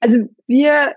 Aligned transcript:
Also 0.00 0.28
wir 0.46 0.94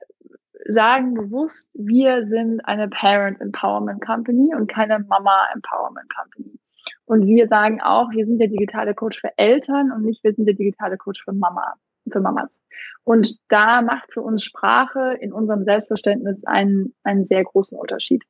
sagen 0.67 1.13
bewusst, 1.15 1.69
wir 1.73 2.27
sind 2.27 2.61
eine 2.65 2.87
Parent 2.87 3.41
Empowerment 3.41 4.05
Company 4.05 4.53
und 4.55 4.67
keine 4.67 4.99
Mama 4.99 5.47
Empowerment 5.53 6.07
Company. 6.15 6.59
Und 7.05 7.25
wir 7.25 7.47
sagen 7.47 7.81
auch, 7.81 8.11
wir 8.11 8.25
sind 8.25 8.39
der 8.39 8.47
digitale 8.47 8.93
Coach 8.93 9.19
für 9.19 9.37
Eltern 9.37 9.91
und 9.91 10.03
nicht 10.03 10.23
wir 10.23 10.33
sind 10.33 10.45
der 10.45 10.55
digitale 10.55 10.97
Coach 10.97 11.23
für 11.23 11.33
Mama, 11.33 11.73
für 12.11 12.21
Mamas. 12.21 12.61
Und 13.03 13.37
da 13.49 13.81
macht 13.81 14.13
für 14.13 14.21
uns 14.21 14.43
Sprache 14.43 15.17
in 15.19 15.33
unserem 15.33 15.63
Selbstverständnis 15.63 16.45
einen, 16.45 16.93
einen 17.03 17.25
sehr 17.25 17.43
großen 17.43 17.77
Unterschied. 17.77 18.23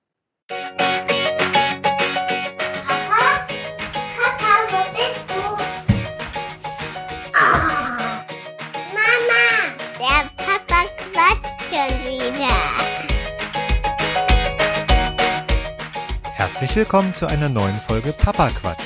Herzlich 16.61 16.77
willkommen 16.77 17.11
zu 17.11 17.25
einer 17.25 17.49
neuen 17.49 17.75
Folge 17.75 18.13
Papa 18.13 18.49
Quatsch. 18.49 18.83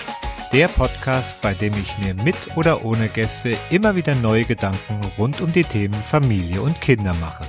Der 0.53 0.69
Podcast, 0.69 1.41
bei 1.41 1.53
dem 1.53 1.73
ich 1.73 1.97
mir 1.97 2.13
mit 2.13 2.55
oder 2.55 2.85
ohne 2.85 3.09
Gäste 3.09 3.57
immer 3.69 3.97
wieder 3.97 4.15
neue 4.15 4.45
Gedanken 4.45 5.01
rund 5.17 5.41
um 5.41 5.51
die 5.51 5.65
Themen 5.65 5.93
Familie 5.93 6.61
und 6.61 6.79
Kinder 6.79 7.13
mache. 7.15 7.43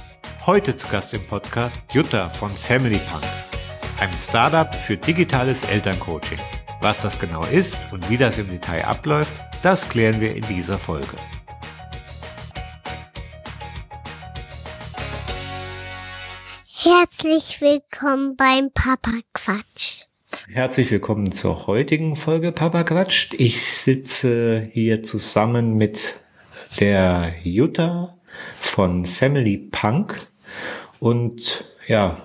Heute 0.44 0.74
zu 0.74 0.88
Gast 0.88 1.14
im 1.14 1.24
Podcast 1.28 1.80
Jutta 1.92 2.28
von 2.28 2.50
Family 2.50 2.98
Punk, 3.08 3.22
einem 4.00 4.18
Startup 4.18 4.74
für 4.74 4.96
digitales 4.96 5.62
Elterncoaching. 5.62 6.40
Was 6.80 7.02
das 7.02 7.20
genau 7.20 7.44
ist 7.44 7.86
und 7.92 8.10
wie 8.10 8.18
das 8.18 8.38
im 8.38 8.50
Detail 8.50 8.84
abläuft, 8.84 9.40
das 9.62 9.88
klären 9.88 10.20
wir 10.20 10.34
in 10.34 10.44
dieser 10.48 10.76
Folge. 10.76 11.16
Herzlich 16.74 17.60
willkommen 17.60 18.36
beim 18.36 18.72
Papa 18.72 19.12
Quatsch. 19.32 20.05
Herzlich 20.48 20.92
willkommen 20.92 21.32
zur 21.32 21.66
heutigen 21.66 22.14
Folge 22.14 22.52
Papa 22.52 22.84
Quatscht. 22.84 23.34
Ich 23.34 23.66
sitze 23.66 24.68
hier 24.72 25.02
zusammen 25.02 25.76
mit 25.76 26.20
der 26.78 27.34
Jutta 27.42 28.16
von 28.54 29.06
Family 29.06 29.58
Punk 29.72 30.28
und 31.00 31.66
ja, 31.88 32.22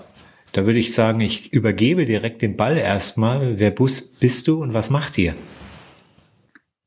da 0.53 0.67
würde 0.67 0.77
ich 0.77 0.93
sagen, 0.93 1.19
ich 1.19 1.51
übergebe 1.51 2.05
direkt 2.05 2.43
den 2.43 2.55
Ball 2.55 2.77
erstmal. 2.77 3.59
Wer 3.59 3.71
bist 3.71 4.47
du 4.47 4.61
und 4.61 4.75
was 4.75 4.91
macht 4.91 5.17
ihr? 5.17 5.33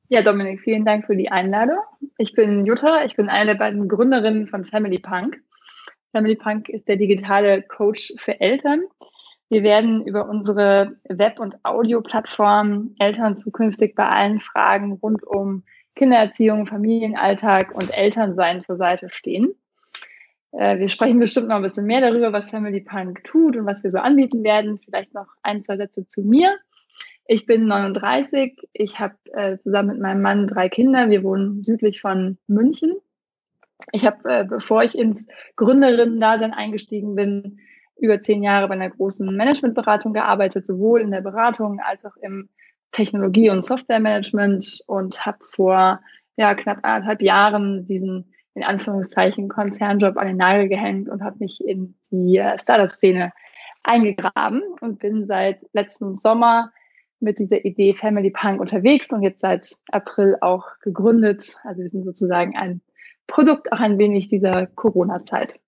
Ja, 0.08 0.22
Dominik, 0.22 0.60
vielen 0.60 0.84
Dank 0.84 1.06
für 1.06 1.16
die 1.16 1.32
Einladung. 1.32 1.78
Ich 2.16 2.34
bin 2.34 2.64
Jutta, 2.64 3.04
ich 3.04 3.16
bin 3.16 3.28
eine 3.28 3.52
der 3.52 3.58
beiden 3.58 3.88
Gründerinnen 3.88 4.46
von 4.46 4.64
Family 4.64 5.00
Punk. 5.00 5.42
Family 6.12 6.36
Punk 6.36 6.68
ist 6.68 6.86
der 6.86 6.96
digitale 6.96 7.62
Coach 7.62 8.14
für 8.18 8.40
Eltern. 8.40 8.82
Wir 9.48 9.62
werden 9.62 10.04
über 10.04 10.28
unsere 10.28 10.96
Web- 11.08 11.38
und 11.38 11.56
Audio-Plattform 11.64 12.94
Eltern 12.98 13.36
zukünftig 13.36 13.94
bei 13.94 14.08
allen 14.08 14.38
Fragen 14.38 14.92
rund 14.92 15.22
um 15.22 15.64
Kindererziehung, 15.96 16.66
Familienalltag 16.66 17.74
und 17.74 17.96
Elternsein 17.96 18.64
zur 18.64 18.76
Seite 18.76 19.10
stehen. 19.10 19.54
Äh, 20.52 20.78
wir 20.78 20.88
sprechen 20.88 21.20
bestimmt 21.20 21.48
noch 21.48 21.56
ein 21.56 21.62
bisschen 21.62 21.86
mehr 21.86 22.00
darüber, 22.00 22.32
was 22.32 22.50
Family 22.50 22.80
Punk 22.80 23.22
tut 23.24 23.56
und 23.56 23.66
was 23.66 23.84
wir 23.84 23.90
so 23.90 23.98
anbieten 23.98 24.42
werden. 24.44 24.80
Vielleicht 24.84 25.14
noch 25.14 25.28
ein, 25.42 25.64
zwei 25.64 25.76
Sätze 25.76 26.08
zu 26.08 26.22
mir. 26.22 26.56
Ich 27.26 27.46
bin 27.46 27.66
39. 27.66 28.68
Ich 28.72 28.98
habe 28.98 29.14
äh, 29.32 29.58
zusammen 29.58 29.90
mit 29.90 30.00
meinem 30.00 30.22
Mann 30.22 30.46
drei 30.46 30.68
Kinder. 30.68 31.08
Wir 31.08 31.22
wohnen 31.22 31.62
südlich 31.62 32.00
von 32.00 32.38
München. 32.46 32.94
Ich 33.92 34.06
habe, 34.06 34.28
äh, 34.30 34.44
bevor 34.44 34.82
ich 34.82 34.96
ins 34.96 35.26
Gründerinnen-Dasein 35.56 36.52
eingestiegen 36.52 37.14
bin, 37.14 37.58
über 37.96 38.20
zehn 38.20 38.42
Jahre 38.42 38.68
bei 38.68 38.74
einer 38.74 38.90
großen 38.90 39.34
Managementberatung 39.34 40.12
gearbeitet, 40.12 40.66
sowohl 40.66 41.00
in 41.00 41.10
der 41.10 41.20
Beratung 41.20 41.80
als 41.80 42.04
auch 42.04 42.16
im 42.16 42.48
Technologie- 42.92 43.50
und 43.50 43.64
Softwaremanagement 43.64 44.82
und 44.86 45.24
habe 45.24 45.38
vor 45.40 46.00
ja, 46.36 46.54
knapp 46.54 46.78
anderthalb 46.82 47.22
Jahren 47.22 47.86
diesen 47.86 48.32
in 48.54 48.62
Anführungszeichen 48.62 49.48
Konzernjob 49.48 50.16
an 50.16 50.28
den 50.28 50.36
Nagel 50.36 50.68
gehängt 50.68 51.08
und 51.08 51.22
habe 51.22 51.36
mich 51.40 51.64
in 51.64 51.96
die 52.10 52.38
äh, 52.38 52.58
Startup-Szene 52.58 53.32
eingegraben 53.82 54.62
und 54.80 55.00
bin 55.00 55.26
seit 55.26 55.60
letzten 55.72 56.14
Sommer 56.14 56.72
mit 57.20 57.38
dieser 57.38 57.64
Idee 57.64 57.94
Family 57.94 58.30
Punk 58.30 58.60
unterwegs 58.60 59.10
und 59.12 59.22
jetzt 59.22 59.40
seit 59.40 59.76
April 59.90 60.36
auch 60.40 60.66
gegründet. 60.80 61.58
Also 61.64 61.82
wir 61.82 61.88
sind 61.88 62.04
sozusagen 62.04 62.56
ein 62.56 62.80
Produkt 63.26 63.72
auch 63.72 63.80
ein 63.80 63.98
wenig 63.98 64.28
dieser 64.28 64.66
Corona-Zeit. 64.66 65.58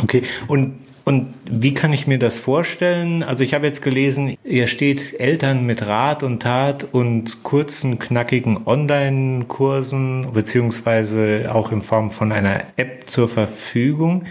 Okay, 0.00 0.22
und, 0.46 0.78
und 1.04 1.34
wie 1.44 1.74
kann 1.74 1.92
ich 1.92 2.06
mir 2.06 2.18
das 2.18 2.38
vorstellen? 2.38 3.22
Also 3.22 3.44
ich 3.44 3.54
habe 3.54 3.66
jetzt 3.66 3.82
gelesen, 3.82 4.36
ihr 4.44 4.66
steht 4.66 5.20
Eltern 5.20 5.66
mit 5.66 5.86
Rat 5.86 6.22
und 6.22 6.40
Tat 6.40 6.84
und 6.92 7.42
kurzen, 7.42 7.98
knackigen 7.98 8.66
Online-Kursen 8.66 10.32
beziehungsweise 10.32 11.50
auch 11.52 11.72
in 11.72 11.82
Form 11.82 12.10
von 12.10 12.32
einer 12.32 12.62
App 12.76 13.08
zur 13.08 13.28
Verfügung. 13.28 14.24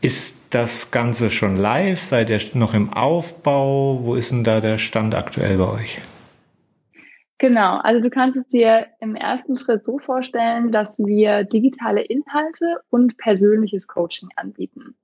Ist 0.00 0.38
das 0.50 0.90
Ganze 0.90 1.30
schon 1.30 1.56
live? 1.56 2.00
Seid 2.00 2.30
ihr 2.30 2.40
noch 2.54 2.74
im 2.74 2.92
Aufbau? 2.92 4.00
Wo 4.02 4.14
ist 4.14 4.32
denn 4.32 4.44
da 4.44 4.60
der 4.60 4.78
Stand 4.78 5.14
aktuell 5.14 5.58
bei 5.58 5.68
euch? 5.68 6.00
Genau, 7.40 7.78
also 7.78 8.02
du 8.02 8.10
kannst 8.10 8.36
es 8.36 8.46
dir 8.48 8.88
im 9.00 9.16
ersten 9.16 9.56
Schritt 9.56 9.86
so 9.86 9.98
vorstellen, 9.98 10.72
dass 10.72 10.98
wir 10.98 11.42
digitale 11.44 12.02
Inhalte 12.02 12.82
und 12.90 13.16
persönliches 13.16 13.88
Coaching 13.88 14.28
anbieten. 14.36 14.94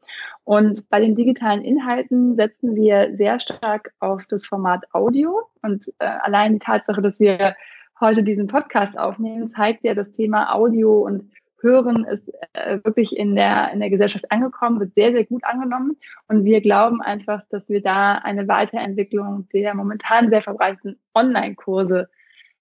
Und 0.45 0.87
bei 0.91 1.01
den 1.01 1.15
digitalen 1.15 1.65
Inhalten 1.65 2.37
setzen 2.37 2.77
wir 2.77 3.17
sehr 3.17 3.41
stark 3.41 3.95
auf 4.01 4.27
das 4.27 4.47
Format 4.47 4.85
Audio. 4.93 5.49
Und 5.63 5.89
äh, 5.99 6.05
allein 6.05 6.53
die 6.53 6.59
Tatsache, 6.59 7.01
dass 7.01 7.19
wir 7.21 7.57
heute 8.01 8.23
diesen 8.23 8.49
Podcast 8.49 8.99
aufnehmen, 8.99 9.49
zeigt 9.49 9.83
ja, 9.83 9.95
das 9.95 10.13
Thema 10.13 10.55
Audio 10.55 11.07
und 11.07 11.31
Hören 11.63 12.05
ist 12.05 12.31
äh, 12.53 12.81
wirklich 12.85 13.17
in 13.17 13.35
der, 13.35 13.73
in 13.73 13.81
der 13.81 13.89
Gesellschaft 13.89 14.31
angekommen, 14.31 14.79
wird 14.79 14.93
sehr, 14.93 15.13
sehr 15.13 15.25
gut 15.25 15.43
angenommen. 15.45 15.97
Und 16.29 16.45
wir 16.45 16.61
glauben 16.61 17.01
einfach, 17.01 17.45
dass 17.49 17.67
wir 17.71 17.81
da 17.81 18.17
eine 18.17 18.47
Weiterentwicklung 18.47 19.49
der 19.55 19.75
momentan 19.75 20.29
sehr 20.29 20.43
verbreiteten 20.43 20.99
Online-Kurse 21.15 22.11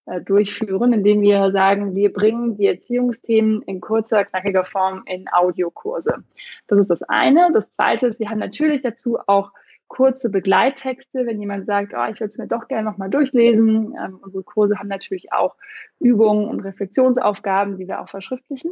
äh, 0.06 0.22
durchführen, 0.22 0.94
indem 0.94 1.22
wir 1.22 1.52
sagen, 1.52 1.96
wir 1.96 2.14
bringen 2.14 2.58
die 2.58 2.68
Erziehungsthemen 2.68 3.62
in 3.64 3.82
kurzer, 3.82 4.26
knackiger 4.26 4.64
Form 4.64 5.04
in 5.06 5.26
Audiokurse. 5.32 6.24
Das 6.68 6.80
ist 6.80 6.90
das 6.90 7.02
eine. 7.04 7.52
Das 7.54 7.72
zweite 7.76 8.08
ist, 8.08 8.20
wir 8.20 8.30
haben 8.30 8.40
natürlich 8.40 8.82
dazu 8.82 9.18
auch 9.28 9.52
kurze 9.88 10.30
Begleittexte, 10.30 11.26
wenn 11.26 11.40
jemand 11.40 11.66
sagt, 11.66 11.94
oh, 11.96 12.04
ich 12.12 12.20
würde 12.20 12.30
es 12.30 12.38
mir 12.38 12.48
doch 12.48 12.68
gerne 12.68 12.90
nochmal 12.90 13.10
durchlesen. 13.10 13.96
Ähm, 14.04 14.20
unsere 14.22 14.44
Kurse 14.44 14.78
haben 14.78 14.88
natürlich 14.88 15.32
auch 15.32 15.56
Übungen 16.00 16.50
und 16.50 16.60
Reflexionsaufgaben, 16.62 17.78
die 17.78 17.88
wir 17.88 18.02
auch 18.02 18.10
verschriftlichen. 18.10 18.72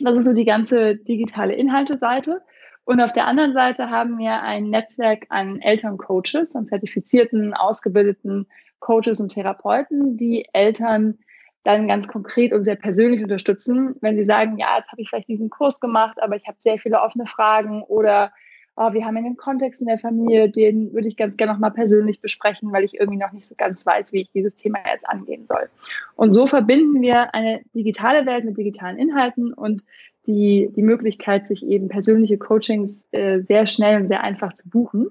Das 0.00 0.16
ist 0.16 0.24
so 0.24 0.32
die 0.32 0.44
ganze 0.44 0.96
digitale 0.96 1.54
Inhalteseite. 1.54 2.42
Und 2.84 3.00
auf 3.00 3.12
der 3.12 3.26
anderen 3.26 3.54
Seite 3.54 3.90
haben 3.90 4.18
wir 4.18 4.42
ein 4.42 4.68
Netzwerk 4.68 5.26
an 5.30 5.60
Elterncoaches, 5.60 6.54
an 6.54 6.66
zertifizierten, 6.66 7.54
ausgebildeten 7.54 8.46
Coaches 8.84 9.18
und 9.18 9.30
Therapeuten, 9.30 10.18
die 10.18 10.46
Eltern 10.52 11.18
dann 11.62 11.88
ganz 11.88 12.06
konkret 12.06 12.52
und 12.52 12.64
sehr 12.64 12.76
persönlich 12.76 13.22
unterstützen, 13.22 13.96
wenn 14.02 14.16
sie 14.16 14.26
sagen, 14.26 14.58
ja, 14.58 14.76
jetzt 14.76 14.92
habe 14.92 15.00
ich 15.00 15.08
vielleicht 15.08 15.28
diesen 15.28 15.48
Kurs 15.48 15.80
gemacht, 15.80 16.22
aber 16.22 16.36
ich 16.36 16.46
habe 16.46 16.58
sehr 16.60 16.76
viele 16.76 17.00
offene 17.00 17.24
Fragen 17.24 17.82
oder 17.82 18.30
oh, 18.76 18.92
wir 18.92 19.06
haben 19.06 19.16
einen 19.16 19.36
Kontext 19.36 19.80
in 19.80 19.86
der 19.86 19.98
Familie, 19.98 20.50
den 20.50 20.92
würde 20.92 21.08
ich 21.08 21.16
ganz 21.16 21.38
gerne 21.38 21.54
nochmal 21.54 21.70
persönlich 21.70 22.20
besprechen, 22.20 22.72
weil 22.72 22.84
ich 22.84 22.94
irgendwie 22.94 23.18
noch 23.18 23.32
nicht 23.32 23.46
so 23.46 23.54
ganz 23.56 23.86
weiß, 23.86 24.12
wie 24.12 24.22
ich 24.22 24.30
dieses 24.32 24.54
Thema 24.56 24.80
jetzt 24.92 25.08
angehen 25.08 25.46
soll. 25.48 25.70
Und 26.16 26.34
so 26.34 26.46
verbinden 26.46 27.00
wir 27.00 27.34
eine 27.34 27.62
digitale 27.74 28.26
Welt 28.26 28.44
mit 28.44 28.58
digitalen 28.58 28.98
Inhalten 28.98 29.54
und 29.54 29.82
die, 30.26 30.70
die 30.76 30.82
Möglichkeit, 30.82 31.46
sich 31.46 31.64
eben 31.64 31.88
persönliche 31.88 32.36
Coachings 32.36 33.06
äh, 33.12 33.40
sehr 33.40 33.64
schnell 33.64 34.00
und 34.00 34.08
sehr 34.08 34.22
einfach 34.22 34.52
zu 34.52 34.68
buchen. 34.68 35.10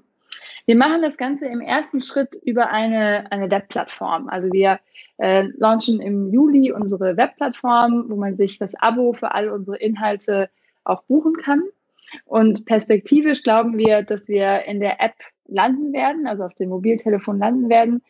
Wir 0.66 0.76
machen 0.76 1.02
das 1.02 1.16
Ganze 1.18 1.46
im 1.46 1.60
ersten 1.60 2.02
Schritt 2.02 2.34
über 2.42 2.70
eine, 2.70 3.30
eine 3.30 3.50
Webplattform. 3.50 4.28
Also 4.28 4.50
wir 4.50 4.80
äh, 5.18 5.48
launchen 5.58 6.00
im 6.00 6.32
Juli 6.32 6.72
unsere 6.72 7.16
Webplattform, 7.16 8.06
wo 8.08 8.16
man 8.16 8.36
sich 8.36 8.58
das 8.58 8.74
Abo 8.76 9.12
für 9.12 9.32
alle 9.32 9.52
unsere 9.52 9.76
Inhalte 9.76 10.48
auch 10.84 11.02
buchen 11.04 11.36
kann. 11.36 11.62
Und 12.24 12.64
perspektivisch 12.64 13.42
glauben 13.42 13.76
wir, 13.76 14.02
dass 14.02 14.28
wir 14.28 14.64
in 14.64 14.80
der 14.80 15.00
App 15.00 15.14
landen 15.46 15.92
werden, 15.92 16.26
also 16.26 16.44
auf 16.44 16.54
dem 16.54 16.70
Mobiltelefon 16.70 17.38
landen 17.38 17.68
werden. 17.68 18.02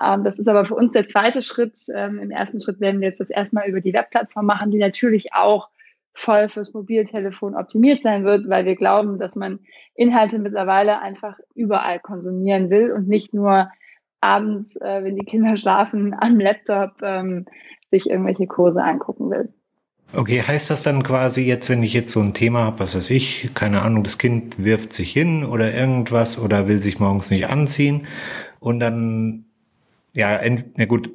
Ähm, 0.00 0.22
das 0.22 0.38
ist 0.38 0.48
aber 0.48 0.64
für 0.64 0.74
uns 0.74 0.92
der 0.92 1.08
zweite 1.08 1.42
Schritt. 1.42 1.76
Ähm, 1.92 2.18
Im 2.18 2.30
ersten 2.30 2.60
Schritt 2.60 2.80
werden 2.80 3.00
wir 3.00 3.08
jetzt 3.08 3.20
das 3.20 3.30
erstmal 3.30 3.68
über 3.68 3.80
die 3.80 3.92
Webplattform 3.92 4.46
machen, 4.46 4.70
die 4.70 4.78
natürlich 4.78 5.32
auch 5.32 5.68
voll 6.16 6.48
fürs 6.48 6.72
Mobiltelefon 6.72 7.54
optimiert 7.54 8.02
sein 8.02 8.24
wird, 8.24 8.48
weil 8.48 8.64
wir 8.64 8.74
glauben, 8.74 9.18
dass 9.18 9.36
man 9.36 9.60
Inhalte 9.94 10.38
mittlerweile 10.38 11.00
einfach 11.00 11.38
überall 11.54 12.00
konsumieren 12.00 12.70
will 12.70 12.90
und 12.90 13.06
nicht 13.06 13.34
nur 13.34 13.70
abends, 14.20 14.76
äh, 14.76 15.04
wenn 15.04 15.16
die 15.16 15.26
Kinder 15.26 15.56
schlafen, 15.56 16.14
am 16.18 16.40
Laptop 16.40 17.02
ähm, 17.02 17.44
sich 17.90 18.08
irgendwelche 18.10 18.46
Kurse 18.46 18.82
angucken 18.82 19.30
will. 19.30 19.52
Okay, 20.14 20.40
heißt 20.40 20.70
das 20.70 20.84
dann 20.84 21.02
quasi 21.02 21.42
jetzt, 21.42 21.68
wenn 21.68 21.82
ich 21.82 21.92
jetzt 21.92 22.12
so 22.12 22.20
ein 22.20 22.32
Thema 22.32 22.60
habe, 22.60 22.78
was 22.78 22.94
weiß 22.94 23.10
ich, 23.10 23.50
keine 23.54 23.82
Ahnung, 23.82 24.04
das 24.04 24.18
Kind 24.18 24.62
wirft 24.62 24.92
sich 24.92 25.10
hin 25.10 25.44
oder 25.44 25.74
irgendwas 25.74 26.38
oder 26.38 26.68
will 26.68 26.78
sich 26.78 27.00
morgens 27.00 27.30
nicht 27.30 27.48
anziehen 27.48 28.06
und 28.60 28.78
dann, 28.78 29.46
ja, 30.14 30.40
na 30.76 30.84
gut, 30.84 31.10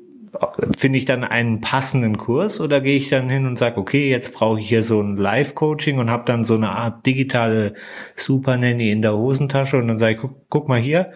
finde 0.77 0.97
ich 0.97 1.05
dann 1.05 1.23
einen 1.23 1.61
passenden 1.61 2.17
Kurs 2.17 2.61
oder 2.61 2.81
gehe 2.81 2.95
ich 2.95 3.09
dann 3.09 3.29
hin 3.29 3.45
und 3.45 3.57
sage, 3.57 3.79
okay, 3.79 4.09
jetzt 4.09 4.33
brauche 4.33 4.59
ich 4.59 4.69
hier 4.69 4.83
so 4.83 5.01
ein 5.01 5.17
Live-Coaching 5.17 5.99
und 5.99 6.09
habe 6.09 6.23
dann 6.25 6.43
so 6.43 6.55
eine 6.55 6.69
Art 6.69 7.05
digitale 7.05 7.73
Super 8.15 8.57
Nanny 8.57 8.91
in 8.91 9.01
der 9.01 9.17
Hosentasche 9.17 9.77
und 9.77 9.87
dann 9.87 9.97
sage 9.97 10.13
ich, 10.13 10.19
guck, 10.19 10.49
guck 10.49 10.67
mal 10.69 10.79
hier, 10.79 11.11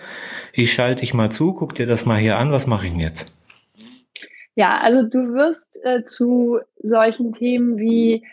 ich 0.53 0.73
schalte 0.73 1.01
dich 1.01 1.13
mal 1.13 1.29
zu, 1.29 1.53
guck 1.53 1.75
dir 1.75 1.87
das 1.87 2.05
mal 2.05 2.17
hier 2.17 2.37
an, 2.37 2.51
was 2.51 2.67
mache 2.67 2.85
ich 2.85 2.91
denn 2.91 2.99
jetzt? 2.99 3.31
Ja, 4.55 4.79
also 4.79 5.07
du 5.07 5.33
wirst 5.33 5.79
äh, 5.83 6.03
zu 6.05 6.59
solchen 6.81 7.33
Themen 7.33 7.77
wie 7.77 8.23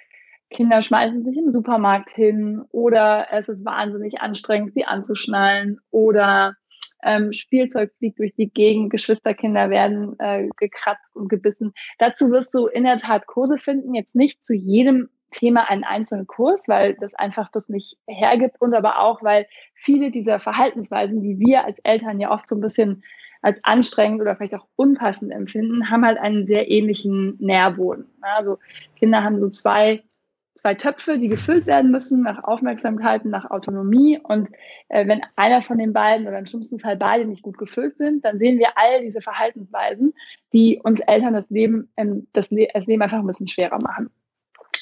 Kinder 0.51 0.83
schmeißen 0.83 1.25
sich 1.25 1.37
im 1.37 1.53
Supermarkt 1.53 2.11
hin 2.11 2.63
oder 2.71 3.29
es 3.31 3.49
ist 3.49 3.65
wahnsinnig 3.65 4.21
anstrengend, 4.21 4.75
sie 4.75 4.85
anzuschnallen 4.85 5.81
oder 5.91 6.57
ähm, 7.03 7.33
Spielzeug 7.33 7.93
fliegt 7.99 8.19
durch 8.19 8.35
die 8.35 8.51
Gegend, 8.51 8.91
Geschwisterkinder 8.91 9.71
werden 9.71 10.19
äh, 10.19 10.49
gekratzt 10.57 11.15
und 11.15 11.29
gebissen. 11.29 11.73
Dazu 11.99 12.31
wirst 12.31 12.55
du 12.55 12.67
in 12.67 12.85
der 12.85 12.97
Tat 12.97 13.27
Kurse 13.27 13.59
finden, 13.59 13.95
jetzt 13.95 14.15
nicht 14.15 14.45
zu 14.45 14.55
jedem 14.55 15.09
Thema 15.31 15.69
einen 15.69 15.85
einzelnen 15.85 16.27
Kurs, 16.27 16.69
weil 16.69 16.95
das 16.95 17.15
einfach 17.15 17.51
das 17.51 17.69
nicht 17.69 17.97
hergibt 18.07 18.61
und 18.61 18.75
aber 18.75 19.01
auch, 19.01 19.23
weil 19.23 19.47
viele 19.75 20.11
dieser 20.11 20.39
Verhaltensweisen, 20.39 21.23
die 21.23 21.39
wir 21.39 21.65
als 21.65 21.79
Eltern 21.81 22.21
ja 22.21 22.31
oft 22.31 22.49
so 22.49 22.55
ein 22.55 22.61
bisschen 22.61 23.03
als 23.41 23.59
anstrengend 23.65 24.21
oder 24.21 24.37
vielleicht 24.37 24.55
auch 24.55 24.69
unpassend 24.77 25.33
empfinden, 25.33 25.91
haben 25.91 26.05
halt 26.05 26.19
einen 26.19 26.47
sehr 26.47 26.71
ähnlichen 26.71 27.37
Nährboden. 27.41 28.07
Also 28.21 28.59
Kinder 28.97 29.25
haben 29.25 29.41
so 29.41 29.49
zwei, 29.51 30.05
zwei 30.63 30.75
Töpfe, 30.75 31.19
die 31.19 31.29
gefüllt 31.29 31.67
werden 31.67 31.91
müssen 31.91 32.23
nach 32.23 32.45
Aufmerksamkeit 32.45 33.25
und 33.25 33.33
nach 33.33 33.51
Autonomie. 33.51 34.19
Und 34.23 34.49
äh, 34.89 35.07
wenn 35.09 35.21
einer 35.35 35.61
von 35.61 35.77
den 35.77 35.93
beiden 35.93 36.27
oder 36.27 36.39
im 36.39 36.47
schlimmsten 36.47 36.79
Fall 36.79 36.97
beide 36.97 37.25
nicht 37.25 37.43
gut 37.43 37.59
gefüllt 37.59 37.99
sind, 37.99 38.25
dann 38.25 38.39
sehen 38.39 38.59
wir 38.59 38.79
all 38.79 39.03
diese 39.03 39.21
Verhaltensweisen, 39.21 40.15
die 40.53 40.81
uns 40.83 41.01
Eltern 41.01 41.35
das 41.35 41.51
Leben, 41.51 41.91
ähm, 41.97 42.29
das, 42.33 42.51
Le 42.51 42.69
das 42.73 42.87
Leben 42.87 43.03
einfach 43.03 43.19
ein 43.19 43.27
bisschen 43.27 43.49
schwerer 43.49 43.79
machen. 43.83 44.11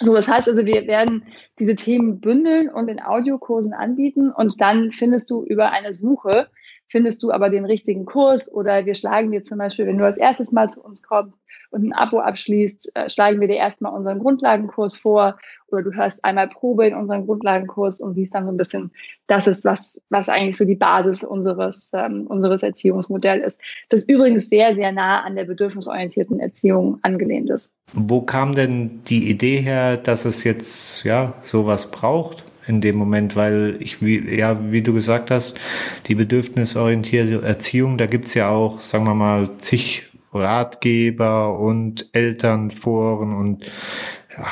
So, 0.01 0.15
das 0.15 0.29
heißt 0.29 0.49
also, 0.49 0.65
wir 0.65 0.87
werden 0.87 1.25
diese 1.59 1.77
Themen 1.77 2.21
bündeln 2.21 2.69
und 2.71 2.89
in 2.89 3.03
Audiokursen 3.03 3.73
anbieten 3.73 4.31
und 4.31 4.61
dann 4.61 4.93
findest 4.93 5.31
du 5.31 5.45
über 5.45 5.73
eine 5.73 5.95
Suche 5.95 6.49
findest 6.91 7.23
du 7.23 7.31
aber 7.31 7.49
den 7.49 7.65
richtigen 7.65 8.05
Kurs 8.05 8.53
oder 8.53 8.85
wir 8.85 8.95
schlagen 8.95 9.31
dir 9.31 9.45
zum 9.45 9.59
Beispiel, 9.59 9.87
wenn 9.87 9.99
du 9.99 10.05
als 10.05 10.19
erstes 10.19 10.53
Mal 10.53 10.71
zu 10.71 10.83
uns 10.83 11.03
kommst 11.03 11.39
und 11.71 11.85
ein 11.85 11.93
Abo 11.93 12.19
abschließt, 12.19 12.97
äh, 12.97 13.09
schlagen 13.09 13.41
wir 13.41 13.49
dir 13.49 13.57
erstmal 13.57 13.93
unseren 13.93 14.19
Grundlagenkurs 14.19 14.97
vor 14.97 15.39
oder 15.69 15.83
du 15.83 15.93
hörst 15.93 16.25
einmal 16.25 16.49
Probe 16.49 16.89
in 16.89 16.95
unseren 16.95 17.27
Grundlagenkurs 17.27 18.01
und 18.01 18.15
siehst 18.15 18.35
dann 18.35 18.45
so 18.45 18.51
ein 18.51 18.57
bisschen, 18.57 18.91
das 19.29 19.47
ist 19.47 19.65
was, 19.65 20.01
was 20.11 20.29
eigentlich 20.29 20.57
so 20.57 20.65
die 20.65 20.75
Basis 20.75 21.23
unseres, 21.23 21.93
ähm, 21.95 22.27
unseres 22.27 22.65
Erziehungsmodells 22.65 23.45
ist. 23.47 23.61
Das 23.89 24.05
übrigens 24.05 24.49
sehr, 24.49 24.75
sehr 24.75 24.91
nah 24.91 25.23
an 25.23 25.37
der 25.37 25.45
bedürfnisorientierten 25.45 26.41
Erziehung 26.41 26.99
angelehnt 27.03 27.51
ist. 27.51 27.71
Wo 27.93 28.23
kam 28.23 28.57
denn 28.57 29.03
die 29.05 29.31
Idee 29.31 29.59
her, 29.59 29.97
dass 29.97 30.25
es 30.25 30.43
jetzt 30.43 31.05
ja 31.05 31.35
sowas 31.43 31.91
braucht? 31.91 32.45
In 32.71 32.81
dem 32.81 32.97
Moment, 32.97 33.37
weil 33.37 33.77
ich, 33.81 34.01
wie, 34.01 34.19
ja, 34.35 34.73
wie 34.73 34.81
du 34.81 34.95
gesagt 34.95 35.31
hast, 35.31 35.61
die 36.07 36.15
bedürfnisorientierte 36.15 37.45
Erziehung, 37.45 37.99
da 37.99 38.07
gibt's 38.07 38.33
ja 38.35 38.49
auch, 38.49 38.81
sagen 38.81 39.05
wir 39.05 39.15
mal, 39.15 39.59
zig 39.59 40.05
Ratgeber 40.33 41.59
und 41.59 42.09
Elternforen 42.13 43.35
und 43.35 43.71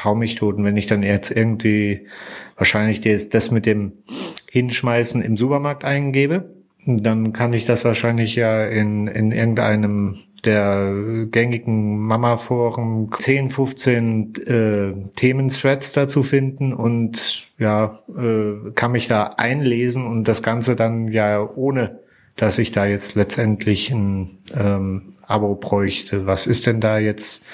hau 0.05 0.15
mich 0.17 0.35
tot. 0.35 0.57
Und 0.57 0.65
wenn 0.65 0.77
ich 0.77 0.89
dann 0.89 1.05
jetzt 1.05 1.31
irgendwie 1.31 2.09
wahrscheinlich 2.57 3.01
das 3.01 3.51
mit 3.53 3.65
dem 3.65 3.93
Hinschmeißen 4.51 5.23
im 5.23 5.37
Supermarkt 5.37 5.85
eingebe, 5.85 6.58
dann 6.97 7.33
kann 7.33 7.53
ich 7.53 7.67
das 7.67 7.85
wahrscheinlich 7.85 8.35
ja 8.35 8.65
in, 8.65 9.07
in 9.07 9.33
irgendeinem 9.33 10.19
der 10.45 11.27
gängigen 11.31 11.99
Mama-Foren 11.99 13.11
10, 13.17 13.49
15 13.49 14.33
äh, 14.47 15.11
Themen-Threads 15.17 15.93
dazu 15.93 16.23
finden 16.23 16.73
und 16.73 17.49
ja, 17.59 17.99
äh, 18.17 18.71
kann 18.75 18.93
mich 18.93 19.09
da 19.09 19.25
einlesen 19.37 20.07
und 20.07 20.29
das 20.29 20.43
Ganze 20.43 20.77
dann 20.77 21.09
ja 21.09 21.43
ohne, 21.57 22.01
dass 22.37 22.59
ich 22.59 22.71
da 22.71 22.87
jetzt 22.87 23.17
letztendlich 23.17 23.91
ein 23.91 24.39
ähm, 24.55 25.15
Abo 25.27 25.57
bräuchte. 25.57 26.27
Was 26.27 26.47
ist 26.47 26.67
denn 26.67 26.81
da 26.81 26.99
jetzt 26.99 27.45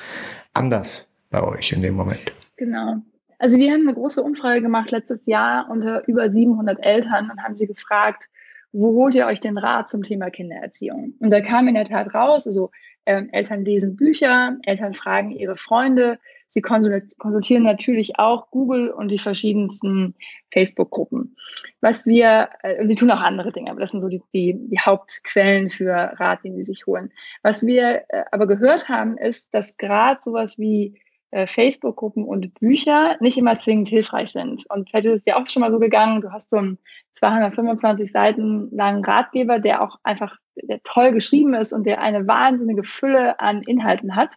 anders 0.52 1.08
bei 1.30 1.42
euch 1.42 1.72
in 1.72 1.82
dem 1.82 1.94
Moment? 1.94 2.32
Genau. 2.56 2.96
Also 3.38 3.58
wir 3.58 3.72
haben 3.72 3.82
eine 3.82 3.94
große 3.94 4.22
Umfrage 4.22 4.62
gemacht 4.62 4.90
letztes 4.90 5.26
Jahr 5.26 5.68
unter 5.70 6.06
über 6.06 6.30
700 6.30 6.84
Eltern 6.84 7.30
und 7.30 7.42
haben 7.42 7.56
sie 7.56 7.66
gefragt, 7.66 8.28
wo 8.74 8.92
holt 8.94 9.14
ihr 9.14 9.26
euch 9.26 9.38
den 9.38 9.56
Rat 9.56 9.88
zum 9.88 10.02
Thema 10.02 10.30
Kindererziehung? 10.30 11.14
Und 11.20 11.30
da 11.32 11.40
kam 11.40 11.68
in 11.68 11.74
der 11.74 11.88
Tat 11.88 12.12
raus, 12.12 12.44
also 12.44 12.72
ähm, 13.06 13.28
Eltern 13.30 13.64
lesen 13.64 13.96
Bücher, 13.96 14.56
Eltern 14.64 14.94
fragen 14.94 15.30
ihre 15.30 15.56
Freunde, 15.56 16.18
sie 16.48 16.60
konsultieren 16.60 17.62
natürlich 17.62 18.18
auch 18.18 18.50
Google 18.50 18.90
und 18.90 19.08
die 19.08 19.18
verschiedensten 19.18 20.14
Facebook-Gruppen. 20.52 21.36
Was 21.80 22.04
wir, 22.06 22.48
äh, 22.62 22.84
sie 22.86 22.96
tun 22.96 23.12
auch 23.12 23.20
andere 23.20 23.52
Dinge, 23.52 23.70
aber 23.70 23.80
das 23.80 23.90
sind 23.90 24.02
so 24.02 24.08
die, 24.08 24.22
die, 24.32 24.56
die 24.58 24.78
Hauptquellen 24.80 25.68
für 25.68 25.92
Rat, 25.92 26.42
den 26.42 26.56
sie 26.56 26.64
sich 26.64 26.86
holen. 26.86 27.12
Was 27.42 27.64
wir 27.64 28.02
äh, 28.08 28.24
aber 28.32 28.48
gehört 28.48 28.88
haben, 28.88 29.16
ist, 29.18 29.54
dass 29.54 29.76
gerade 29.76 30.20
sowas 30.20 30.58
wie 30.58 31.00
äh, 31.34 31.48
Facebook-Gruppen 31.48 32.24
und 32.24 32.54
Bücher 32.54 33.16
nicht 33.18 33.36
immer 33.36 33.58
zwingend 33.58 33.88
hilfreich 33.88 34.30
sind. 34.30 34.64
Und 34.70 34.88
vielleicht 34.88 35.06
ist 35.06 35.16
es 35.16 35.24
dir 35.24 35.36
auch 35.36 35.48
schon 35.48 35.62
mal 35.62 35.72
so 35.72 35.80
gegangen, 35.80 36.20
du 36.20 36.30
hast 36.30 36.48
so 36.48 36.58
einen 36.58 36.78
225 37.14 38.12
Seiten 38.12 38.70
langen 38.70 39.04
Ratgeber, 39.04 39.58
der 39.58 39.82
auch 39.82 39.98
einfach 40.04 40.36
der 40.54 40.80
toll 40.84 41.10
geschrieben 41.10 41.54
ist 41.54 41.72
und 41.72 41.84
der 41.86 42.00
eine 42.00 42.28
wahnsinnige 42.28 42.84
Fülle 42.84 43.40
an 43.40 43.62
Inhalten 43.62 44.14
hat. 44.14 44.36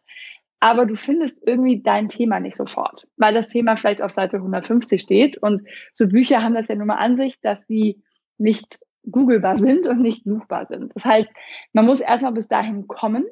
Aber 0.60 0.88
du 0.88 0.96
findest 0.96 1.48
irgendwie 1.48 1.84
dein 1.84 2.10
Thema 2.10 2.40
nicht 2.40 2.58
sofort, 2.58 3.08
weil 3.16 3.36
das 3.36 3.50
Thema 3.50 3.78
vielleicht 3.78 4.02
auf 4.02 4.12
Seite 4.12 4.38
150 4.38 5.00
steht. 5.00 5.38
Und 5.38 5.62
so 5.94 6.08
Bücher 6.08 6.42
haben 6.42 6.56
das 6.56 6.68
ja 6.68 6.74
nun 6.74 6.88
mal 6.88 6.96
an 6.96 7.16
sich, 7.16 7.40
dass 7.42 7.62
sie 7.68 8.02
nicht 8.40 8.80
googelbar 9.12 9.60
sind 9.60 9.88
und 9.88 10.02
nicht 10.02 10.26
suchbar 10.26 10.66
sind. 10.66 10.96
Das 10.96 11.06
heißt, 11.06 11.30
man 11.74 11.86
muss 11.86 12.00
erstmal 12.00 12.32
bis 12.32 12.48
dahin 12.48 12.88
kommen 12.88 13.26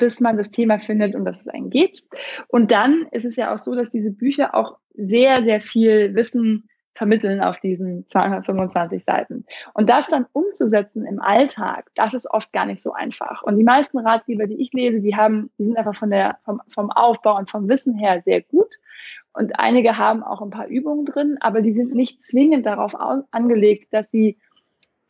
bis 0.00 0.18
man 0.18 0.36
das 0.36 0.50
Thema 0.50 0.80
findet 0.80 1.14
und 1.14 1.24
dass 1.24 1.40
es 1.40 1.48
einen 1.48 1.70
geht. 1.70 2.02
Und 2.48 2.72
dann 2.72 3.06
ist 3.12 3.24
es 3.24 3.36
ja 3.36 3.54
auch 3.54 3.58
so, 3.58 3.76
dass 3.76 3.90
diese 3.90 4.10
Bücher 4.10 4.54
auch 4.54 4.78
sehr, 4.94 5.44
sehr 5.44 5.60
viel 5.60 6.14
Wissen 6.16 6.68
vermitteln 6.94 7.40
auf 7.40 7.60
diesen 7.60 8.06
225 8.08 9.04
Seiten. 9.04 9.46
Und 9.74 9.88
das 9.88 10.08
dann 10.08 10.26
umzusetzen 10.32 11.06
im 11.06 11.20
Alltag, 11.20 11.90
das 11.94 12.14
ist 12.14 12.28
oft 12.30 12.52
gar 12.52 12.66
nicht 12.66 12.82
so 12.82 12.92
einfach. 12.92 13.42
Und 13.42 13.56
die 13.56 13.64
meisten 13.64 13.98
Ratgeber, 13.98 14.46
die 14.46 14.60
ich 14.60 14.72
lese, 14.72 15.00
die 15.00 15.16
haben, 15.16 15.50
die 15.58 15.64
sind 15.64 15.78
einfach 15.78 15.94
von 15.94 16.10
der, 16.10 16.38
vom, 16.44 16.60
vom 16.68 16.90
Aufbau 16.90 17.36
und 17.36 17.48
vom 17.48 17.68
Wissen 17.68 17.94
her 17.96 18.22
sehr 18.24 18.42
gut. 18.42 18.74
Und 19.32 19.58
einige 19.58 19.96
haben 19.96 20.22
auch 20.22 20.42
ein 20.42 20.50
paar 20.50 20.66
Übungen 20.66 21.06
drin, 21.06 21.38
aber 21.40 21.62
sie 21.62 21.72
sind 21.72 21.94
nicht 21.94 22.22
zwingend 22.22 22.66
darauf 22.66 22.94
angelegt, 23.30 23.92
dass 23.92 24.10
sie 24.10 24.38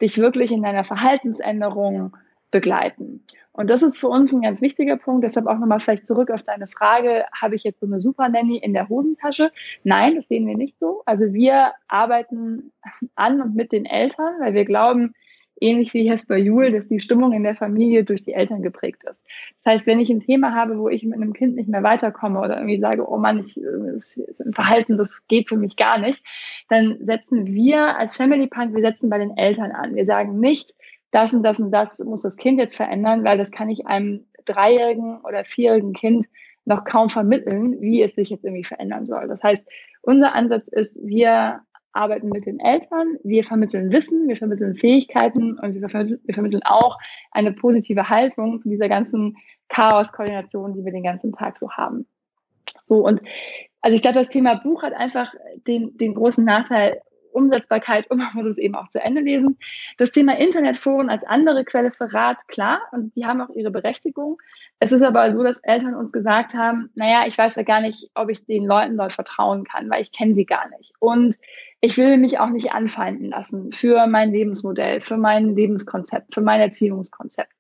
dich 0.01 0.19
wirklich 0.19 0.53
in 0.53 0.63
deiner 0.63 0.85
Verhaltensänderung 0.85 2.17
begleiten. 2.51 3.25
Und 3.53 3.69
das 3.69 3.83
ist 3.83 3.99
für 3.99 4.09
uns 4.09 4.33
ein 4.33 4.43
ganz 4.43 4.63
wichtiger 4.63 4.97
Punkt. 4.97 5.25
Deshalb 5.25 5.47
auch 5.47 5.59
nochmal 5.59 5.81
vielleicht 5.81 6.07
zurück 6.07 6.31
auf 6.31 6.43
deine 6.43 6.67
Frage, 6.67 7.25
habe 7.39 7.57
ich 7.57 7.65
jetzt 7.65 7.81
so 7.81 7.87
eine 7.87 8.01
Super 8.01 8.29
Nanny 8.29 8.59
in 8.59 8.73
der 8.73 8.89
Hosentasche? 8.89 9.51
Nein, 9.85 10.17
das 10.17 10.29
sehen 10.29 10.47
wir 10.47 10.57
nicht 10.57 10.79
so. 10.79 11.03
Also 11.05 11.33
wir 11.33 11.73
arbeiten 11.89 12.73
an 13.17 13.41
und 13.41 13.55
mit 13.55 13.73
den 13.73 13.87
Eltern, 13.87 14.35
weil 14.41 14.55
wir 14.55 14.65
glauben, 14.65 15.15
ähnlich 15.61 15.93
wie 15.95 16.09
Hesper 16.09 16.37
Juhl, 16.37 16.73
dass 16.73 16.89
die 16.89 17.01
Stimmung 17.01 17.33
in 17.33 17.43
der 17.43 17.55
Familie 17.55 18.05
durch 18.05 18.25
die 18.25 18.33
Eltern 18.33 18.63
geprägt 18.63 19.05
ist. 19.05 19.21
Das 19.63 19.75
heißt, 19.75 19.87
wenn 19.87 20.01
ich 20.01 20.11
ein 20.11 20.21
Thema 20.21 20.55
habe, 20.55 20.79
wo 20.79 20.89
ich 20.89 21.05
mit 21.05 21.15
einem 21.15 21.33
Kind 21.33 21.57
nicht 21.57 21.69
mehr 21.69 21.83
weiterkomme 21.83 22.41
oder 22.41 22.57
irgendwie 22.57 22.81
sage, 22.81 23.09
oh 23.09 23.19
Mann, 23.19 23.45
ich, 23.45 23.61
das 23.95 24.17
ist 24.17 24.41
ein 24.41 24.55
Verhalten, 24.55 24.97
das 24.97 25.27
geht 25.29 25.49
für 25.49 25.57
mich 25.57 25.77
gar 25.77 25.99
nicht, 25.99 26.23
dann 26.69 26.99
setzen 27.05 27.47
wir 27.47 27.99
als 27.99 28.17
Family 28.17 28.47
Punk, 28.47 28.75
wir 28.75 28.83
setzen 28.83 29.11
bei 29.11 29.19
den 29.19 29.37
Eltern 29.37 29.73
an. 29.73 29.95
Wir 29.95 30.07
sagen 30.07 30.41
nicht, 30.41 30.75
das 31.11 31.33
und 31.33 31.43
das 31.43 31.59
und 31.59 31.71
das 31.71 31.99
muss 32.01 32.23
das 32.23 32.37
Kind 32.37 32.59
jetzt 32.59 32.77
verändern, 32.77 33.25
weil 33.25 33.39
das 33.39 33.51
kann 33.51 33.69
ich 33.69 33.87
einem 33.87 34.27
dreijährigen 34.45 35.21
oder 35.21 35.45
vierjährigen 35.45 35.93
Kind 35.93 36.27
noch 36.65 36.85
kaum 36.85 37.09
vermitteln, 37.09 37.81
wie 37.81 38.03
es 38.03 38.15
sich 38.15 38.31
jetzt 38.31 38.45
irgendwie 38.45 38.65
verändern 38.65 39.07
soll. 39.07 39.29
Das 39.29 39.43
heißt, 39.43 39.67
unser 40.03 40.35
Ansatz 40.35 40.69
ist, 40.69 40.99
wir 41.03 41.61
arbeiten 41.93 42.29
mit 42.29 42.47
den 42.47 42.61
Eltern, 42.61 43.17
wir 43.25 43.43
vermitteln 43.43 43.91
Wissen, 43.91 44.29
wir 44.29 44.37
vermitteln 44.37 44.77
Fähigkeiten 44.77 45.59
und 45.59 45.75
wir 45.75 45.89
vermitteln, 45.89 46.21
wir 46.25 46.35
vermitteln 46.35 46.63
auch 46.65 46.99
eine 47.33 47.53
positive 47.53 48.09
Haltung 48.09 48.61
zu 48.61 48.69
dieser 48.69 48.89
ganzen 48.89 49.37
Chaos-Koordination, 49.69 50.75
die 50.75 50.85
wir 50.85 50.93
den 50.93 51.03
ganzen 51.03 51.33
Tag 51.33 51.59
so 51.59 51.71
haben. 51.71 52.07
So 52.87 53.05
und 53.05 53.21
also 53.81 53.95
ich 53.95 54.03
glaube, 54.03 54.19
das 54.19 54.29
Thema 54.29 54.57
Buch 54.57 54.83
hat 54.83 54.93
einfach 54.93 55.35
den, 55.67 55.97
den 55.97 56.15
großen 56.15 56.45
Nachteil, 56.45 57.01
Umsetzbarkeit 57.33 58.11
man 58.19 58.29
muss 58.35 58.47
es 58.47 58.59
eben 58.59 58.75
auch 58.75 58.89
zu 58.91 59.03
Ende 59.03 59.21
lesen. 59.21 59.59
Das 59.99 60.13
Thema 60.13 60.37
Internetforen 60.39 61.11
als 61.11 61.25
andere 61.25 61.65
Quelle 61.65 61.91
für 61.91 62.13
Rat, 62.13 62.49
klar, 62.49 62.81
und 62.93 63.15
die 63.17 63.27
haben 63.27 63.41
auch 63.41 63.55
ihre 63.55 63.71
Berechtigung. 63.71 64.39
Es 64.79 64.93
ist 64.93 65.03
aber 65.03 65.31
so, 65.33 65.43
dass 65.43 65.61
Eltern 65.61 65.95
uns 65.95 66.13
gesagt 66.13 66.55
haben, 66.55 66.91
naja, 66.95 67.25
ich 67.27 67.37
weiß 67.37 67.57
ja 67.57 67.63
gar 67.63 67.81
nicht, 67.81 68.11
ob 68.15 68.31
ich 68.31 68.45
den 68.45 68.67
Leuten 68.67 68.97
dort 68.97 69.13
vertrauen 69.13 69.65
kann, 69.65 69.91
weil 69.91 70.03
ich 70.03 70.13
kenne 70.13 70.35
sie 70.35 70.47
gar 70.47 70.69
nicht. 70.79 70.93
Und 70.99 71.37
ich 71.83 71.97
will 71.97 72.19
mich 72.19 72.39
auch 72.39 72.51
nicht 72.51 72.73
anfeinden 72.73 73.31
lassen 73.31 73.73
für 73.73 74.07
mein 74.07 74.33
Lebensmodell, 74.33 75.01
für 75.01 75.17
mein 75.17 75.55
Lebenskonzept, 75.55 76.35
für 76.35 76.43
mein 76.43 76.61
Erziehungskonzept. 76.61 77.53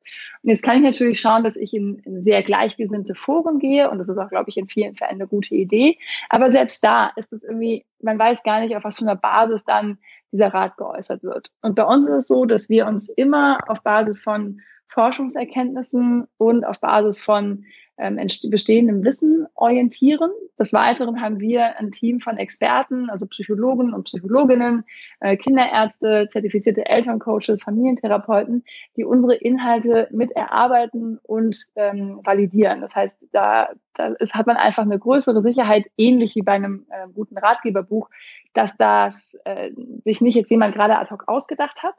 Und 0.42 0.50
jetzt 0.50 0.62
kann 0.62 0.76
ich 0.76 0.82
natürlich 0.82 1.20
schauen, 1.20 1.42
dass 1.42 1.56
ich 1.56 1.72
in, 1.72 2.02
sehr 2.22 2.42
gleichgesinnte 2.42 3.14
Foren 3.14 3.58
gehe 3.58 3.90
und 3.90 3.98
das 3.98 4.08
ist 4.08 4.18
auch, 4.18 4.28
glaube 4.28 4.50
ich, 4.50 4.58
in 4.58 4.68
vielen 4.68 4.94
Fällen 4.94 5.12
eine 5.12 5.26
gute 5.26 5.54
Idee. 5.54 5.98
Aber 6.28 6.50
selbst 6.50 6.84
da 6.84 7.12
ist 7.16 7.32
es 7.32 7.44
irgendwie, 7.44 7.86
man 8.02 8.18
weiß 8.18 8.42
gar 8.42 8.60
nicht, 8.60 8.76
auf 8.76 8.84
was 8.84 8.98
für 8.98 9.04
einer 9.04 9.16
Basis 9.16 9.64
dann 9.64 9.98
dieser 10.32 10.48
Rat 10.48 10.76
geäußert 10.76 11.22
wird. 11.22 11.50
Und 11.62 11.74
bei 11.74 11.84
uns 11.84 12.04
ist 12.04 12.14
es 12.14 12.28
so, 12.28 12.44
dass 12.44 12.68
wir 12.68 12.86
uns 12.86 13.08
immer 13.08 13.58
auf 13.68 13.82
Basis 13.82 14.20
von 14.20 14.60
Forschungserkenntnissen 14.90 16.26
und 16.36 16.64
auf 16.64 16.80
Basis 16.80 17.20
von 17.20 17.64
ähm, 18.00 18.16
bestehendem 18.50 19.04
Wissen 19.04 19.46
orientieren. 19.54 20.30
Des 20.58 20.72
Weiteren 20.72 21.20
haben 21.20 21.38
wir 21.38 21.78
ein 21.78 21.90
Team 21.92 22.20
von 22.20 22.38
Experten, 22.38 23.10
also 23.10 23.26
Psychologen 23.26 23.92
und 23.92 24.04
Psychologinnen, 24.04 24.84
äh, 25.20 25.36
Kinderärzte, 25.36 26.28
zertifizierte 26.30 26.86
Elterncoaches, 26.86 27.62
Familientherapeuten, 27.62 28.64
die 28.96 29.04
unsere 29.04 29.34
Inhalte 29.34 30.08
mit 30.10 30.32
erarbeiten 30.32 31.18
und 31.22 31.66
ähm, 31.76 32.20
validieren. 32.24 32.80
Das 32.80 32.94
heißt, 32.94 33.16
da, 33.32 33.68
da 33.94 34.06
ist, 34.18 34.34
hat 34.34 34.46
man 34.46 34.56
einfach 34.56 34.82
eine 34.82 34.98
größere 34.98 35.42
Sicherheit, 35.42 35.84
ähnlich 35.98 36.34
wie 36.34 36.42
bei 36.42 36.52
einem 36.52 36.86
äh, 36.88 37.06
guten 37.12 37.36
Ratgeberbuch, 37.36 38.08
dass 38.54 38.76
das 38.76 39.36
äh, 39.44 39.72
sich 40.04 40.20
nicht 40.20 40.34
jetzt 40.34 40.50
jemand 40.50 40.74
gerade 40.74 40.98
ad 40.98 41.10
hoc 41.10 41.24
ausgedacht 41.28 41.82
hat, 41.82 41.94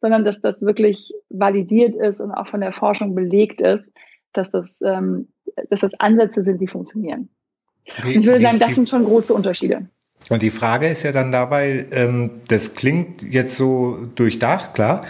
sondern 0.00 0.24
dass 0.24 0.40
das 0.40 0.60
wirklich 0.60 1.12
validiert 1.28 1.96
ist 1.96 2.20
und 2.20 2.30
auch 2.32 2.48
von 2.48 2.60
der 2.60 2.72
Forschung 2.72 3.14
belegt 3.14 3.60
ist, 3.60 3.84
dass 4.32 4.50
das, 4.50 4.66
ähm, 4.82 5.28
dass 5.70 5.80
das 5.80 5.92
Ansätze 5.98 6.42
sind, 6.44 6.60
die 6.60 6.68
funktionieren. 6.68 7.28
Okay, 7.98 8.16
und 8.16 8.20
ich 8.20 8.26
würde 8.26 8.38
die, 8.38 8.44
sagen, 8.44 8.58
das 8.58 8.68
die, 8.70 8.74
sind 8.74 8.88
schon 8.88 9.04
große 9.04 9.32
Unterschiede. 9.32 9.88
Und 10.30 10.42
die 10.42 10.50
Frage 10.50 10.88
ist 10.88 11.02
ja 11.02 11.12
dann 11.12 11.32
dabei, 11.32 11.86
ähm, 11.90 12.42
das 12.48 12.74
klingt 12.74 13.22
jetzt 13.22 13.56
so 13.56 13.98
durchdacht, 14.14 14.74
klar. 14.74 15.04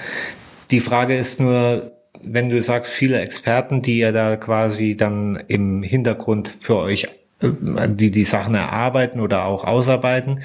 Die 0.71 0.80
Frage 0.80 1.16
ist 1.16 1.40
nur, 1.40 1.92
wenn 2.23 2.50
du 2.50 2.61
sagst, 2.62 2.95
viele 2.95 3.21
Experten, 3.21 3.83
die 3.83 3.99
ja 3.99 4.12
da 4.12 4.37
quasi 4.37 4.97
dann 4.97 5.42
im 5.49 5.83
Hintergrund 5.83 6.54
für 6.61 6.76
euch 6.76 7.09
äh, 7.40 7.88
die 7.88 8.11
die 8.11 8.25
Sachen 8.25 8.54
erarbeiten 8.54 9.21
oder 9.21 9.45
auch 9.45 9.64
ausarbeiten, 9.64 10.42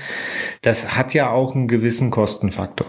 das 0.61 0.95
hat 0.95 1.13
ja 1.13 1.29
auch 1.29 1.55
einen 1.55 1.67
gewissen 1.67 2.09
Kostenfaktor. 2.09 2.87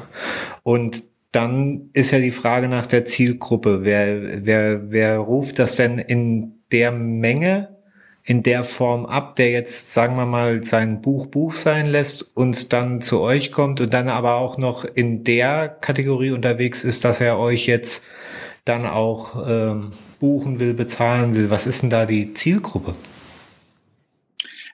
Und 0.63 1.05
dann 1.35 1.91
ist 1.93 2.13
ja 2.13 2.21
die 2.21 2.31
Frage 2.31 2.69
nach 2.69 2.87
der 2.87 3.05
Zielgruppe. 3.05 3.81
Wer, 3.83 4.47
wer, 4.47 4.91
wer 4.93 5.19
ruft 5.19 5.59
das 5.59 5.77
denn 5.77 5.99
in 5.99 6.63
der 6.71 6.93
Menge, 6.93 7.77
in 8.23 8.43
der 8.43 8.65
Form 8.65 9.05
ab, 9.05 9.37
der 9.37 9.51
jetzt, 9.51 9.93
sagen 9.93 10.17
wir 10.17 10.27
mal, 10.27 10.63
sein 10.65 11.03
Buch 11.03 11.27
Buch 11.27 11.55
sein 11.55 11.87
lässt 11.87 12.37
und 12.37 12.73
dann 12.73 13.01
zu 13.01 13.21
euch 13.21 13.53
kommt 13.53 13.81
und 13.81 13.93
dann 13.93 14.09
aber 14.09 14.37
auch 14.37 14.57
noch 14.59 14.85
in 14.85 15.25
der 15.25 15.69
Kategorie 15.69 16.31
unterwegs 16.31 16.85
ist, 16.85 17.05
dass 17.05 17.21
er 17.21 17.39
euch 17.39 17.67
jetzt 17.67 18.07
dann 18.65 18.87
auch 18.87 19.47
ähm, 19.47 19.91
buchen 20.21 20.61
will, 20.61 20.73
bezahlen 20.73 21.37
will. 21.37 21.51
Was 21.51 21.67
ist 21.67 21.83
denn 21.83 21.91
da 21.91 22.07
die 22.07 22.33
Zielgruppe? 22.33 22.95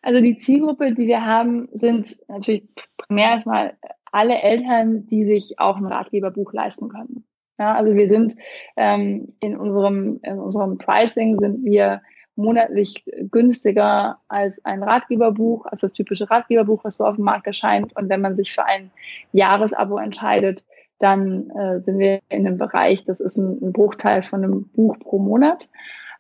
Also 0.03 0.21
die 0.21 0.39
Zielgruppe, 0.39 0.95
die 0.95 1.07
wir 1.07 1.25
haben, 1.25 1.69
sind 1.73 2.19
natürlich 2.29 2.65
primär 2.97 3.31
erstmal 3.33 3.75
alle 4.13 4.41
Eltern, 4.41 5.07
die 5.07 5.25
sich 5.25 5.59
auch 5.59 5.77
ein 5.77 5.87
Ratgeberbuch 5.87 6.53
leisten 6.53 6.89
können. 6.89 7.25
Ja, 7.59 7.75
also 7.75 7.95
wir 7.95 8.09
sind 8.09 8.37
ähm, 8.77 9.35
in 9.41 9.57
unserem 9.57 10.21
in 10.23 10.39
unserem 10.39 10.79
Pricing 10.79 11.39
sind 11.39 11.65
wir 11.65 12.01
monatlich 12.37 13.05
günstiger 13.31 14.19
als 14.29 14.65
ein 14.65 14.83
Ratgeberbuch, 14.83 15.67
als 15.67 15.81
das 15.81 15.93
typische 15.93 16.31
Ratgeberbuch, 16.31 16.85
was 16.85 16.97
so 16.97 17.05
auf 17.05 17.17
dem 17.17 17.25
Markt 17.25 17.47
erscheint. 17.47 17.95
Und 17.97 18.09
wenn 18.09 18.21
man 18.23 18.35
sich 18.35 18.53
für 18.53 18.65
ein 18.65 18.91
Jahresabo 19.33 19.99
entscheidet, 19.99 20.65
dann 20.99 21.51
äh, 21.51 21.81
sind 21.81 21.99
wir 21.99 22.21
in 22.29 22.47
einem 22.47 22.59
Bereich, 22.59 23.05
das 23.05 23.21
ist 23.21 23.37
ein, 23.37 23.59
ein 23.63 23.73
Bruchteil 23.73 24.23
von 24.23 24.45
einem 24.45 24.69
Buch 24.69 24.99
pro 24.99 25.19
Monat. 25.19 25.69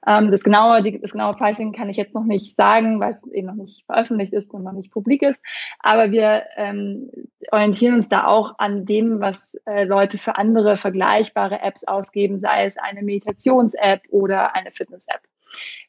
Ähm, 0.06 0.30
das, 0.30 0.42
genaue, 0.42 0.82
die, 0.82 1.00
das 1.00 1.12
genaue 1.12 1.34
Pricing 1.34 1.72
kann 1.72 1.88
ich 1.88 1.96
jetzt 1.96 2.14
noch 2.14 2.24
nicht 2.24 2.56
sagen, 2.56 3.00
weil 3.00 3.14
es 3.14 3.32
eben 3.32 3.48
noch 3.48 3.54
nicht 3.54 3.84
veröffentlicht 3.86 4.32
ist 4.32 4.50
und 4.50 4.64
noch 4.64 4.72
nicht 4.72 4.90
publik 4.90 5.22
ist. 5.22 5.40
Aber 5.78 6.10
wir 6.10 6.44
ähm, 6.56 7.10
orientieren 7.50 7.94
uns 7.94 8.08
da 8.08 8.26
auch 8.26 8.54
an 8.58 8.86
dem, 8.86 9.20
was 9.20 9.54
äh, 9.66 9.84
Leute 9.84 10.18
für 10.18 10.36
andere 10.36 10.76
vergleichbare 10.76 11.60
Apps 11.60 11.86
ausgeben, 11.86 12.40
sei 12.40 12.64
es 12.64 12.78
eine 12.78 13.02
Meditations-App 13.02 14.02
oder 14.10 14.54
eine 14.54 14.70
Fitness-App. 14.70 15.20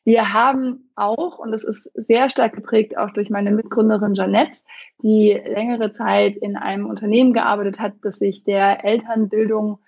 Wir 0.03 0.33
haben 0.33 0.89
auch, 0.95 1.37
und 1.37 1.51
das 1.51 1.63
ist 1.63 1.83
sehr 1.93 2.29
stark 2.29 2.53
geprägt 2.53 2.97
auch 2.97 3.11
durch 3.11 3.29
meine 3.29 3.51
Mitgründerin 3.51 4.15
Janette, 4.15 4.63
die 5.03 5.39
längere 5.45 5.91
Zeit 5.91 6.35
in 6.37 6.57
einem 6.57 6.87
Unternehmen 6.87 7.33
gearbeitet 7.33 7.79
hat, 7.79 7.93
das 8.01 8.17
sich 8.17 8.43
der 8.43 8.83
Elternbildung 8.83 9.79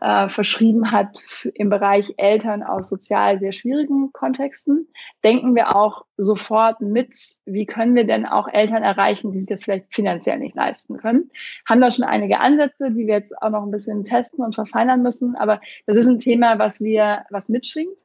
äh, 0.00 0.28
verschrieben 0.28 0.92
hat 0.92 1.22
im 1.54 1.68
Bereich 1.68 2.14
Eltern 2.16 2.62
aus 2.62 2.88
sozial 2.88 3.38
sehr 3.38 3.52
schwierigen 3.52 4.12
Kontexten, 4.12 4.88
denken 5.24 5.54
wir 5.54 5.76
auch 5.76 6.04
sofort 6.16 6.80
mit, 6.80 7.16
wie 7.44 7.66
können 7.66 7.94
wir 7.94 8.06
denn 8.06 8.26
auch 8.26 8.48
Eltern 8.48 8.82
erreichen, 8.82 9.32
die 9.32 9.38
sich 9.38 9.48
das 9.48 9.64
vielleicht 9.64 9.94
finanziell 9.94 10.38
nicht 10.38 10.54
leisten 10.54 10.96
können. 10.98 11.30
Haben 11.68 11.80
da 11.80 11.90
schon 11.90 12.04
einige 12.04 12.40
Ansätze, 12.40 12.90
die 12.90 13.06
wir 13.06 13.14
jetzt 13.14 13.36
auch 13.42 13.50
noch 13.50 13.62
ein 13.62 13.70
bisschen 13.70 14.04
testen 14.04 14.44
und 14.44 14.54
verfeinern 14.54 15.02
müssen, 15.02 15.36
aber 15.36 15.60
das 15.86 15.96
ist 15.96 16.06
ein 16.06 16.18
Thema, 16.18 16.58
was 16.58 16.80
wir, 16.80 17.24
was 17.30 17.48
mitschwingt. 17.48 17.98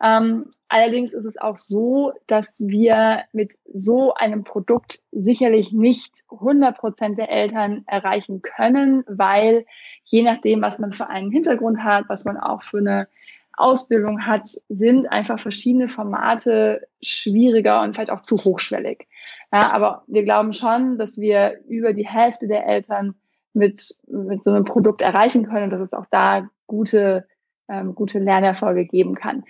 Ähm, 0.00 0.46
allerdings 0.68 1.12
ist 1.12 1.24
es 1.24 1.38
auch 1.38 1.56
so, 1.56 2.12
dass 2.26 2.60
wir 2.60 3.24
mit 3.32 3.54
so 3.72 4.14
einem 4.14 4.44
Produkt 4.44 5.00
sicherlich 5.10 5.72
nicht 5.72 6.22
100 6.30 6.76
Prozent 6.78 7.18
der 7.18 7.30
Eltern 7.30 7.82
erreichen 7.86 8.42
können, 8.42 9.04
weil 9.08 9.66
je 10.04 10.22
nachdem, 10.22 10.62
was 10.62 10.78
man 10.78 10.92
für 10.92 11.08
einen 11.08 11.30
Hintergrund 11.30 11.82
hat, 11.82 12.04
was 12.08 12.24
man 12.24 12.36
auch 12.36 12.62
für 12.62 12.78
eine 12.78 13.08
Ausbildung 13.56 14.24
hat, 14.24 14.48
sind 14.68 15.06
einfach 15.08 15.40
verschiedene 15.40 15.88
Formate 15.88 16.86
schwieriger 17.02 17.82
und 17.82 17.94
vielleicht 17.94 18.12
auch 18.12 18.22
zu 18.22 18.36
hochschwellig. 18.36 19.08
Ja, 19.52 19.70
aber 19.72 20.04
wir 20.06 20.22
glauben 20.22 20.52
schon, 20.52 20.98
dass 20.98 21.18
wir 21.18 21.58
über 21.66 21.92
die 21.92 22.06
Hälfte 22.06 22.46
der 22.46 22.66
Eltern 22.66 23.14
mit, 23.52 23.96
mit 24.06 24.44
so 24.44 24.50
einem 24.50 24.64
Produkt 24.64 25.02
erreichen 25.02 25.48
können 25.48 25.64
und 25.64 25.70
dass 25.70 25.80
es 25.80 25.92
auch 25.92 26.06
da 26.10 26.48
gute, 26.66 27.26
ähm, 27.68 27.94
gute 27.96 28.20
Lernerfolge 28.20 28.86
geben 28.86 29.16
kann. 29.16 29.44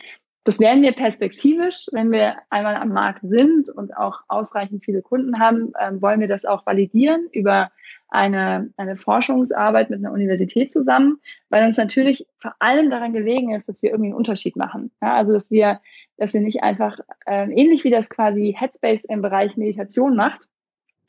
Das 0.45 0.61
werden 0.61 0.83
wir 0.83 0.93
perspektivisch, 0.93 1.89
wenn 1.93 2.11
wir 2.11 2.37
einmal 2.49 2.77
am 2.77 2.89
Markt 2.91 3.21
sind 3.23 3.69
und 3.71 3.97
auch 3.97 4.21
ausreichend 4.29 4.85
viele 4.85 5.03
Kunden 5.03 5.39
haben, 5.39 5.73
ähm, 5.79 6.01
wollen 6.01 6.21
wir 6.21 6.29
das 6.29 6.45
auch 6.45 6.65
validieren 6.65 7.29
über 7.33 7.71
eine, 8.09 8.73
eine 8.77 8.97
Forschungsarbeit 8.97 9.91
mit 9.91 9.99
einer 9.99 10.13
Universität 10.13 10.73
zusammen, 10.73 11.21
weil 11.51 11.67
uns 11.67 11.77
natürlich 11.77 12.27
vor 12.39 12.55
allem 12.59 12.91
daran 12.91 13.13
gelegen 13.13 13.55
ist, 13.55 13.69
dass 13.69 13.83
wir 13.83 13.91
irgendwie 13.91 14.09
einen 14.09 14.17
Unterschied 14.17 14.57
machen. 14.57 14.91
Ja, 15.03 15.15
also 15.15 15.33
dass 15.33 15.51
wir, 15.51 15.81
dass 16.17 16.33
wir 16.33 16.41
nicht 16.41 16.63
einfach 16.63 16.99
äh, 17.27 17.51
ähnlich 17.53 17.85
wie 17.85 17.91
das 17.91 18.09
quasi 18.09 18.57
Headspace 18.59 19.05
im 19.05 19.21
Bereich 19.21 19.57
Meditation 19.57 20.17
macht, 20.17 20.49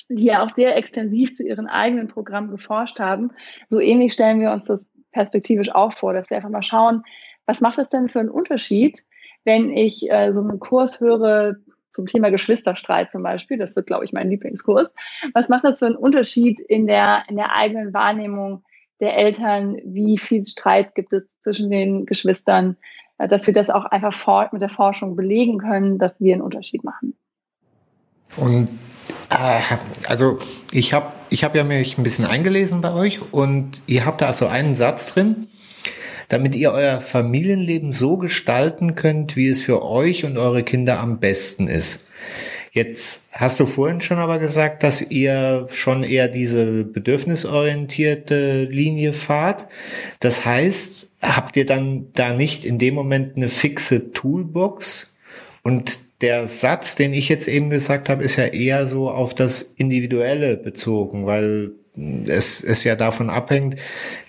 die 0.10 0.26
ja 0.26 0.44
auch 0.44 0.50
sehr 0.50 0.76
extensiv 0.76 1.36
zu 1.36 1.48
ihren 1.48 1.68
eigenen 1.68 2.08
Programmen 2.08 2.52
geforscht 2.52 3.00
haben, 3.00 3.32
so 3.70 3.80
ähnlich 3.80 4.14
stellen 4.14 4.42
wir 4.42 4.52
uns 4.52 4.66
das 4.66 4.90
perspektivisch 5.12 5.74
auch 5.74 5.94
vor, 5.94 6.14
dass 6.14 6.30
wir 6.30 6.38
einfach 6.38 6.50
mal 6.50 6.64
schauen, 6.64 7.04
was 7.46 7.62
macht 7.62 7.80
es 7.80 7.90
denn 7.90 8.10
für 8.10 8.20
einen 8.20 8.30
Unterschied, 8.30 9.06
wenn 9.50 9.76
ich 9.76 10.08
äh, 10.12 10.32
so 10.32 10.42
einen 10.42 10.60
Kurs 10.60 11.00
höre, 11.00 11.56
zum 11.92 12.06
Thema 12.06 12.30
Geschwisterstreit 12.30 13.12
zum 13.12 13.24
Beispiel, 13.24 13.58
das 13.58 13.76
wird, 13.76 13.88
glaube 13.88 14.06
ich, 14.06 14.14
mein 14.14 14.30
Lieblingskurs. 14.30 14.90
Was 15.34 15.50
macht 15.50 15.64
das 15.64 15.80
für 15.80 15.88
einen 15.88 15.96
Unterschied 15.96 16.60
in 16.60 16.86
der, 16.86 17.24
in 17.28 17.36
der 17.36 17.56
eigenen 17.56 17.96
Wahrnehmung 17.96 18.64
der 19.00 19.18
Eltern? 19.18 19.78
Wie 19.84 20.20
viel 20.20 20.46
Streit 20.46 20.94
gibt 20.94 21.12
es 21.14 21.24
zwischen 21.42 21.72
den 21.72 22.06
Geschwistern? 22.06 22.78
Äh, 23.18 23.28
dass 23.28 23.48
wir 23.48 23.54
das 23.56 23.72
auch 23.72 23.86
einfach 23.86 24.52
mit 24.52 24.62
der 24.62 24.70
Forschung 24.70 25.16
belegen 25.16 25.58
können, 25.58 25.98
dass 25.98 26.14
wir 26.20 26.34
einen 26.34 26.44
Unterschied 26.44 26.84
machen. 26.84 27.16
Und 28.38 28.70
äh, 29.32 29.62
also 30.08 30.38
ich 30.72 30.94
habe 30.94 31.12
ich 31.32 31.44
hab 31.44 31.56
ja 31.56 31.64
mich 31.64 31.98
ein 31.98 32.04
bisschen 32.04 32.26
eingelesen 32.26 32.82
bei 32.82 32.94
euch 32.94 33.20
und 33.34 33.82
ihr 33.88 34.06
habt 34.06 34.22
da 34.22 34.32
so 34.32 34.46
einen 34.46 34.76
Satz 34.76 35.14
drin, 35.14 35.48
damit 36.30 36.56
ihr 36.56 36.72
euer 36.72 37.02
Familienleben 37.02 37.92
so 37.92 38.18
gestalten 38.18 38.96
könnt, 38.96 39.36
wie 39.36 39.48
es 39.48 39.62
für 39.62 39.84
euch 39.84 40.24
und 40.24 40.38
eure 40.38 40.64
Kinder 40.64 41.00
am 41.00 41.20
besten 41.20 41.68
ist. 41.68 42.08
Jetzt 42.72 43.30
hast 43.32 43.60
du 43.60 43.66
vorhin 43.66 44.00
schon 44.00 44.20
aber 44.20 44.38
gesagt, 44.38 44.84
dass 44.84 45.02
ihr 45.02 45.68
schon 45.72 46.04
eher 46.04 46.28
diese 46.28 46.84
bedürfnisorientierte 46.84 48.66
Linie 48.66 49.14
fahrt. 49.14 49.68
Das 50.20 50.46
heißt, 50.46 51.10
habt 51.22 51.58
ihr 51.58 51.66
dann 51.66 52.08
da 52.14 52.34
nicht 52.34 52.66
in 52.66 52.78
dem 52.78 52.94
Moment 52.94 53.36
eine 53.36 53.50
fixe 53.50 54.12
Toolbox? 54.12 55.18
Und 55.64 56.22
der 56.22 56.48
Satz, 56.48 56.96
den 56.96 57.14
ich 57.14 57.28
jetzt 57.28 57.48
eben 57.48 57.70
gesagt 57.70 58.08
habe, 58.08 58.24
ist 58.24 58.36
ja 58.36 58.46
eher 58.46 58.88
so 58.88 59.10
auf 59.10 59.34
das 59.34 59.62
Individuelle 59.62 60.56
bezogen, 60.56 61.26
weil 61.26 61.72
es, 62.28 62.64
es 62.64 62.84
ja 62.84 62.96
davon 62.96 63.30
abhängt, 63.30 63.76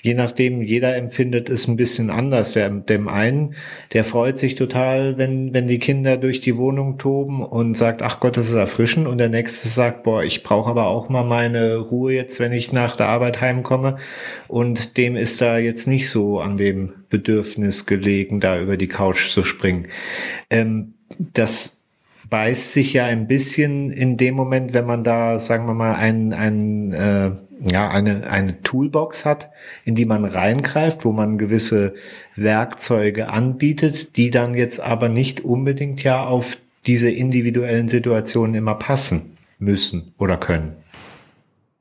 je 0.03 0.15
nachdem, 0.15 0.62
jeder 0.62 0.97
empfindet 0.97 1.49
es 1.49 1.69
ein 1.69 1.77
bisschen 1.77 2.11
anders. 2.11 2.53
Der, 2.53 2.71
dem 2.71 3.09
einen, 3.09 3.55
der 3.93 4.05
freut 4.05 4.39
sich 4.39 4.55
total, 4.55 5.19
wenn, 5.19 5.55
wenn 5.55 5.67
die 5.67 5.79
Kinder 5.79 6.17
durch 6.17 6.41
die 6.41 6.57
Wohnung 6.57 6.99
toben 6.99 7.45
und 7.45 7.77
sagt, 7.77 8.03
ach 8.03 8.21
Gott, 8.21 8.37
das 8.37 8.49
ist 8.49 8.55
erfrischend. 8.55 9.07
Und 9.07 9.19
der 9.19 9.29
nächste 9.29 9.69
sagt, 9.69 10.03
boah, 10.03 10.23
ich 10.23 10.43
brauche 10.43 10.71
aber 10.71 10.87
auch 10.87 11.09
mal 11.09 11.25
meine 11.25 11.77
Ruhe 11.77 12.15
jetzt, 12.15 12.41
wenn 12.41 12.53
ich 12.53 12.73
nach 12.73 12.97
der 12.97 13.07
Arbeit 13.07 13.41
heimkomme. 13.41 13.97
Und 14.49 14.97
dem 14.97 15.17
ist 15.17 15.41
da 15.41 15.59
jetzt 15.59 15.87
nicht 15.87 16.09
so 16.11 16.41
an 16.41 16.57
dem 16.57 16.93
Bedürfnis 17.09 17.87
gelegen, 17.87 18.41
da 18.41 18.61
über 18.61 18.77
die 18.77 18.89
Couch 18.89 19.31
zu 19.31 19.43
springen. 19.45 19.89
Ähm, 20.49 20.95
das 21.19 21.80
beißt 22.31 22.73
sich 22.73 22.93
ja 22.93 23.05
ein 23.05 23.27
bisschen 23.27 23.91
in 23.91 24.17
dem 24.17 24.35
Moment, 24.35 24.73
wenn 24.73 24.87
man 24.87 25.05
da, 25.05 25.39
sagen 25.39 25.67
wir 25.67 25.75
mal, 25.75 25.95
ein, 25.95 26.33
ein, 26.33 26.93
äh, 26.93 27.33
ja, 27.71 27.91
eine, 27.91 28.31
eine 28.31 28.63
Toolbox 28.63 29.27
hat, 29.27 29.51
in 29.85 29.97
die 29.97 30.07
man 30.07 30.25
reingreift, 30.25 31.05
wo 31.05 31.13
man 31.13 31.37
gewisse 31.37 31.95
Werkzeuge 32.37 33.29
anbietet, 33.29 34.17
die 34.17 34.31
dann 34.31 34.55
jetzt 34.55 34.81
aber 34.81 35.09
nicht 35.09 35.45
unbedingt 35.45 36.03
ja 36.03 36.25
auf 36.25 36.57
diese 36.87 37.11
individuellen 37.11 37.89
Situationen 37.89 38.55
immer 38.55 38.77
passen 38.77 39.37
müssen 39.59 40.15
oder 40.19 40.39
können. 40.39 40.77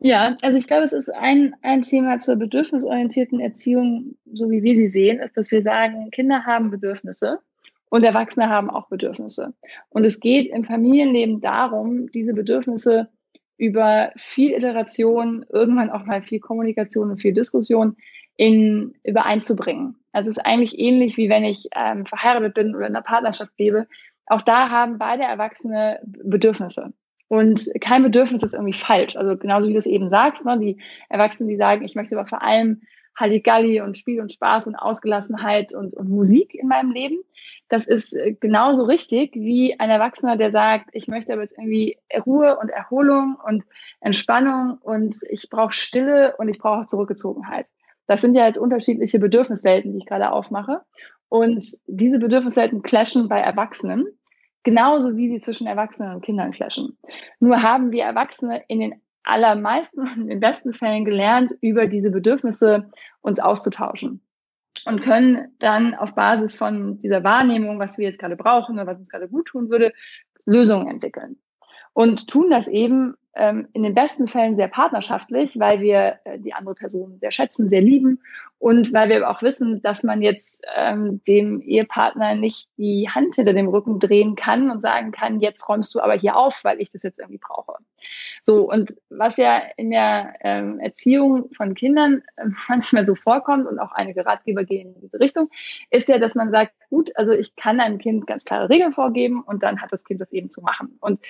Ja, 0.01 0.35
also 0.41 0.57
ich 0.57 0.67
glaube, 0.67 0.83
es 0.83 0.93
ist 0.93 1.09
ein, 1.09 1.55
ein 1.61 1.81
Thema 1.81 2.19
zur 2.19 2.37
bedürfnisorientierten 2.37 3.39
Erziehung, 3.39 4.15
so 4.33 4.49
wie 4.49 4.63
wir 4.63 4.75
sie 4.75 4.87
sehen, 4.87 5.19
ist, 5.19 5.35
dass 5.35 5.51
wir 5.51 5.61
sagen, 5.61 6.09
Kinder 6.11 6.45
haben 6.45 6.71
Bedürfnisse 6.71 7.39
und 7.89 8.03
Erwachsene 8.03 8.49
haben 8.49 8.69
auch 8.69 8.87
Bedürfnisse. 8.87 9.53
Und 9.89 10.05
es 10.05 10.19
geht 10.19 10.51
im 10.51 10.63
Familienleben 10.63 11.41
darum, 11.41 12.07
diese 12.11 12.33
Bedürfnisse 12.33 13.09
über 13.57 14.11
viel 14.15 14.51
Iteration, 14.51 15.45
irgendwann 15.49 15.89
auch 15.89 16.05
mal 16.05 16.21
viel 16.21 16.39
Kommunikation 16.39 17.11
und 17.11 17.21
viel 17.21 17.33
Diskussion 17.33 17.97
in, 18.37 18.93
übereinzubringen. 19.03 19.97
Also 20.13 20.29
es 20.29 20.37
ist 20.37 20.45
eigentlich 20.45 20.79
ähnlich 20.79 21.17
wie 21.17 21.29
wenn 21.29 21.43
ich 21.43 21.67
ähm, 21.75 22.05
verheiratet 22.05 22.53
bin 22.53 22.75
oder 22.75 22.87
in 22.87 22.95
einer 22.95 23.03
Partnerschaft 23.03 23.51
lebe. 23.57 23.87
Auch 24.27 24.43
da 24.43 24.69
haben 24.69 24.97
beide 24.97 25.23
Erwachsene 25.23 25.99
Bedürfnisse. 26.05 26.93
Und 27.27 27.69
kein 27.81 28.01
Bedürfnis 28.01 28.41
ist 28.41 28.53
irgendwie 28.53 28.73
falsch. 28.73 29.15
Also 29.15 29.35
genauso 29.37 29.67
wie 29.67 29.73
du 29.73 29.79
es 29.79 29.85
eben 29.85 30.09
sagst, 30.09 30.45
ne, 30.45 30.57
die 30.57 30.81
Erwachsenen, 31.09 31.49
die 31.49 31.57
sagen, 31.57 31.83
ich 31.83 31.95
möchte 31.95 32.17
aber 32.17 32.27
vor 32.27 32.41
allem 32.41 32.81
Halligalli 33.19 33.81
und 33.81 33.97
Spiel 33.97 34.21
und 34.21 34.31
Spaß 34.31 34.67
und 34.67 34.75
Ausgelassenheit 34.75 35.73
und, 35.73 35.93
und 35.93 36.09
Musik 36.09 36.53
in 36.55 36.67
meinem 36.67 36.91
Leben. 36.91 37.19
Das 37.67 37.85
ist 37.85 38.13
äh, 38.13 38.33
genauso 38.33 38.83
richtig 38.83 39.35
wie 39.35 39.79
ein 39.79 39.89
Erwachsener, 39.89 40.37
der 40.37 40.51
sagt, 40.51 40.89
ich 40.93 41.07
möchte 41.07 41.33
aber 41.33 41.43
jetzt 41.43 41.57
irgendwie 41.57 41.97
Ruhe 42.25 42.57
und 42.59 42.69
Erholung 42.69 43.37
und 43.45 43.63
Entspannung 43.99 44.77
und 44.81 45.17
ich 45.29 45.49
brauche 45.49 45.73
Stille 45.73 46.35
und 46.37 46.49
ich 46.49 46.57
brauche 46.57 46.87
Zurückgezogenheit. 46.87 47.67
Das 48.07 48.21
sind 48.21 48.35
ja 48.35 48.47
jetzt 48.47 48.57
unterschiedliche 48.57 49.19
Bedürfniswelten, 49.19 49.91
die 49.91 49.99
ich 49.99 50.05
gerade 50.05 50.31
aufmache. 50.31 50.81
Und 51.27 51.63
diese 51.85 52.17
Bedürfniswelten 52.17 52.81
clashen 52.81 53.27
bei 53.27 53.39
Erwachsenen, 53.39 54.07
genauso 54.63 55.15
wie 55.15 55.29
sie 55.29 55.41
zwischen 55.41 55.67
Erwachsenen 55.67 56.15
und 56.15 56.21
Kindern 56.21 56.51
clashen. 56.51 56.97
Nur 57.39 57.61
haben 57.61 57.91
wir 57.91 58.03
Erwachsene 58.05 58.63
in 58.67 58.79
den 58.79 59.01
allermeisten 59.23 60.01
und 60.01 60.17
in 60.21 60.27
den 60.27 60.39
besten 60.39 60.73
Fällen 60.73 61.05
gelernt, 61.05 61.51
über 61.61 61.87
diese 61.87 62.11
Bedürfnisse 62.11 62.89
uns 63.21 63.39
auszutauschen 63.39 64.21
und 64.85 65.01
können 65.01 65.55
dann 65.59 65.95
auf 65.95 66.15
Basis 66.15 66.55
von 66.55 66.99
dieser 66.99 67.23
Wahrnehmung, 67.23 67.79
was 67.79 67.97
wir 67.97 68.05
jetzt 68.05 68.19
gerade 68.19 68.35
brauchen 68.35 68.75
oder 68.75 68.87
was 68.87 68.97
uns 68.97 69.09
gerade 69.09 69.27
gut 69.27 69.47
tun 69.47 69.69
würde, 69.69 69.93
Lösungen 70.45 70.87
entwickeln. 70.87 71.37
Und 71.93 72.27
tun 72.27 72.49
das 72.49 72.67
eben 72.67 73.15
in 73.33 73.83
den 73.83 73.93
besten 73.93 74.27
Fällen 74.27 74.55
sehr 74.55 74.67
partnerschaftlich, 74.67 75.59
weil 75.59 75.81
wir 75.81 76.19
äh, 76.23 76.39
die 76.39 76.53
andere 76.53 76.75
Person 76.75 77.19
sehr 77.19 77.31
schätzen, 77.31 77.69
sehr 77.69 77.81
lieben 77.81 78.21
und 78.57 78.91
weil 78.91 79.07
wir 79.07 79.29
auch 79.29 79.41
wissen, 79.41 79.81
dass 79.81 80.03
man 80.03 80.21
jetzt 80.21 80.65
ähm, 80.75 81.21
dem 81.25 81.61
Ehepartner 81.61 82.35
nicht 82.35 82.67
die 82.77 83.07
Hand 83.09 83.35
hinter 83.35 83.53
dem 83.53 83.69
Rücken 83.69 83.99
drehen 83.99 84.35
kann 84.35 84.69
und 84.69 84.81
sagen 84.81 85.11
kann, 85.11 85.39
jetzt 85.39 85.67
räumst 85.69 85.95
du 85.95 86.01
aber 86.01 86.13
hier 86.13 86.35
auf, 86.35 86.63
weil 86.65 86.81
ich 86.81 86.91
das 86.91 87.03
jetzt 87.03 87.19
irgendwie 87.19 87.39
brauche. 87.39 87.75
So, 88.43 88.69
und 88.69 88.95
was 89.09 89.37
ja 89.37 89.61
in 89.77 89.91
der 89.91 90.33
ähm, 90.41 90.79
Erziehung 90.79 91.49
von 91.55 91.73
Kindern 91.73 92.21
äh, 92.35 92.45
manchmal 92.67 93.05
so 93.05 93.15
vorkommt 93.15 93.65
und 93.65 93.79
auch 93.79 93.93
einige 93.93 94.25
Ratgeber 94.25 94.65
gehen 94.65 94.93
in 94.95 95.01
diese 95.01 95.19
Richtung, 95.19 95.49
ist 95.89 96.09
ja, 96.09 96.17
dass 96.17 96.35
man 96.35 96.51
sagt, 96.51 96.73
gut, 96.89 97.11
also 97.15 97.31
ich 97.31 97.55
kann 97.55 97.79
einem 97.79 97.97
Kind 97.97 98.27
ganz 98.27 98.43
klare 98.43 98.69
Regeln 98.69 98.91
vorgeben 98.91 99.41
und 99.41 99.63
dann 99.63 99.81
hat 99.81 99.93
das 99.93 100.03
Kind 100.03 100.19
das 100.19 100.33
eben 100.33 100.49
zu 100.49 100.61
machen. 100.61 100.97
Und 100.99 101.21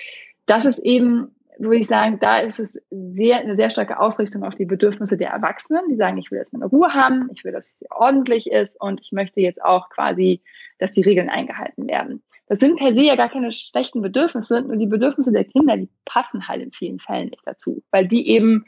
das 0.46 0.64
ist 0.64 0.80
eben 0.80 1.36
würde 1.58 1.78
ich 1.78 1.86
sagen, 1.86 2.18
da 2.20 2.38
ist 2.38 2.58
es 2.58 2.80
sehr, 2.90 3.38
eine 3.38 3.56
sehr 3.56 3.70
starke 3.70 4.00
Ausrichtung 4.00 4.44
auf 4.44 4.54
die 4.54 4.64
Bedürfnisse 4.64 5.16
der 5.16 5.30
Erwachsenen, 5.30 5.88
die 5.88 5.96
sagen, 5.96 6.18
ich 6.18 6.30
will, 6.30 6.38
dass 6.38 6.52
meine 6.52 6.66
Ruhe 6.66 6.92
haben, 6.94 7.28
ich 7.32 7.44
will, 7.44 7.52
dass 7.52 7.74
es 7.74 7.84
ordentlich 7.90 8.50
ist 8.50 8.80
und 8.80 9.00
ich 9.00 9.12
möchte 9.12 9.40
jetzt 9.40 9.62
auch 9.62 9.90
quasi, 9.90 10.42
dass 10.78 10.92
die 10.92 11.02
Regeln 11.02 11.28
eingehalten 11.28 11.88
werden. 11.88 12.22
Das 12.46 12.58
sind 12.58 12.78
per 12.78 12.94
se 12.94 13.02
ja 13.02 13.16
gar 13.16 13.28
keine 13.28 13.52
schlechten 13.52 14.02
Bedürfnisse, 14.02 14.62
nur 14.62 14.76
die 14.76 14.86
Bedürfnisse 14.86 15.32
der 15.32 15.44
Kinder, 15.44 15.76
die 15.76 15.88
passen 16.04 16.48
halt 16.48 16.62
in 16.62 16.72
vielen 16.72 16.98
Fällen 16.98 17.28
nicht 17.28 17.46
dazu, 17.46 17.82
weil 17.90 18.08
die 18.08 18.28
eben 18.28 18.64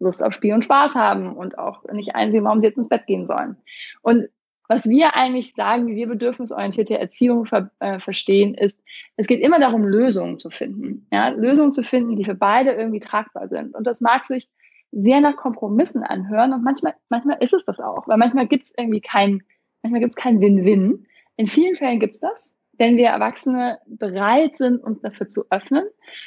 Lust 0.00 0.22
auf 0.22 0.32
Spiel 0.32 0.52
und 0.52 0.64
Spaß 0.64 0.94
haben 0.94 1.36
und 1.36 1.58
auch 1.58 1.84
nicht 1.92 2.14
einsehen, 2.14 2.44
warum 2.44 2.60
sie 2.60 2.66
jetzt 2.66 2.76
ins 2.76 2.88
Bett 2.88 3.06
gehen 3.06 3.26
sollen. 3.26 3.56
Und 4.02 4.28
was 4.68 4.88
wir 4.88 5.16
eigentlich 5.16 5.54
sagen, 5.54 5.86
wie 5.86 5.96
wir 5.96 6.08
bedürfnisorientierte 6.08 6.98
Erziehung 6.98 7.46
ver 7.46 7.70
äh, 7.80 7.98
verstehen, 7.98 8.54
ist, 8.54 8.78
es 9.16 9.26
geht 9.26 9.44
immer 9.44 9.58
darum, 9.58 9.84
Lösungen 9.84 10.38
zu 10.38 10.50
finden. 10.50 11.06
Ja? 11.12 11.28
Lösungen 11.28 11.72
zu 11.72 11.82
finden, 11.82 12.16
die 12.16 12.24
für 12.24 12.34
beide 12.34 12.72
irgendwie 12.72 13.00
tragbar 13.00 13.48
sind. 13.48 13.74
Und 13.74 13.86
das 13.86 14.00
mag 14.00 14.26
sich 14.26 14.48
sehr 14.92 15.20
nach 15.20 15.36
Kompromissen 15.36 16.02
anhören 16.02 16.52
und 16.52 16.62
manchmal, 16.62 16.94
manchmal 17.08 17.38
ist 17.40 17.54
es 17.54 17.64
das 17.64 17.80
auch, 17.80 18.06
weil 18.06 18.18
manchmal 18.18 18.46
gibt 18.46 18.66
es 18.66 18.74
irgendwie 18.76 19.00
kein, 19.00 19.42
manchmal 19.82 20.00
gibt 20.00 20.16
es 20.16 20.22
kein 20.22 20.40
Win-Win. 20.40 21.06
In 21.36 21.46
vielen 21.46 21.76
Fällen 21.76 21.98
gibt 21.98 22.14
es 22.14 22.20
das, 22.20 22.54
wenn 22.78 22.96
wir 22.98 23.08
Erwachsene 23.08 23.78
bereit 23.86 24.56
sind, 24.56 24.82
uns 24.82 25.00
dafür 25.00 25.28
zu 25.28 25.44
öffnen, 25.50 25.84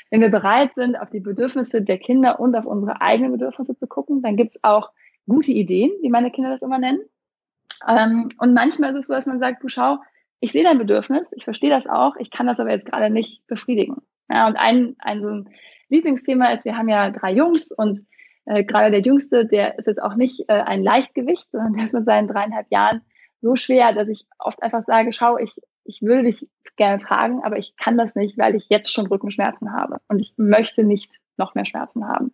wenn 0.09 0.21
wir 0.21 0.29
bereit 0.29 0.73
sind, 0.75 0.95
auf 0.99 1.11
die 1.11 1.19
Bedürfnisse 1.19 1.81
der 1.81 1.99
Kinder 1.99 2.39
und 2.39 2.55
auf 2.55 2.65
unsere 2.65 3.01
eigenen 3.01 3.31
Bedürfnisse 3.33 3.77
zu 3.77 3.87
gucken, 3.87 4.21
dann 4.21 4.35
gibt 4.35 4.55
es 4.55 4.63
auch 4.63 4.91
gute 5.27 5.51
Ideen, 5.51 5.91
wie 6.01 6.09
meine 6.09 6.31
Kinder 6.31 6.49
das 6.49 6.61
immer 6.61 6.79
nennen. 6.79 7.01
Ähm, 7.87 8.29
und 8.37 8.53
manchmal 8.53 8.91
ist 8.91 9.01
es 9.01 9.07
so, 9.07 9.13
dass 9.13 9.25
man 9.25 9.39
sagt, 9.39 9.63
du 9.63 9.67
schau, 9.67 9.97
ich 10.39 10.51
sehe 10.51 10.63
dein 10.63 10.77
Bedürfnis, 10.77 11.27
ich 11.31 11.43
verstehe 11.43 11.69
das 11.69 11.87
auch, 11.87 12.15
ich 12.17 12.31
kann 12.31 12.47
das 12.47 12.59
aber 12.59 12.71
jetzt 12.71 12.85
gerade 12.85 13.09
nicht 13.09 13.45
befriedigen. 13.47 13.97
Ja, 14.29 14.47
und 14.47 14.55
ein, 14.55 14.95
ein 14.99 15.21
so 15.21 15.29
ein 15.29 15.49
Lieblingsthema 15.89 16.49
ist, 16.49 16.65
wir 16.65 16.77
haben 16.77 16.89
ja 16.89 17.09
drei 17.11 17.31
Jungs 17.31 17.71
und 17.71 18.01
äh, 18.45 18.63
gerade 18.63 18.91
der 18.91 19.01
Jüngste, 19.01 19.45
der 19.45 19.77
ist 19.77 19.87
jetzt 19.87 20.01
auch 20.01 20.15
nicht 20.15 20.45
äh, 20.49 20.53
ein 20.53 20.83
Leichtgewicht, 20.83 21.49
sondern 21.51 21.73
der 21.73 21.85
ist 21.85 21.93
mit 21.93 22.05
seinen 22.05 22.27
dreieinhalb 22.27 22.67
Jahren 22.71 23.01
so 23.41 23.55
schwer, 23.55 23.93
dass 23.93 24.07
ich 24.07 24.25
oft 24.39 24.61
einfach 24.63 24.83
sage, 24.85 25.13
schau, 25.13 25.37
ich, 25.37 25.55
ich 25.83 26.01
will 26.01 26.23
dich 26.23 26.47
gerne 26.77 27.01
tragen, 27.01 27.43
aber 27.43 27.57
ich 27.57 27.75
kann 27.77 27.97
das 27.97 28.15
nicht, 28.15 28.37
weil 28.37 28.55
ich 28.55 28.65
jetzt 28.69 28.91
schon 28.91 29.07
Rückenschmerzen 29.07 29.73
habe 29.73 29.97
und 30.07 30.19
ich 30.19 30.33
möchte 30.37 30.83
nicht 30.83 31.11
noch 31.37 31.53
mehr 31.53 31.65
Schmerzen 31.65 32.07
haben. 32.07 32.33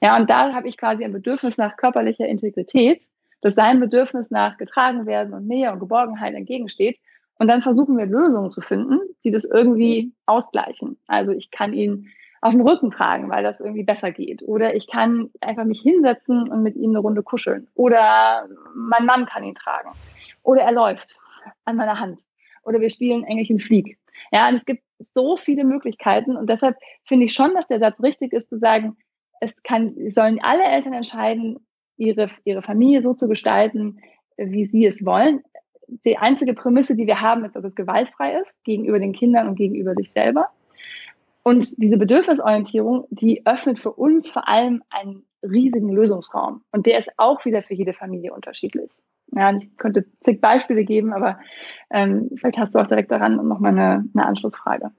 Ja, 0.00 0.16
und 0.16 0.30
da 0.30 0.52
habe 0.52 0.68
ich 0.68 0.76
quasi 0.76 1.04
ein 1.04 1.12
Bedürfnis 1.12 1.58
nach 1.58 1.76
körperlicher 1.76 2.26
Integrität 2.26 3.02
dass 3.42 3.54
sein 3.54 3.80
Bedürfnis 3.80 4.30
nach 4.30 4.56
getragen 4.56 5.04
werden 5.04 5.34
und 5.34 5.46
Nähe 5.46 5.70
und 5.72 5.80
Geborgenheit 5.80 6.34
entgegensteht. 6.34 6.98
Und 7.38 7.48
dann 7.48 7.60
versuchen 7.60 7.98
wir 7.98 8.06
Lösungen 8.06 8.50
zu 8.50 8.60
finden, 8.60 9.00
die 9.24 9.30
das 9.30 9.44
irgendwie 9.44 10.12
ausgleichen. 10.26 10.96
Also 11.08 11.32
ich 11.32 11.50
kann 11.50 11.72
ihn 11.72 12.08
auf 12.40 12.52
dem 12.52 12.60
Rücken 12.60 12.90
tragen, 12.90 13.30
weil 13.30 13.42
das 13.42 13.60
irgendwie 13.60 13.84
besser 13.84 14.10
geht. 14.10 14.42
Oder 14.42 14.74
ich 14.74 14.88
kann 14.88 15.30
einfach 15.40 15.64
mich 15.64 15.80
hinsetzen 15.80 16.48
und 16.48 16.62
mit 16.62 16.76
ihm 16.76 16.90
eine 16.90 17.00
Runde 17.00 17.22
kuscheln. 17.22 17.68
Oder 17.74 18.48
mein 18.74 19.06
Mann 19.06 19.26
kann 19.26 19.44
ihn 19.44 19.54
tragen. 19.54 19.90
Oder 20.42 20.62
er 20.62 20.72
läuft 20.72 21.18
an 21.64 21.76
meiner 21.76 22.00
Hand. 22.00 22.22
Oder 22.64 22.80
wir 22.80 22.90
spielen 22.90 23.24
Engelchen 23.24 23.58
Flieg. 23.58 23.98
Ja, 24.32 24.48
und 24.48 24.56
es 24.56 24.64
gibt 24.64 24.82
so 25.14 25.36
viele 25.36 25.64
Möglichkeiten. 25.64 26.36
Und 26.36 26.48
deshalb 26.48 26.76
finde 27.06 27.26
ich 27.26 27.34
schon, 27.34 27.54
dass 27.54 27.66
der 27.66 27.80
Satz 27.80 28.00
richtig 28.00 28.32
ist, 28.32 28.48
zu 28.48 28.58
sagen, 28.58 28.96
es 29.40 29.54
kann, 29.64 29.94
sollen 30.10 30.40
alle 30.42 30.64
Eltern 30.64 30.92
entscheiden, 30.92 31.58
ihre, 31.96 32.28
ihre 32.44 32.62
Familie 32.62 33.02
so 33.02 33.14
zu 33.14 33.28
gestalten, 33.28 33.98
wie 34.36 34.66
sie 34.66 34.86
es 34.86 35.04
wollen. 35.04 35.42
Die 36.04 36.16
einzige 36.16 36.54
Prämisse, 36.54 36.96
die 36.96 37.06
wir 37.06 37.20
haben, 37.20 37.44
ist, 37.44 37.54
dass 37.54 37.64
es 37.64 37.74
gewaltfrei 37.74 38.40
ist 38.40 38.64
gegenüber 38.64 38.98
den 38.98 39.12
Kindern 39.12 39.48
und 39.48 39.56
gegenüber 39.56 39.94
sich 39.94 40.10
selber. 40.12 40.48
Und 41.42 41.74
diese 41.76 41.96
Bedürfnisorientierung, 41.96 43.06
die 43.10 43.44
öffnet 43.46 43.78
für 43.78 43.92
uns 43.92 44.28
vor 44.28 44.48
allem 44.48 44.82
einen 44.90 45.24
riesigen 45.42 45.90
Lösungsraum. 45.90 46.62
Und 46.70 46.86
der 46.86 46.98
ist 46.98 47.10
auch 47.16 47.44
wieder 47.44 47.62
für 47.62 47.74
jede 47.74 47.92
Familie 47.92 48.32
unterschiedlich. 48.32 48.90
Ja, 49.34 49.56
ich 49.56 49.76
könnte 49.78 50.04
zig 50.22 50.40
Beispiele 50.40 50.84
geben, 50.84 51.12
aber 51.12 51.38
ähm, 51.90 52.30
vielleicht 52.36 52.58
hast 52.58 52.74
du 52.74 52.78
auch 52.78 52.86
direkt 52.86 53.10
daran 53.10 53.36
nochmal 53.48 53.72
eine, 53.72 54.04
eine 54.14 54.26
Anschlussfrage. 54.26 54.90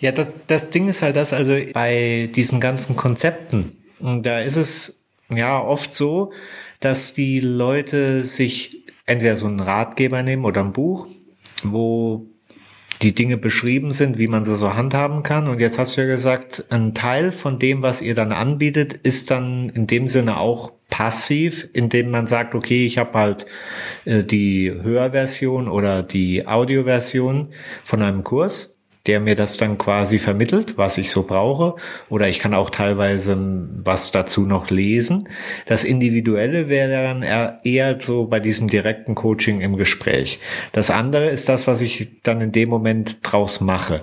Ja, 0.00 0.12
das, 0.12 0.30
das 0.46 0.70
Ding 0.70 0.88
ist 0.88 1.02
halt 1.02 1.16
das, 1.16 1.32
also 1.32 1.54
bei 1.72 2.30
diesen 2.34 2.60
ganzen 2.60 2.94
Konzepten, 2.94 3.72
da 4.00 4.40
ist 4.40 4.56
es 4.56 4.99
ja 5.36 5.60
oft 5.60 5.92
so, 5.92 6.32
dass 6.80 7.14
die 7.14 7.40
Leute 7.40 8.24
sich 8.24 8.84
entweder 9.06 9.36
so 9.36 9.46
einen 9.46 9.60
Ratgeber 9.60 10.22
nehmen 10.22 10.44
oder 10.44 10.62
ein 10.62 10.72
Buch, 10.72 11.06
wo 11.62 12.26
die 13.02 13.14
Dinge 13.14 13.38
beschrieben 13.38 13.92
sind, 13.92 14.18
wie 14.18 14.28
man 14.28 14.44
sie 14.44 14.56
so 14.56 14.74
handhaben 14.74 15.22
kann. 15.22 15.48
Und 15.48 15.60
jetzt 15.60 15.78
hast 15.78 15.96
du 15.96 16.02
ja 16.02 16.06
gesagt, 16.06 16.64
ein 16.68 16.94
Teil 16.94 17.32
von 17.32 17.58
dem, 17.58 17.82
was 17.82 18.02
ihr 18.02 18.14
dann 18.14 18.32
anbietet, 18.32 18.92
ist 18.94 19.30
dann 19.30 19.70
in 19.70 19.86
dem 19.86 20.06
Sinne 20.06 20.38
auch 20.38 20.72
passiv, 20.90 21.68
indem 21.72 22.10
man 22.10 22.26
sagt, 22.26 22.54
okay, 22.54 22.84
ich 22.84 22.98
habe 22.98 23.18
halt 23.18 23.46
äh, 24.04 24.22
die 24.22 24.70
Hörversion 24.70 25.68
oder 25.68 26.02
die 26.02 26.46
Audioversion 26.46 27.48
von 27.84 28.02
einem 28.02 28.22
Kurs 28.22 28.79
der 29.06 29.20
mir 29.20 29.34
das 29.34 29.56
dann 29.56 29.78
quasi 29.78 30.18
vermittelt, 30.18 30.76
was 30.76 30.98
ich 30.98 31.10
so 31.10 31.22
brauche. 31.22 31.74
Oder 32.08 32.28
ich 32.28 32.38
kann 32.38 32.54
auch 32.54 32.70
teilweise 32.70 33.36
was 33.82 34.12
dazu 34.12 34.46
noch 34.46 34.70
lesen. 34.70 35.28
Das 35.66 35.84
Individuelle 35.84 36.68
wäre 36.68 37.02
dann 37.02 37.22
eher 37.64 37.98
so 38.00 38.26
bei 38.26 38.40
diesem 38.40 38.68
direkten 38.68 39.14
Coaching 39.14 39.60
im 39.60 39.76
Gespräch. 39.76 40.38
Das 40.72 40.90
andere 40.90 41.30
ist 41.30 41.48
das, 41.48 41.66
was 41.66 41.80
ich 41.80 42.20
dann 42.22 42.40
in 42.40 42.52
dem 42.52 42.68
Moment 42.68 43.18
draus 43.22 43.60
mache. 43.60 44.02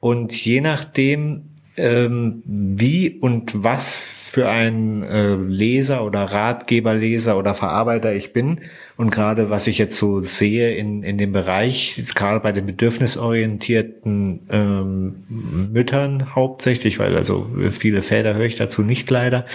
Und 0.00 0.32
je 0.32 0.60
nachdem, 0.60 1.50
ähm, 1.76 2.42
wie 2.46 3.10
und 3.10 3.64
was 3.64 4.15
für 4.36 4.50
ein 4.50 5.02
äh, 5.02 5.34
Leser 5.34 6.04
oder 6.04 6.24
Ratgeberleser 6.24 7.38
oder 7.38 7.54
Verarbeiter 7.54 8.12
ich 8.12 8.34
bin. 8.34 8.60
Und 8.98 9.08
gerade 9.08 9.48
was 9.48 9.66
ich 9.66 9.78
jetzt 9.78 9.96
so 9.96 10.20
sehe 10.20 10.74
in, 10.74 11.02
in 11.02 11.16
dem 11.16 11.32
Bereich, 11.32 12.04
gerade 12.14 12.40
bei 12.40 12.52
den 12.52 12.66
bedürfnisorientierten 12.66 14.46
ähm, 14.50 15.24
Müttern 15.72 16.34
hauptsächlich, 16.34 16.98
weil 16.98 17.16
also 17.16 17.48
viele 17.70 18.02
Väter 18.02 18.34
höre 18.34 18.44
ich 18.44 18.56
dazu 18.56 18.82
nicht 18.82 19.08
leider, 19.08 19.46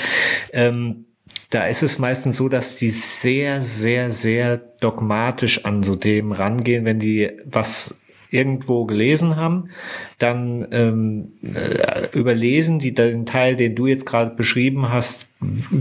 ähm, 0.52 1.06
da 1.52 1.68
ist 1.68 1.84
es 1.84 2.00
meistens 2.00 2.38
so, 2.38 2.50
dass 2.50 2.78
die 2.78 2.90
sehr, 2.90 3.62
sehr, 3.62 4.12
sehr 4.12 4.58
dogmatisch 4.80 5.64
an 5.64 5.84
so 5.84 5.96
Themen 5.96 6.32
rangehen, 6.32 6.86
wenn 6.86 6.98
die 6.98 7.30
was 7.46 8.01
irgendwo 8.32 8.86
gelesen 8.86 9.36
haben, 9.36 9.70
dann 10.18 10.68
ähm, 10.72 11.34
äh, 11.44 12.18
überlesen 12.18 12.80
die 12.80 12.94
den 12.94 13.26
Teil, 13.26 13.56
den 13.56 13.76
du 13.76 13.88
jetzt 13.88 14.06
gerade 14.06 14.36
beschrieben 14.36 14.90
hast, 14.90 15.28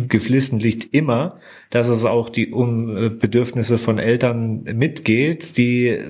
geflissentlich 0.09 0.93
immer, 0.93 1.39
dass 1.71 1.89
es 1.89 2.05
auch 2.05 2.29
die 2.29 2.51
um 2.51 2.97
äh, 2.97 3.09
Bedürfnisse 3.11 3.79
von 3.79 3.99
Eltern 3.99 4.65
mitgeht, 4.65 5.57
die 5.57 5.87
äh, 5.89 6.05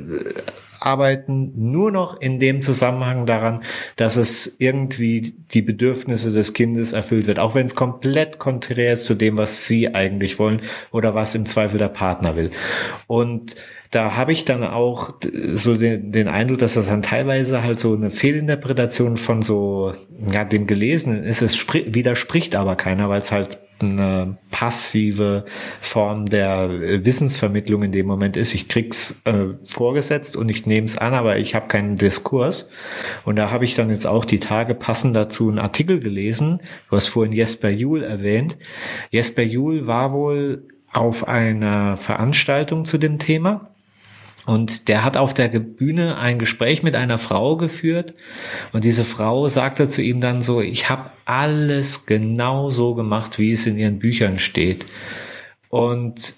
arbeiten 0.80 1.52
nur 1.70 1.90
noch 1.90 2.20
in 2.20 2.38
dem 2.38 2.62
Zusammenhang 2.62 3.26
daran, 3.26 3.62
dass 3.96 4.16
es 4.16 4.56
irgendwie 4.58 5.34
die 5.52 5.62
Bedürfnisse 5.62 6.32
des 6.32 6.54
Kindes 6.54 6.92
erfüllt 6.92 7.26
wird, 7.26 7.38
auch 7.38 7.54
wenn 7.54 7.66
es 7.66 7.74
komplett 7.74 8.38
konträr 8.38 8.94
ist 8.94 9.04
zu 9.04 9.14
dem, 9.14 9.36
was 9.36 9.66
sie 9.66 9.94
eigentlich 9.94 10.38
wollen 10.38 10.62
oder 10.90 11.14
was 11.14 11.34
im 11.34 11.46
Zweifel 11.46 11.78
der 11.78 11.88
Partner 11.88 12.34
will. 12.36 12.50
Und 13.06 13.56
da 13.90 14.16
habe 14.16 14.32
ich 14.32 14.44
dann 14.44 14.62
auch 14.62 15.14
so 15.52 15.76
den, 15.76 16.12
den 16.12 16.28
Eindruck, 16.28 16.58
dass 16.58 16.74
das 16.74 16.86
dann 16.86 17.02
teilweise 17.02 17.62
halt 17.62 17.80
so 17.80 17.94
eine 17.94 18.10
Fehlinterpretation 18.10 19.16
von 19.16 19.42
so 19.42 19.92
ja 20.30 20.44
dem 20.44 20.66
Gelesenen 20.66 21.24
ist. 21.24 21.42
Es 21.42 21.66
widerspricht 21.68 22.54
aber 22.54 22.76
keiner, 22.76 23.08
weil 23.08 23.20
es 23.20 23.32
halt 23.32 23.58
eine 23.82 24.36
passive 24.50 25.44
Form 25.80 26.26
der 26.26 27.04
Wissensvermittlung 27.04 27.82
in 27.82 27.92
dem 27.92 28.06
Moment 28.06 28.36
ist. 28.36 28.54
Ich 28.54 28.68
krieg's 28.68 29.20
äh, 29.24 29.54
vorgesetzt 29.64 30.36
und 30.36 30.48
ich 30.48 30.66
nehme 30.66 30.86
es 30.86 30.98
an, 30.98 31.14
aber 31.14 31.38
ich 31.38 31.54
habe 31.54 31.68
keinen 31.68 31.96
Diskurs. 31.96 32.68
Und 33.24 33.36
da 33.36 33.50
habe 33.50 33.64
ich 33.64 33.74
dann 33.74 33.90
jetzt 33.90 34.06
auch 34.06 34.24
die 34.24 34.38
Tage 34.38 34.74
passend 34.74 35.16
dazu 35.16 35.48
einen 35.48 35.58
Artikel 35.58 36.00
gelesen. 36.00 36.60
Du 36.88 36.96
hast 36.96 37.08
vorhin 37.08 37.32
Jesper 37.32 37.70
Juhl 37.70 38.02
erwähnt. 38.02 38.56
Jesper 39.10 39.42
Juhl 39.42 39.86
war 39.86 40.12
wohl 40.12 40.66
auf 40.92 41.28
einer 41.28 41.96
Veranstaltung 41.96 42.84
zu 42.84 42.98
dem 42.98 43.18
Thema 43.18 43.69
und 44.50 44.88
der 44.88 45.04
hat 45.04 45.16
auf 45.16 45.32
der 45.32 45.46
Bühne 45.46 46.18
ein 46.18 46.40
Gespräch 46.40 46.82
mit 46.82 46.96
einer 46.96 47.18
Frau 47.18 47.56
geführt 47.56 48.14
und 48.72 48.82
diese 48.82 49.04
Frau 49.04 49.46
sagte 49.46 49.88
zu 49.88 50.02
ihm 50.02 50.20
dann 50.20 50.42
so, 50.42 50.60
ich 50.60 50.90
habe 50.90 51.08
alles 51.24 52.04
genau 52.04 52.68
so 52.68 52.96
gemacht, 52.96 53.38
wie 53.38 53.52
es 53.52 53.68
in 53.68 53.78
ihren 53.78 54.00
Büchern 54.00 54.40
steht. 54.40 54.86
Und 55.68 56.34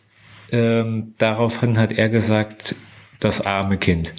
ähm, 0.51 1.15
daraufhin 1.17 1.79
hat 1.79 1.93
er 1.93 2.11
gesagt, 2.11 2.75
das 3.19 3.47
arme 3.47 3.79
Kind. 3.79 4.13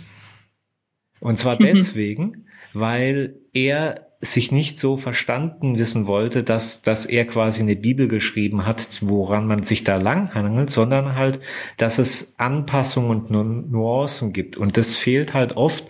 Und 1.20 1.38
zwar 1.38 1.58
mhm. 1.58 1.66
deswegen, 1.66 2.48
weil 2.74 3.36
er 3.54 4.08
sich 4.24 4.52
nicht 4.52 4.80
so 4.80 4.96
verstanden 4.98 5.78
wissen 5.78 6.08
wollte, 6.08 6.44
dass, 6.44 6.82
dass 6.82 7.06
er 7.06 7.26
quasi 7.26 7.62
eine 7.62 7.76
Bibel 7.76 8.08
geschrieben 8.08 8.66
hat, 8.66 9.00
woran 9.02 9.48
man 9.48 9.64
sich 9.64 9.84
da 9.84 9.98
langhangelt, 9.98 10.70
sondern 10.70 11.16
halt, 11.16 11.40
dass 11.78 12.00
es 12.00 12.36
Anpassungen 12.38 13.26
und 13.26 13.72
Nuancen 13.72 14.32
gibt. 14.32 14.58
Und 14.58 14.78
das 14.78 14.96
fehlt 14.96 15.34
halt 15.34 15.58
oft 15.58 15.86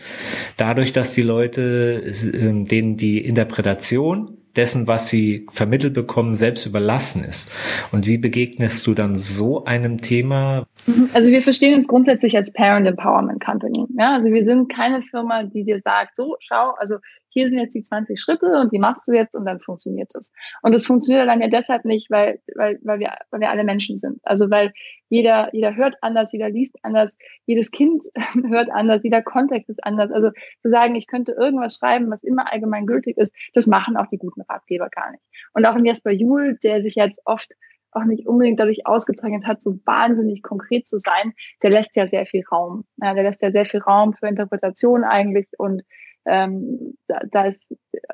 dadurch, 0.57 0.91
dass 0.91 1.13
die 1.13 1.21
Leute, 1.21 2.03
ähm, 2.33 2.65
denen 2.65 2.97
die 2.97 3.23
Interpretation 3.23 4.37
dessen, 4.55 4.87
was 4.87 5.09
sie 5.09 5.47
vermittelt 5.51 5.93
bekommen, 5.93 6.35
selbst 6.35 6.65
überlassen 6.65 7.23
ist. 7.23 7.51
Und 7.91 8.07
wie 8.07 8.17
begegnest 8.17 8.85
du 8.85 8.93
dann 8.93 9.15
so 9.15 9.65
einem 9.65 9.99
Thema? 9.99 10.67
Also 11.13 11.31
wir 11.31 11.41
verstehen 11.41 11.73
uns 11.73 11.87
grundsätzlich 11.87 12.35
als 12.35 12.51
Parent 12.53 12.87
Empowerment 12.87 13.43
Company. 13.43 13.85
Ja, 13.97 14.13
also 14.13 14.31
wir 14.31 14.43
sind 14.43 14.71
keine 14.71 15.01
Firma, 15.01 15.43
die 15.43 15.63
dir 15.63 15.79
sagt, 15.79 16.15
so, 16.15 16.35
schau, 16.39 16.73
also 16.77 16.97
hier 17.33 17.47
sind 17.49 17.57
jetzt 17.57 17.73
die 17.73 17.81
20 17.81 18.21
Schritte 18.21 18.45
und 18.59 18.71
die 18.71 18.79
machst 18.79 19.07
du 19.07 19.11
jetzt 19.11 19.33
und 19.33 19.45
dann 19.45 19.59
funktioniert 19.59 20.11
das. 20.13 20.31
Und 20.61 20.73
das 20.73 20.85
funktioniert 20.85 21.27
dann 21.27 21.41
ja 21.41 21.47
deshalb 21.47 21.83
nicht, 21.83 22.11
weil, 22.11 22.39
weil, 22.55 22.79
weil, 22.83 22.99
wir, 22.99 23.13
weil 23.31 23.41
wir 23.41 23.49
alle 23.49 23.63
Menschen 23.63 23.97
sind. 23.97 24.19
Also 24.23 24.51
weil 24.51 24.71
jeder, 25.09 25.49
jeder 25.53 25.75
hört 25.75 25.95
anders, 26.01 26.31
jeder 26.31 26.49
liest 26.49 26.77
anders, 26.83 27.17
jedes 27.45 27.71
Kind 27.71 28.03
hört 28.49 28.69
anders, 28.71 29.03
jeder 29.03 29.23
Kontext 29.23 29.69
ist 29.69 29.83
anders. 29.83 30.11
Also 30.11 30.29
zu 30.61 30.69
sagen, 30.69 30.95
ich 30.95 31.07
könnte 31.07 31.31
irgendwas 31.31 31.75
schreiben, 31.77 32.11
was 32.11 32.23
immer 32.23 32.51
allgemein 32.51 32.85
gültig 32.85 33.17
ist, 33.17 33.33
das 33.53 33.65
machen 33.65 33.97
auch 33.97 34.07
die 34.07 34.17
guten 34.17 34.41
Ratgeber 34.41 34.89
gar 34.89 35.11
nicht. 35.11 35.23
Und 35.53 35.65
auch 35.65 35.75
ein 35.75 35.85
Jesper 35.85 36.11
Juhl, 36.11 36.57
der 36.63 36.83
sich 36.83 36.95
jetzt 36.95 37.19
oft 37.25 37.53
auch 37.95 38.05
nicht 38.05 38.27
unbedingt 38.27 38.59
dadurch 38.59 38.85
ausgezeichnet 38.85 39.45
hat, 39.45 39.61
so 39.61 39.79
wahnsinnig 39.85 40.41
konkret 40.41 40.87
zu 40.87 40.99
sein, 40.99 41.33
der 41.61 41.71
lässt 41.71 41.95
ja 41.95 42.07
sehr 42.07 42.25
viel 42.25 42.43
Raum. 42.51 42.85
Ja, 42.97 43.13
der 43.13 43.23
lässt 43.23 43.41
ja 43.41 43.51
sehr 43.51 43.65
viel 43.65 43.81
Raum 43.81 44.13
für 44.13 44.27
Interpretation 44.27 45.03
eigentlich 45.03 45.47
und 45.57 45.83
ähm, 46.25 46.97
da, 47.07 47.19
da 47.29 47.45
ist, 47.45 47.63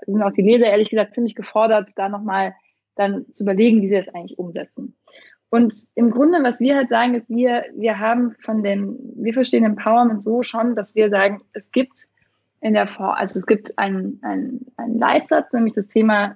sind 0.06 0.22
auch 0.22 0.34
die 0.34 0.41
Leser 0.41 0.65
ehrlich 0.65 0.89
gesagt 0.89 1.13
ziemlich 1.13 1.36
gefordert, 1.36 1.91
da 1.95 2.10
nochmal 2.10 2.56
dann 2.95 3.26
zu 3.34 3.43
überlegen, 3.43 3.82
wie 3.82 3.89
sie 3.89 3.95
das 4.04 4.13
eigentlich 4.13 4.38
umsetzen. 4.38 4.95
Und 5.50 5.74
im 5.95 6.12
Grunde, 6.12 6.43
was 6.43 6.60
wir 6.60 6.76
halt 6.76 6.89
sagen, 6.89 7.15
ist, 7.15 7.30
wir, 7.30 7.65
wir 7.76 7.98
haben 7.98 8.32
von 8.39 8.62
dem, 8.62 8.98
wir 9.15 9.34
verstehen 9.34 9.65
Empowerment 9.65 10.24
so 10.24 10.43
schon, 10.43 10.76
dass 10.76 10.95
wir 10.95 11.10
sagen, 11.10 11.41
es 11.54 11.72
gibt 11.72 12.08
in 12.62 12.74
der 12.74 12.88
Form, 12.88 13.15
also 13.15 13.39
es 13.39 13.45
gibt 13.45 13.78
einen, 13.78 14.19
einen, 14.22 15.00
Leitsatz, 15.00 15.52
nämlich 15.54 15.74
das 15.74 15.88
Thema 15.88 16.36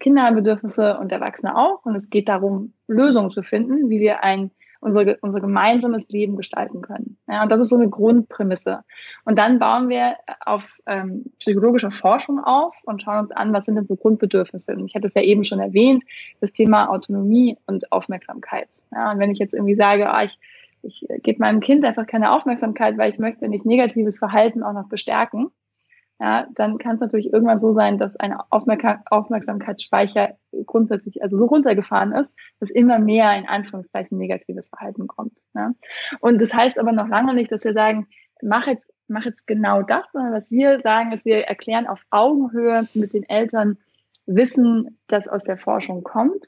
Kinderbedürfnisse 0.00 0.96
und 0.98 1.12
Erwachsene 1.12 1.56
auch. 1.56 1.84
Und 1.84 1.96
es 1.96 2.08
geht 2.08 2.28
darum, 2.28 2.72
Lösungen 2.86 3.30
zu 3.30 3.42
finden, 3.42 3.90
wie 3.90 4.00
wir 4.00 4.22
ein 4.22 4.50
unser, 4.86 5.16
unser 5.20 5.40
gemeinsames 5.40 6.08
Leben 6.08 6.36
gestalten 6.36 6.80
können. 6.80 7.18
Ja, 7.28 7.42
und 7.42 7.50
das 7.50 7.60
ist 7.60 7.70
so 7.70 7.76
eine 7.76 7.88
Grundprämisse. 7.88 8.84
Und 9.24 9.36
dann 9.36 9.58
bauen 9.58 9.88
wir 9.88 10.14
auf 10.44 10.78
ähm, 10.86 11.24
psychologischer 11.40 11.90
Forschung 11.90 12.42
auf 12.42 12.76
und 12.84 13.02
schauen 13.02 13.24
uns 13.24 13.32
an, 13.32 13.52
was 13.52 13.64
sind 13.64 13.74
denn 13.74 13.86
so 13.86 13.96
Grundbedürfnisse. 13.96 14.72
Und 14.72 14.86
ich 14.86 14.94
hatte 14.94 15.08
es 15.08 15.14
ja 15.14 15.22
eben 15.22 15.44
schon 15.44 15.58
erwähnt, 15.58 16.04
das 16.40 16.52
Thema 16.52 16.88
Autonomie 16.88 17.58
und 17.66 17.90
Aufmerksamkeit. 17.90 18.68
Ja, 18.92 19.10
und 19.10 19.18
wenn 19.18 19.32
ich 19.32 19.40
jetzt 19.40 19.54
irgendwie 19.54 19.74
sage, 19.74 20.08
ah, 20.08 20.22
ich, 20.22 20.38
ich 20.82 21.04
gebe 21.24 21.40
meinem 21.40 21.60
Kind 21.60 21.84
einfach 21.84 22.06
keine 22.06 22.30
Aufmerksamkeit, 22.30 22.96
weil 22.96 23.10
ich 23.10 23.18
möchte 23.18 23.48
nicht 23.48 23.66
negatives 23.66 24.18
Verhalten 24.18 24.62
auch 24.62 24.72
noch 24.72 24.88
bestärken, 24.88 25.50
ja, 26.18 26.46
dann 26.54 26.78
kann 26.78 26.94
es 26.94 27.00
natürlich 27.00 27.30
irgendwann 27.32 27.60
so 27.60 27.72
sein, 27.72 27.98
dass 27.98 28.16
ein 28.16 28.34
Aufmerksamkeitsspeicher 28.50 30.36
grundsätzlich 30.64 31.22
also 31.22 31.36
so 31.36 31.44
runtergefahren 31.44 32.12
ist, 32.12 32.30
dass 32.58 32.70
immer 32.70 32.98
mehr 32.98 33.36
in 33.36 33.46
Anführungszeichen 33.46 34.16
negatives 34.16 34.68
Verhalten 34.68 35.08
kommt. 35.08 35.36
Ja. 35.54 35.74
Und 36.20 36.40
das 36.40 36.54
heißt 36.54 36.78
aber 36.78 36.92
noch 36.92 37.08
lange 37.08 37.34
nicht, 37.34 37.52
dass 37.52 37.64
wir 37.64 37.74
sagen, 37.74 38.06
mach 38.40 38.66
jetzt, 38.66 38.90
mach 39.08 39.26
jetzt 39.26 39.46
genau 39.46 39.82
das, 39.82 40.06
sondern 40.12 40.32
was 40.32 40.50
wir 40.50 40.80
sagen, 40.80 41.12
ist, 41.12 41.26
wir 41.26 41.44
erklären 41.44 41.86
auf 41.86 42.06
Augenhöhe 42.10 42.88
mit 42.94 43.12
den 43.12 43.28
Eltern 43.28 43.76
Wissen, 44.24 44.98
das 45.08 45.28
aus 45.28 45.44
der 45.44 45.58
Forschung 45.58 46.02
kommt. 46.02 46.46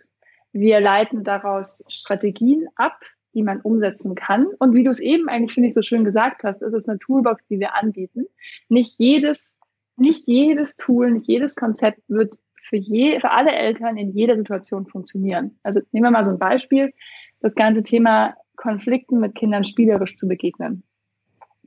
Wir 0.53 0.81
leiten 0.81 1.25
daraus 1.25 1.85
Strategien 1.89 2.67
ab, 2.75 2.99
die 3.35 3.43
man 3.43 3.61
umsetzen 3.61 4.15
kann. 4.15 4.47
Und 4.59 4.75
wie 4.75 4.83
du 4.83 4.91
es 4.91 4.99
eben 4.99 5.29
eigentlich, 5.29 5.53
finde 5.53 5.69
ich, 5.69 5.75
so 5.75 5.83
schön 5.83 6.05
gesagt 6.05 6.43
hast, 6.43 6.63
ist 6.63 6.73
es 6.73 6.89
eine 6.89 6.99
Toolbox, 6.99 7.47
die 7.49 7.61
wir 7.61 7.77
anbieten. 7.77 8.25
Nicht 8.69 8.99
jedes 8.99 9.55
nicht 9.99 10.27
jedes 10.27 10.77
Tool, 10.77 11.11
nicht 11.11 11.29
jedes 11.29 11.57
Konzept 11.57 12.01
wird 12.09 12.39
für, 12.63 12.77
je, 12.77 13.19
für 13.21 13.31
alle 13.31 13.53
Eltern 13.53 13.97
in 13.97 14.11
jeder 14.11 14.37
Situation 14.37 14.87
funktionieren. 14.87 15.59
Also 15.63 15.81
nehmen 15.93 16.05
wir 16.05 16.11
mal 16.11 16.25
so 16.25 16.31
ein 16.31 16.39
Beispiel, 16.39 16.93
das 17.41 17.55
ganze 17.55 17.83
Thema 17.83 18.35
Konflikten 18.57 19.21
mit 19.21 19.35
Kindern 19.35 19.65
spielerisch 19.65 20.17
zu 20.17 20.29
begegnen. 20.29 20.83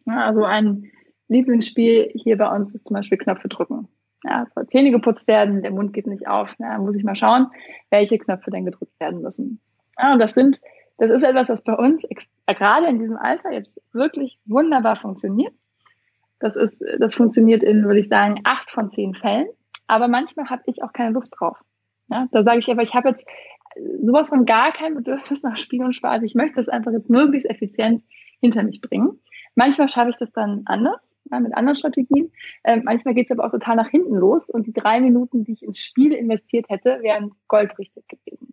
Ja, 0.05 0.25
also 0.25 0.43
ein 0.43 0.91
Lieblingsspiel 1.27 2.11
hier 2.15 2.37
bei 2.37 2.53
uns 2.53 2.73
ist 2.75 2.87
zum 2.87 2.95
Beispiel 2.95 3.17
Knöpfe 3.17 3.47
drücken. 3.47 3.87
Ja, 4.23 4.43
es 4.43 4.53
soll 4.53 4.67
Zähne 4.67 4.91
geputzt 4.91 5.27
werden, 5.27 5.63
der 5.63 5.71
Mund 5.71 5.93
geht 5.93 6.07
nicht 6.07 6.27
auf. 6.27 6.55
Ja, 6.59 6.77
muss 6.77 6.95
ich 6.95 7.03
mal 7.03 7.15
schauen, 7.15 7.47
welche 7.89 8.17
Knöpfe 8.17 8.51
denn 8.51 8.65
gedrückt 8.65 8.99
werden 8.99 9.21
müssen. 9.21 9.59
Ja, 9.97 10.13
und 10.13 10.19
das 10.19 10.33
sind, 10.33 10.61
das 10.97 11.09
ist 11.09 11.23
etwas, 11.23 11.49
was 11.49 11.63
bei 11.63 11.73
uns 11.73 12.01
gerade 12.45 12.87
in 12.87 12.99
diesem 12.99 13.17
Alter 13.17 13.51
jetzt 13.51 13.81
wirklich 13.93 14.39
wunderbar 14.45 14.95
funktioniert 14.95 15.53
Das 16.41 16.55
ist, 16.55 16.83
das 16.99 17.15
funktioniert 17.15 17.63
in, 17.63 17.85
würde 17.85 17.99
ich 17.99 18.07
sagen, 18.07 18.41
acht 18.43 18.69
von 18.71 18.91
zehn 18.91 19.13
Fällen. 19.13 19.47
Aber 19.87 20.07
manchmal 20.07 20.49
habe 20.49 20.63
ich 20.65 20.83
auch 20.83 20.93
keine 20.93 21.11
Lust 21.11 21.33
drauf. 21.37 21.57
Ja, 22.09 22.27
da 22.31 22.43
sage 22.43 22.59
ich 22.59 22.69
aber, 22.69 22.81
ich 22.81 22.93
habe 22.93 23.09
jetzt 23.09 23.25
sowas 24.03 24.29
von 24.29 24.45
gar 24.45 24.71
kein 24.73 24.95
Bedürfnis 24.95 25.43
nach 25.43 25.57
Spiel 25.57 25.83
und 25.83 25.93
Spaß. 25.93 26.23
Ich 26.23 26.35
möchte 26.35 26.55
das 26.55 26.69
einfach 26.69 26.91
jetzt 26.91 27.09
möglichst 27.09 27.49
effizient 27.49 28.03
hinter 28.39 28.63
mich 28.63 28.81
bringen. 28.81 29.19
Manchmal 29.55 29.89
schaffe 29.89 30.09
ich 30.09 30.17
das 30.17 30.31
dann 30.31 30.63
anders, 30.65 31.01
ja, 31.29 31.39
mit 31.39 31.55
anderen 31.55 31.75
Strategien. 31.75 32.31
Ähm, 32.63 32.81
manchmal 32.85 33.13
geht 33.13 33.29
es 33.29 33.31
aber 33.31 33.45
auch 33.45 33.51
total 33.51 33.75
nach 33.75 33.89
hinten 33.89 34.15
los 34.15 34.49
und 34.49 34.67
die 34.67 34.73
drei 34.73 34.99
Minuten, 34.99 35.43
die 35.43 35.53
ich 35.53 35.63
ins 35.63 35.79
Spiel 35.79 36.13
investiert 36.13 36.69
hätte, 36.69 36.99
wären 37.01 37.31
goldrichtig 37.47 38.03
gewesen. 38.07 38.50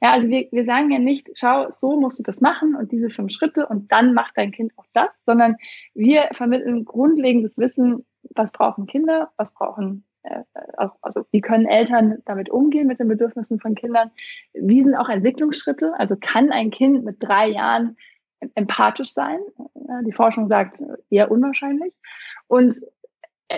Ja, 0.00 0.12
also 0.12 0.28
wir, 0.28 0.48
wir 0.50 0.64
sagen 0.64 0.90
ja 0.90 0.98
nicht, 0.98 1.28
schau, 1.34 1.70
so 1.70 1.98
musst 1.98 2.18
du 2.18 2.22
das 2.22 2.40
machen 2.40 2.74
und 2.74 2.92
diese 2.92 3.10
fünf 3.10 3.32
Schritte 3.32 3.66
und 3.66 3.90
dann 3.92 4.14
macht 4.14 4.36
dein 4.36 4.52
Kind 4.52 4.72
auch 4.76 4.86
das, 4.92 5.10
sondern 5.24 5.56
wir 5.94 6.28
vermitteln 6.32 6.84
grundlegendes 6.84 7.56
Wissen, 7.56 8.04
was 8.34 8.52
brauchen 8.52 8.86
Kinder, 8.86 9.30
was 9.36 9.52
brauchen 9.52 10.04
äh, 10.22 10.42
also 11.02 11.26
wie 11.30 11.40
können 11.40 11.66
Eltern 11.66 12.18
damit 12.24 12.50
umgehen 12.50 12.86
mit 12.86 13.00
den 13.00 13.08
Bedürfnissen 13.08 13.60
von 13.60 13.74
Kindern? 13.74 14.10
Wie 14.52 14.82
sind 14.82 14.94
auch 14.94 15.08
Entwicklungsschritte? 15.08 15.92
Also 15.98 16.16
kann 16.20 16.50
ein 16.50 16.70
Kind 16.70 17.04
mit 17.04 17.16
drei 17.20 17.48
Jahren 17.48 17.96
empathisch 18.54 19.12
sein? 19.12 19.38
Die 20.04 20.12
Forschung 20.12 20.48
sagt 20.48 20.82
eher 21.10 21.30
unwahrscheinlich. 21.30 21.92
Und 22.48 22.74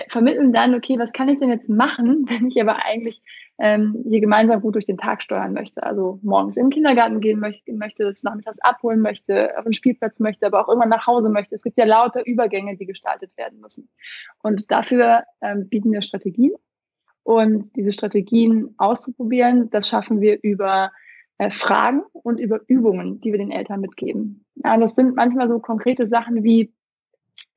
vermitteln 0.07 0.53
dann, 0.53 0.75
okay, 0.75 0.99
was 0.99 1.13
kann 1.13 1.29
ich 1.29 1.39
denn 1.39 1.49
jetzt 1.49 1.69
machen, 1.69 2.25
wenn 2.29 2.47
ich 2.47 2.61
aber 2.61 2.85
eigentlich 2.85 3.21
ähm, 3.59 4.03
hier 4.07 4.21
gemeinsam 4.21 4.61
gut 4.61 4.75
durch 4.75 4.85
den 4.85 4.97
Tag 4.97 5.21
steuern 5.21 5.53
möchte. 5.53 5.83
Also 5.83 6.19
morgens 6.21 6.55
in 6.55 6.65
den 6.65 6.71
Kindergarten 6.71 7.19
gehen 7.19 7.39
möchte, 7.39 7.73
möchte 7.73 8.03
das 8.03 8.23
nachmittags 8.23 8.59
abholen 8.61 9.01
möchte, 9.01 9.57
auf 9.57 9.65
den 9.65 9.73
Spielplatz 9.73 10.19
möchte, 10.19 10.45
aber 10.45 10.61
auch 10.61 10.69
irgendwann 10.69 10.89
nach 10.89 11.07
Hause 11.07 11.29
möchte. 11.29 11.55
Es 11.55 11.63
gibt 11.63 11.77
ja 11.77 11.85
lauter 11.85 12.25
Übergänge, 12.25 12.77
die 12.77 12.85
gestaltet 12.85 13.35
werden 13.37 13.59
müssen. 13.59 13.89
Und 14.41 14.71
dafür 14.71 15.23
ähm, 15.41 15.67
bieten 15.67 15.91
wir 15.91 16.01
Strategien. 16.01 16.53
Und 17.23 17.75
diese 17.75 17.91
Strategien 17.91 18.73
auszuprobieren, 18.77 19.69
das 19.69 19.89
schaffen 19.89 20.21
wir 20.21 20.39
über 20.41 20.91
äh, 21.37 21.51
Fragen 21.51 22.01
und 22.13 22.39
über 22.39 22.61
Übungen, 22.67 23.19
die 23.21 23.31
wir 23.31 23.39
den 23.39 23.51
Eltern 23.51 23.81
mitgeben. 23.81 24.45
Ja, 24.55 24.77
das 24.77 24.95
sind 24.95 25.15
manchmal 25.15 25.49
so 25.49 25.59
konkrete 25.59 26.07
Sachen 26.07 26.43
wie, 26.43 26.73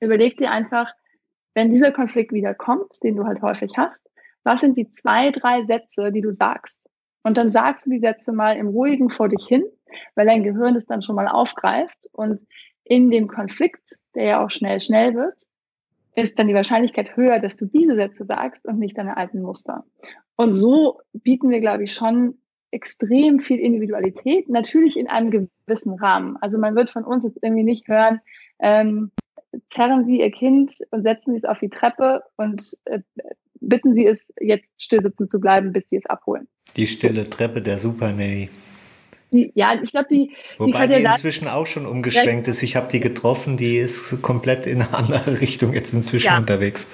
überleg 0.01 0.37
dir 0.37 0.51
einfach, 0.51 0.93
wenn 1.55 1.71
dieser 1.71 1.93
Konflikt 1.93 2.33
wieder 2.33 2.55
kommt, 2.55 3.03
den 3.03 3.17
du 3.17 3.25
halt 3.25 3.43
häufig 3.43 3.73
hast, 3.77 4.09
was 4.45 4.61
sind 4.61 4.77
die 4.77 4.91
zwei, 4.91 5.31
drei 5.31 5.65
Sätze, 5.65 6.11
die 6.13 6.21
du 6.21 6.33
sagst? 6.33 6.81
Und 7.23 7.37
dann 7.37 7.53
sagst 7.53 7.87
du 7.87 7.91
die 7.91 8.01
Sätze 8.01 8.33
mal 8.33 8.57
im 8.57 8.69
Ruhigen 8.69 9.11
vor 9.11 9.29
dich 9.29 9.47
hin, 9.47 9.65
weil 10.15 10.27
dein 10.27 10.43
Gehirn 10.43 10.77
es 10.77 10.87
dann 10.87 11.03
schon 11.03 11.15
mal 11.15 11.29
aufgreift. 11.29 12.09
Und 12.13 12.45
in 12.85 13.11
dem 13.11 13.29
Konflikt, 13.29 13.83
der 14.15 14.25
ja 14.25 14.45
auch 14.45 14.51
schnell, 14.51 14.81
schnell 14.81 15.15
wird, 15.15 15.35
ist 16.15 16.39
dann 16.39 16.49
die 16.49 16.55
Wahrscheinlichkeit 16.55 17.17
höher, 17.17 17.39
dass 17.39 17.57
du 17.57 17.67
diese 17.67 17.95
Sätze 17.95 18.25
sagst 18.25 18.67
und 18.67 18.79
nicht 18.79 18.99
deine 18.99 19.17
alten 19.17 19.41
Muster. 19.41 19.85
Und 20.37 20.55
so 20.55 21.01
bieten 21.13 21.51
wir, 21.51 21.61
glaube 21.61 21.85
ich, 21.85 21.95
schon 21.95 22.39
extrem 22.71 23.39
viel 23.39 23.61
Individualität, 23.61 24.49
natürlich 24.49 24.99
in 24.99 25.07
einem 25.07 25.31
gewissen 25.31 25.95
Rahmen. 25.95 26.37
Also 26.41 26.59
man 26.59 26.75
wird 26.75 26.91
von 26.91 27.05
uns 27.05 27.23
jetzt 27.25 27.39
irgendwie 27.43 27.65
nicht 27.65 27.87
hören, 27.87 28.21
ähm, 28.59 29.13
zerren 29.71 30.07
Sie 30.07 30.21
Ihr 30.21 30.31
Kind 30.31 30.73
und 30.91 31.03
setzen 31.03 31.33
Sie 31.33 31.39
es 31.39 31.45
auf 31.45 31.59
die 31.59 31.69
Treppe 31.69 32.23
und 32.37 32.77
äh, 32.85 33.01
bitten 33.61 33.95
Sie 33.95 34.07
es, 34.07 34.19
jetzt 34.41 34.67
still 34.79 35.03
sitzen 35.03 35.31
zu 35.31 35.41
bleiben, 35.41 35.73
bis 35.73 35.85
Sie 35.89 35.97
es 35.97 36.07
abholen. 36.07 36.49
Die 36.77 36.87
stille 36.87 37.29
Treppe 37.29 37.63
der 37.63 37.79
Super 37.79 38.13
Nanny. 38.13 38.49
ja, 39.31 39.75
ich 39.83 39.91
glaube, 39.93 40.09
die. 40.11 40.33
Wobei 40.59 40.87
die, 40.87 40.97
die 40.97 41.03
inzwischen 41.03 41.49
auch 41.49 41.67
schon 41.67 41.87
umgeschwenkt 41.87 42.49
ist. 42.49 42.63
Ich 42.63 42.77
habe 42.77 42.89
die 42.91 43.01
getroffen, 43.01 43.57
die 43.57 43.79
ist 43.79 44.23
komplett 44.23 44.67
in 44.67 44.83
eine 44.83 44.95
andere 44.95 45.41
Richtung 45.41 45.73
jetzt 45.73 45.93
inzwischen 45.95 46.29
ja. 46.29 46.39
unterwegs. 46.39 46.91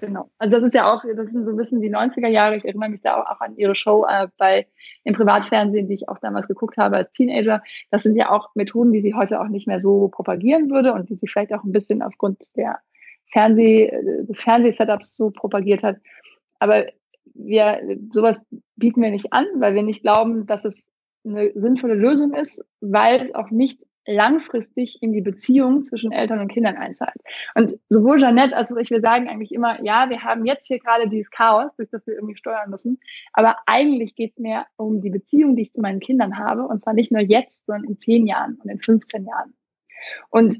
Genau. 0.00 0.30
Also 0.38 0.56
das 0.56 0.66
ist 0.66 0.74
ja 0.74 0.92
auch, 0.92 1.02
das 1.16 1.32
sind 1.32 1.46
so 1.46 1.52
ein 1.52 1.56
bisschen 1.56 1.80
die 1.80 1.94
90er 1.94 2.28
Jahre. 2.28 2.56
Ich 2.56 2.64
erinnere 2.64 2.90
mich 2.90 3.00
da 3.00 3.22
auch 3.22 3.40
an 3.40 3.56
ihre 3.56 3.74
Show 3.74 4.06
äh, 4.08 4.28
bei 4.36 4.66
im 5.04 5.14
Privatfernsehen, 5.14 5.88
die 5.88 5.94
ich 5.94 6.08
auch 6.08 6.18
damals 6.18 6.48
geguckt 6.48 6.76
habe 6.76 6.96
als 6.96 7.12
Teenager. 7.12 7.62
Das 7.90 8.02
sind 8.02 8.16
ja 8.16 8.30
auch 8.30 8.54
Methoden, 8.54 8.92
die 8.92 9.00
sie 9.00 9.14
heute 9.14 9.40
auch 9.40 9.48
nicht 9.48 9.66
mehr 9.66 9.80
so 9.80 10.08
propagieren 10.08 10.70
würde 10.70 10.92
und 10.92 11.08
die 11.08 11.16
sie 11.16 11.26
vielleicht 11.26 11.52
auch 11.54 11.64
ein 11.64 11.72
bisschen 11.72 12.02
aufgrund 12.02 12.38
der 12.56 12.78
Fernseh, 13.32 13.90
des 14.28 14.40
Fernsehsetups 14.40 15.16
so 15.16 15.30
propagiert 15.30 15.82
hat. 15.82 15.96
Aber 16.58 16.86
wir, 17.34 17.80
sowas 18.12 18.46
bieten 18.76 19.02
wir 19.02 19.10
nicht 19.10 19.32
an, 19.32 19.46
weil 19.56 19.74
wir 19.74 19.82
nicht 19.82 20.02
glauben, 20.02 20.46
dass 20.46 20.64
es 20.64 20.86
eine 21.24 21.52
sinnvolle 21.54 21.94
Lösung 21.94 22.34
ist, 22.34 22.64
weil 22.80 23.26
es 23.26 23.34
auch 23.34 23.50
nicht 23.50 23.82
langfristig 24.06 25.02
in 25.02 25.12
die 25.12 25.20
Beziehung 25.20 25.84
zwischen 25.84 26.12
Eltern 26.12 26.40
und 26.40 26.48
Kindern 26.48 26.76
einzahlt. 26.76 27.16
Und 27.54 27.76
sowohl 27.88 28.18
Jeanette 28.18 28.56
als 28.56 28.72
auch 28.72 28.76
ich, 28.76 28.90
wir 28.90 29.00
sagen 29.00 29.28
eigentlich 29.28 29.52
immer, 29.52 29.82
ja, 29.84 30.08
wir 30.08 30.22
haben 30.22 30.44
jetzt 30.44 30.66
hier 30.68 30.78
gerade 30.78 31.08
dieses 31.08 31.30
Chaos, 31.30 31.74
durch 31.76 31.90
das 31.90 32.06
wir 32.06 32.14
irgendwie 32.14 32.36
steuern 32.36 32.70
müssen, 32.70 32.98
aber 33.32 33.56
eigentlich 33.66 34.14
geht 34.14 34.32
es 34.32 34.38
mir 34.38 34.66
um 34.76 35.00
die 35.00 35.10
Beziehung, 35.10 35.56
die 35.56 35.62
ich 35.62 35.72
zu 35.72 35.80
meinen 35.80 36.00
Kindern 36.00 36.38
habe, 36.38 36.62
und 36.62 36.80
zwar 36.80 36.94
nicht 36.94 37.10
nur 37.10 37.22
jetzt, 37.22 37.66
sondern 37.66 37.90
in 37.90 37.98
zehn 37.98 38.26
Jahren 38.26 38.58
und 38.62 38.70
in 38.70 38.78
15 38.78 39.26
Jahren. 39.26 39.54
Und 40.30 40.58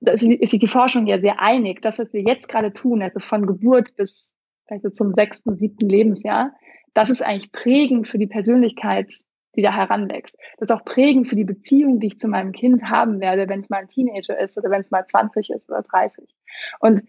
da 0.00 0.12
ist 0.12 0.50
sich 0.50 0.60
die 0.60 0.68
Forschung 0.68 1.06
ja 1.06 1.18
sehr 1.18 1.40
einig, 1.40 1.80
das, 1.80 1.98
was 1.98 2.12
wir 2.12 2.20
jetzt 2.22 2.48
gerade 2.48 2.72
tun, 2.72 3.02
also 3.02 3.20
von 3.20 3.46
Geburt 3.46 3.96
bis 3.96 4.34
also 4.66 4.90
zum 4.90 5.12
sechsten, 5.14 5.56
siebten 5.56 5.88
Lebensjahr, 5.88 6.52
das 6.94 7.10
ist 7.10 7.22
eigentlich 7.22 7.52
prägend 7.52 8.08
für 8.08 8.18
die 8.18 8.26
Persönlichkeit, 8.26 9.12
die 9.56 9.62
da 9.62 9.72
heranwächst. 9.72 10.36
Das 10.58 10.70
ist 10.70 10.74
auch 10.74 10.84
prägend 10.84 11.28
für 11.28 11.36
die 11.36 11.44
Beziehung, 11.44 12.00
die 12.00 12.08
ich 12.08 12.20
zu 12.20 12.28
meinem 12.28 12.52
Kind 12.52 12.82
haben 12.84 13.20
werde, 13.20 13.48
wenn 13.48 13.60
es 13.60 13.70
mal 13.70 13.78
ein 13.78 13.88
Teenager 13.88 14.38
ist 14.38 14.58
oder 14.58 14.70
wenn 14.70 14.82
es 14.82 14.90
mal 14.90 15.06
20 15.06 15.50
ist 15.50 15.70
oder 15.70 15.82
30. 15.82 16.24
Und 16.80 17.02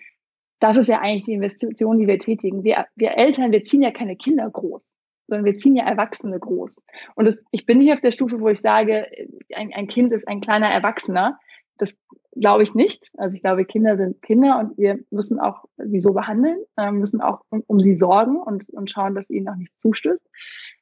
das 0.59 0.77
ist 0.77 0.87
ja 0.87 0.99
eigentlich 0.99 1.25
die 1.25 1.33
Investition, 1.33 1.99
die 1.99 2.07
wir 2.07 2.19
tätigen. 2.19 2.63
Wir, 2.63 2.85
wir 2.95 3.17
Eltern, 3.17 3.51
wir 3.51 3.63
ziehen 3.63 3.81
ja 3.81 3.91
keine 3.91 4.15
Kinder 4.15 4.49
groß, 4.49 4.83
sondern 5.27 5.45
wir 5.45 5.57
ziehen 5.57 5.75
ja 5.75 5.83
Erwachsene 5.83 6.39
groß. 6.39 6.81
Und 7.15 7.25
das, 7.25 7.35
ich 7.51 7.65
bin 7.65 7.81
hier 7.81 7.95
auf 7.95 8.01
der 8.01 8.11
Stufe, 8.11 8.39
wo 8.39 8.49
ich 8.49 8.61
sage, 8.61 9.07
ein, 9.53 9.73
ein 9.73 9.87
Kind 9.87 10.13
ist 10.13 10.27
ein 10.27 10.41
kleiner 10.41 10.69
Erwachsener. 10.69 11.39
Das 11.77 11.93
glaube 12.35 12.63
ich 12.63 12.73
nicht. 12.73 13.11
Also 13.17 13.35
ich 13.35 13.41
glaube, 13.41 13.65
Kinder 13.65 13.97
sind 13.97 14.21
Kinder 14.21 14.59
und 14.59 14.77
wir 14.77 14.99
müssen 15.09 15.39
auch 15.39 15.65
sie 15.77 15.99
so 15.99 16.13
behandeln, 16.13 16.57
äh, 16.77 16.91
müssen 16.91 17.21
auch 17.21 17.41
um, 17.49 17.63
um, 17.67 17.79
sie 17.79 17.97
sorgen 17.97 18.37
und, 18.37 18.69
und 18.69 18.89
schauen, 18.89 19.15
dass 19.15 19.29
ihnen 19.29 19.49
auch 19.49 19.55
nichts 19.55 19.77
zustößt 19.79 20.25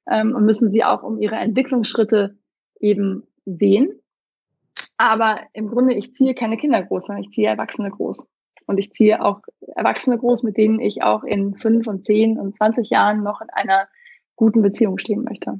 ähm, 0.09 0.35
und 0.35 0.45
müssen 0.45 0.71
sie 0.71 0.83
auch 0.83 1.03
um 1.03 1.19
ihre 1.19 1.35
Entwicklungsschritte 1.35 2.37
eben 2.79 3.23
sehen. 3.45 3.99
Aber 4.97 5.39
im 5.53 5.69
Grunde, 5.69 5.93
ich 5.93 6.13
ziehe 6.15 6.35
keine 6.35 6.57
Kinder 6.57 6.81
groß, 6.83 7.07
sondern 7.07 7.23
ich 7.23 7.31
ziehe 7.31 7.47
Erwachsene 7.47 7.89
groß. 7.89 8.25
Und 8.65 8.77
ich 8.77 8.93
ziehe 8.93 9.23
auch 9.23 9.41
Erwachsene 9.75 10.17
groß, 10.17 10.43
mit 10.43 10.57
denen 10.57 10.79
ich 10.79 11.03
auch 11.03 11.23
in 11.23 11.55
fünf 11.55 11.87
und 11.87 12.05
zehn 12.05 12.39
und 12.39 12.55
zwanzig 12.55 12.89
Jahren 12.89 13.23
noch 13.23 13.41
in 13.41 13.49
einer 13.49 13.87
guten 14.35 14.61
Beziehung 14.61 14.97
stehen 14.97 15.23
möchte. 15.23 15.59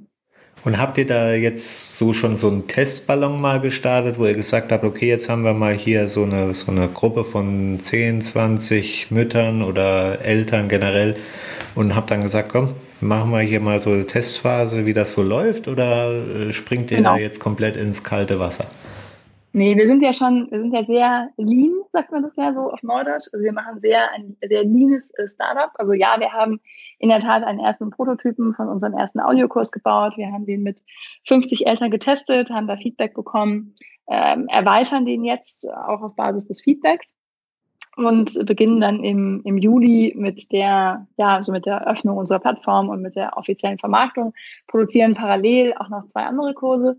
Und 0.66 0.78
habt 0.78 0.98
ihr 0.98 1.06
da 1.06 1.34
jetzt 1.34 1.98
so 1.98 2.14
schon 2.14 2.38
so 2.38 2.48
einen 2.48 2.68
Testballon 2.68 3.42
mal 3.42 3.60
gestartet, 3.60 4.18
wo 4.18 4.26
ihr 4.26 4.34
gesagt 4.34 4.72
habt, 4.72 4.86
okay, 4.86 5.10
jetzt 5.10 5.30
haben 5.30 5.44
wir 5.44 5.54
mal 5.54 5.74
hier 5.74 6.08
so 6.08 6.24
eine, 6.24 6.54
so 6.54 6.72
eine 6.72 6.88
Gruppe 6.88 7.26
von 7.26 7.80
10, 7.80 8.22
20 8.22 9.12
Müttern 9.12 9.62
oder 9.62 10.22
Eltern 10.22 10.70
generell 10.70 11.16
und 11.76 11.96
habt 11.96 12.12
dann 12.12 12.22
gesagt, 12.22 12.50
komm, 12.50 12.70
machen 13.04 13.32
wir 13.32 13.40
hier 13.40 13.60
mal 13.60 13.80
so 13.80 13.92
eine 13.92 14.06
Testphase, 14.06 14.86
wie 14.86 14.94
das 14.94 15.14
so 15.14 15.22
läuft 15.22 15.68
oder 15.68 16.12
äh, 16.12 16.54
springt 16.54 16.92
ihr 16.92 16.98
genau. 16.98 17.14
da 17.14 17.20
jetzt 17.20 17.40
komplett 17.40 17.76
ins 17.76 18.04
kalte 18.04 18.40
Wasser? 18.40 18.66
Nee, 19.56 19.78
wir 19.78 19.86
sind 19.86 20.02
ja 20.02 20.14
schon, 20.14 20.50
wir 20.50 20.60
sind 20.60 20.74
ja 20.74 20.84
sehr 20.84 21.30
lean, 21.38 21.74
sagt 21.92 22.12
man 22.12 22.24
das 22.24 22.36
ja 22.36 22.54
so 22.54 22.72
auf 22.72 22.82
Neudeutsch. 22.82 23.28
Also 23.32 23.40
wir 23.40 23.54
machen 23.54 23.80
sehr 23.82 24.12
ein 24.12 24.36
sehr 24.42 24.64
leanes 24.64 25.12
äh, 25.12 25.28
Startup. 25.28 25.70
Also 25.76 25.94
ja, 25.94 26.16
wir 26.20 26.34
haben 26.34 26.60
in 26.98 27.10
der 27.10 27.20
Tat 27.20 27.44
einen 27.44 27.60
ersten 27.60 27.92
Prototypen 27.92 28.56
von 28.56 28.68
unserem 28.68 28.94
ersten 28.94 29.20
Audiokurs 29.20 29.72
gebaut. 29.72 30.18
Wir 30.18 30.32
haben 30.32 30.48
den 30.48 30.64
mit 30.64 30.82
50 31.28 31.68
Eltern 31.68 31.92
getestet, 31.92 32.50
haben 32.50 32.66
da 32.66 32.78
Feedback 32.78 33.14
bekommen, 33.14 33.76
ähm, 34.10 34.48
erweitern 34.48 35.06
den 35.06 35.24
jetzt 35.24 35.70
auch 35.72 36.02
auf 36.02 36.16
Basis 36.16 36.48
des 36.48 36.62
Feedbacks 36.62 37.14
und 37.96 38.46
beginnen 38.46 38.82
dann 38.82 39.04
im, 39.04 39.42
im 39.44 39.58
Juli 39.58 40.14
mit 40.18 40.52
der, 40.52 41.08
ja, 41.18 41.36
also 41.36 41.52
mit 41.52 41.66
der 41.66 41.88
Öffnung 41.88 42.18
unserer 42.18 42.40
Plattform 42.40 42.90
und 42.90 43.02
mit 43.02 43.16
der 43.16 43.38
offiziellen 43.38 43.78
Vermarktung, 43.78 44.34
produzieren 44.68 45.14
parallel 45.14 45.74
auch 45.78 45.90
noch 45.90 46.08
zwei 46.08 46.22
andere 46.22 46.54
Kurse 46.54 46.98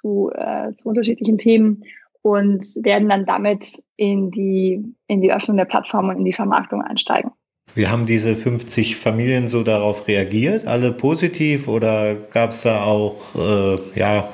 zu, 0.00 0.30
äh, 0.34 0.72
zu 0.74 0.88
unterschiedlichen 0.88 1.38
Themen 1.38 1.84
und 2.22 2.64
werden 2.82 3.08
dann 3.08 3.26
damit 3.26 3.82
in 3.96 4.30
die, 4.30 4.82
in 5.06 5.20
die 5.20 5.32
Öffnung 5.32 5.56
der 5.56 5.64
Plattform 5.64 6.08
und 6.08 6.18
in 6.18 6.24
die 6.24 6.32
Vermarktung 6.32 6.82
einsteigen. 6.82 7.32
Wie 7.74 7.86
haben 7.86 8.04
diese 8.04 8.36
50 8.36 8.96
Familien 8.96 9.48
so 9.48 9.62
darauf 9.62 10.06
reagiert? 10.06 10.66
Alle 10.66 10.92
positiv 10.92 11.68
oder 11.68 12.14
gab 12.14 12.50
es 12.50 12.62
da 12.62 12.84
auch 12.84 13.34
äh, 13.34 13.78
ja, 13.98 14.28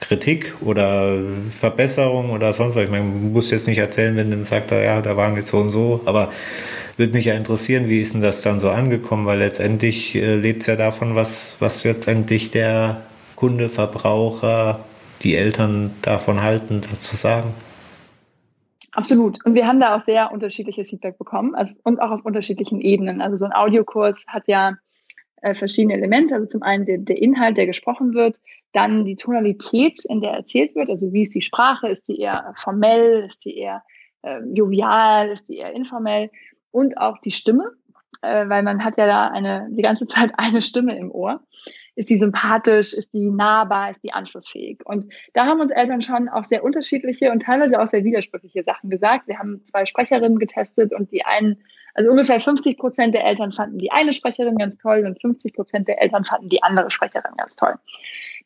Kritik 0.00 0.54
oder 0.60 1.18
Verbesserung 1.50 2.30
oder 2.30 2.52
sonst 2.52 2.76
was? 2.76 2.84
Ich 2.84 2.90
meine, 2.90 3.04
man 3.04 3.32
muss 3.32 3.50
jetzt 3.50 3.66
nicht 3.66 3.78
erzählen, 3.78 4.16
wenn 4.16 4.30
dann 4.30 4.44
sagt, 4.44 4.70
ja, 4.70 5.00
da 5.00 5.16
waren 5.16 5.36
jetzt 5.36 5.48
so 5.48 5.58
und 5.58 5.70
so, 5.70 6.00
aber 6.04 6.30
würde 6.96 7.12
mich 7.12 7.26
ja 7.26 7.34
interessieren, 7.34 7.88
wie 7.88 8.00
ist 8.00 8.14
denn 8.14 8.22
das 8.22 8.42
dann 8.42 8.58
so 8.58 8.70
angekommen? 8.70 9.26
Weil 9.26 9.38
letztendlich 9.38 10.14
äh, 10.14 10.36
lebt 10.36 10.62
es 10.62 10.66
ja 10.66 10.76
davon, 10.76 11.14
was, 11.14 11.56
was 11.60 11.84
letztendlich 11.84 12.50
der 12.50 13.02
Kunde, 13.36 13.68
Verbraucher, 13.68 14.80
die 15.22 15.36
Eltern 15.36 15.94
davon 16.02 16.42
halten, 16.42 16.80
das 16.88 17.00
zu 17.00 17.16
sagen. 17.16 17.54
Absolut. 18.92 19.44
Und 19.44 19.54
wir 19.54 19.66
haben 19.66 19.78
da 19.78 19.94
auch 19.94 20.00
sehr 20.00 20.32
unterschiedliches 20.32 20.90
Feedback 20.90 21.18
bekommen 21.18 21.54
also, 21.54 21.74
und 21.84 22.00
auch 22.00 22.10
auf 22.10 22.24
unterschiedlichen 22.24 22.80
Ebenen. 22.80 23.20
Also 23.20 23.36
so 23.36 23.44
ein 23.44 23.52
Audiokurs 23.52 24.24
hat 24.26 24.44
ja 24.48 24.76
äh, 25.42 25.54
verschiedene 25.54 25.94
Elemente. 25.94 26.34
Also 26.34 26.46
zum 26.46 26.62
einen 26.62 26.86
der, 26.86 26.98
der, 26.98 27.20
Inhalt, 27.20 27.56
der 27.56 27.66
gesprochen 27.66 28.14
wird, 28.14 28.40
dann 28.72 29.04
die 29.04 29.16
Tonalität, 29.16 30.04
in 30.08 30.20
der 30.20 30.32
erzählt 30.32 30.74
wird. 30.74 30.90
Also 30.90 31.12
wie 31.12 31.22
ist 31.22 31.34
die 31.34 31.42
Sprache? 31.42 31.88
Ist 31.88 32.08
die 32.08 32.18
eher 32.18 32.52
formell? 32.56 33.26
Ist 33.28 33.44
die 33.44 33.56
eher 33.56 33.82
äh, 34.22 34.40
jovial? 34.52 35.30
Ist 35.30 35.48
die 35.48 35.58
eher 35.58 35.72
informell? 35.72 36.30
Und 36.70 36.98
auch 36.98 37.18
die 37.18 37.32
Stimme, 37.32 37.72
äh, 38.22 38.48
weil 38.48 38.62
man 38.62 38.84
hat 38.84 38.98
ja 38.98 39.06
da 39.06 39.28
eine, 39.28 39.68
die 39.70 39.82
ganze 39.82 40.06
Zeit 40.08 40.32
eine 40.36 40.62
Stimme 40.62 40.96
im 40.98 41.10
Ohr. 41.10 41.40
Ist 41.98 42.10
die 42.10 42.16
sympathisch? 42.16 42.94
Ist 42.94 43.12
die 43.12 43.30
nahbar? 43.30 43.90
Ist 43.90 44.04
die 44.04 44.12
anschlussfähig? 44.12 44.86
Und 44.86 45.12
da 45.34 45.46
haben 45.46 45.60
uns 45.60 45.72
Eltern 45.72 46.00
schon 46.00 46.28
auch 46.28 46.44
sehr 46.44 46.62
unterschiedliche 46.62 47.32
und 47.32 47.42
teilweise 47.42 47.80
auch 47.80 47.88
sehr 47.88 48.04
widersprüchliche 48.04 48.62
Sachen 48.62 48.88
gesagt. 48.88 49.26
Wir 49.26 49.40
haben 49.40 49.64
zwei 49.64 49.84
Sprecherinnen 49.84 50.38
getestet 50.38 50.92
und 50.92 51.10
die 51.10 51.24
einen, 51.24 51.60
also 51.94 52.10
ungefähr 52.10 52.40
50 52.40 52.78
Prozent 52.78 53.14
der 53.14 53.24
Eltern 53.24 53.52
fanden 53.52 53.78
die 53.78 53.90
eine 53.90 54.12
Sprecherin 54.12 54.56
ganz 54.56 54.78
toll 54.78 55.04
und 55.06 55.20
50 55.20 55.54
Prozent 55.54 55.88
der 55.88 56.02
Eltern 56.02 56.24
fanden 56.24 56.48
die 56.48 56.62
andere 56.62 56.90
Sprecherin 56.90 57.36
ganz 57.36 57.54
toll. 57.56 57.74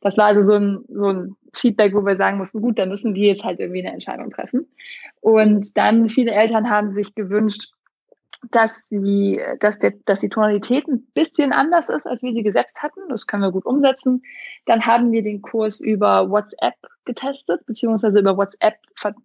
Das 0.00 0.16
war 0.18 0.26
also 0.26 0.42
so 0.42 0.54
ein, 0.54 0.84
so 0.88 1.08
ein 1.08 1.36
Feedback, 1.54 1.94
wo 1.94 2.04
wir 2.04 2.16
sagen 2.16 2.38
mussten, 2.38 2.60
gut, 2.60 2.78
da 2.78 2.86
müssen 2.86 3.14
wir 3.14 3.28
jetzt 3.28 3.44
halt 3.44 3.60
irgendwie 3.60 3.80
eine 3.80 3.92
Entscheidung 3.92 4.30
treffen. 4.30 4.66
Und 5.20 5.76
dann 5.76 6.10
viele 6.10 6.32
Eltern 6.32 6.68
haben 6.68 6.94
sich 6.94 7.14
gewünscht, 7.14 7.70
dass 8.50 8.88
sie, 8.88 9.40
dass, 9.60 9.78
der, 9.78 9.92
dass 10.04 10.20
die 10.20 10.28
Tonalität 10.28 10.88
ein 10.88 11.06
bisschen 11.14 11.52
anders 11.52 11.88
ist, 11.88 12.06
als 12.06 12.22
wir 12.22 12.32
sie 12.32 12.42
gesetzt 12.42 12.74
hatten. 12.76 13.00
Das 13.08 13.28
können 13.28 13.44
wir 13.44 13.52
gut 13.52 13.64
umsetzen. 13.64 14.22
Dann 14.66 14.84
haben 14.84 15.12
wir 15.12 15.22
den 15.22 15.42
Kurs 15.42 15.78
über 15.78 16.28
WhatsApp 16.28 16.74
getestet, 17.04 17.64
beziehungsweise 17.66 18.18
über 18.18 18.36
WhatsApp 18.36 18.76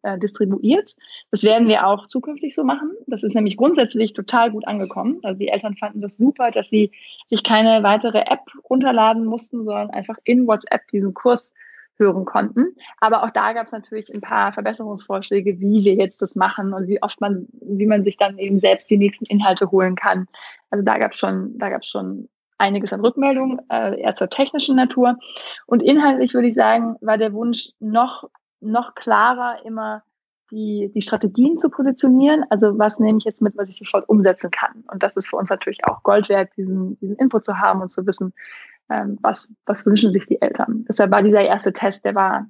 äh, 0.04 0.18
distribuiert. 0.18 0.96
Das 1.32 1.44
werden 1.44 1.68
wir 1.68 1.88
auch 1.88 2.08
zukünftig 2.08 2.56
so 2.56 2.64
machen. 2.64 2.92
Das 3.08 3.24
ist 3.24 3.36
nämlich 3.36 3.58
grundsätzlich 3.58 4.14
total 4.14 4.52
gut 4.52 4.68
angekommen. 4.68 5.20
Also 5.24 5.40
die 5.40 5.50
Eltern 5.50 5.76
fanden 5.76 6.02
das 6.02 6.18
super, 6.18 6.52
dass 6.52 6.70
sie 6.70 6.92
sich 7.30 7.44
keine 7.44 7.84
weitere 7.84 8.22
App 8.22 8.42
runterladen 8.70 9.26
mussten, 9.26 9.66
sondern 9.66 9.90
einfach 9.90 10.18
in 10.24 10.48
WhatsApp 10.48 10.88
diesen 10.90 11.14
Kurs 11.14 11.54
hören 12.00 12.26
konnten. 12.26 12.76
Aber 13.00 13.24
auch 13.24 13.32
da 13.32 13.54
gab 13.54 13.66
es 13.66 13.72
natürlich 13.72 14.14
ein 14.14 14.22
paar 14.22 14.54
Verbesserungsvorschläge, 14.54 15.60
wie 15.60 15.84
wir 15.84 15.96
jetzt 15.96 16.22
das 16.22 16.36
machen 16.36 16.74
und 16.74 16.88
wie 16.88 17.02
oft 17.02 17.20
man, 17.22 17.48
wie 17.62 17.88
man 17.88 18.04
sich 18.04 18.18
dann 18.18 18.38
eben 18.38 18.60
selbst 18.60 18.90
die 18.90 18.98
nächsten 18.98 19.26
Inhalte 19.26 19.72
holen 19.72 19.96
kann. 19.96 20.28
Also 20.70 20.84
da 20.84 20.98
gab 20.98 21.14
es 21.14 21.18
schon, 21.18 21.58
da 21.58 21.70
gab 21.70 21.82
es 21.82 21.90
schon 21.90 22.30
einiges 22.58 22.94
an 22.94 23.02
Rückmeldungen, 23.02 23.60
äh, 23.70 24.02
eher 24.02 24.16
zur 24.16 24.30
technischen 24.30 24.76
Natur. 24.76 25.18
Und 25.66 25.84
inhaltlich 25.84 26.34
würde 26.34 26.48
ich 26.48 26.56
sagen, 26.56 26.96
war 27.02 27.18
der 27.18 27.34
Wunsch 27.34 27.70
noch, 27.80 28.30
noch 28.60 28.96
klarer 28.96 29.66
immer 29.66 30.04
die, 30.52 30.92
die 30.94 31.02
Strategien 31.02 31.58
zu 31.58 31.70
positionieren. 31.70 32.46
Also 32.50 32.78
was 32.78 33.00
nehme 33.00 33.18
ich 33.18 33.26
jetzt 33.26 33.42
mit, 33.42 33.58
was 33.58 33.70
ich 33.70 33.78
sofort 33.78 34.08
umsetzen 34.08 34.52
kann? 34.52 34.84
Und 34.92 35.04
das 35.04 35.18
ist 35.18 35.28
für 35.28 35.36
uns 35.36 35.50
natürlich 35.50 35.86
auch 35.86 36.04
Gold 36.04 36.30
wert, 36.30 36.52
diesen, 36.58 36.98
diesen 37.00 37.18
Input 37.18 37.46
zu 37.46 37.60
haben 37.60 37.82
und 37.82 37.92
zu 37.92 38.06
wissen, 38.06 38.34
ähm, 38.90 39.18
was, 39.22 39.54
was 39.66 39.86
wünschen 39.86 40.14
sich 40.14 40.26
die 40.26 40.42
Eltern. 40.42 40.86
Deshalb 40.88 41.12
war 41.12 41.22
dieser 41.22 41.42
erste 41.42 41.74
Test, 41.74 42.06
der 42.06 42.16
war 42.16 42.48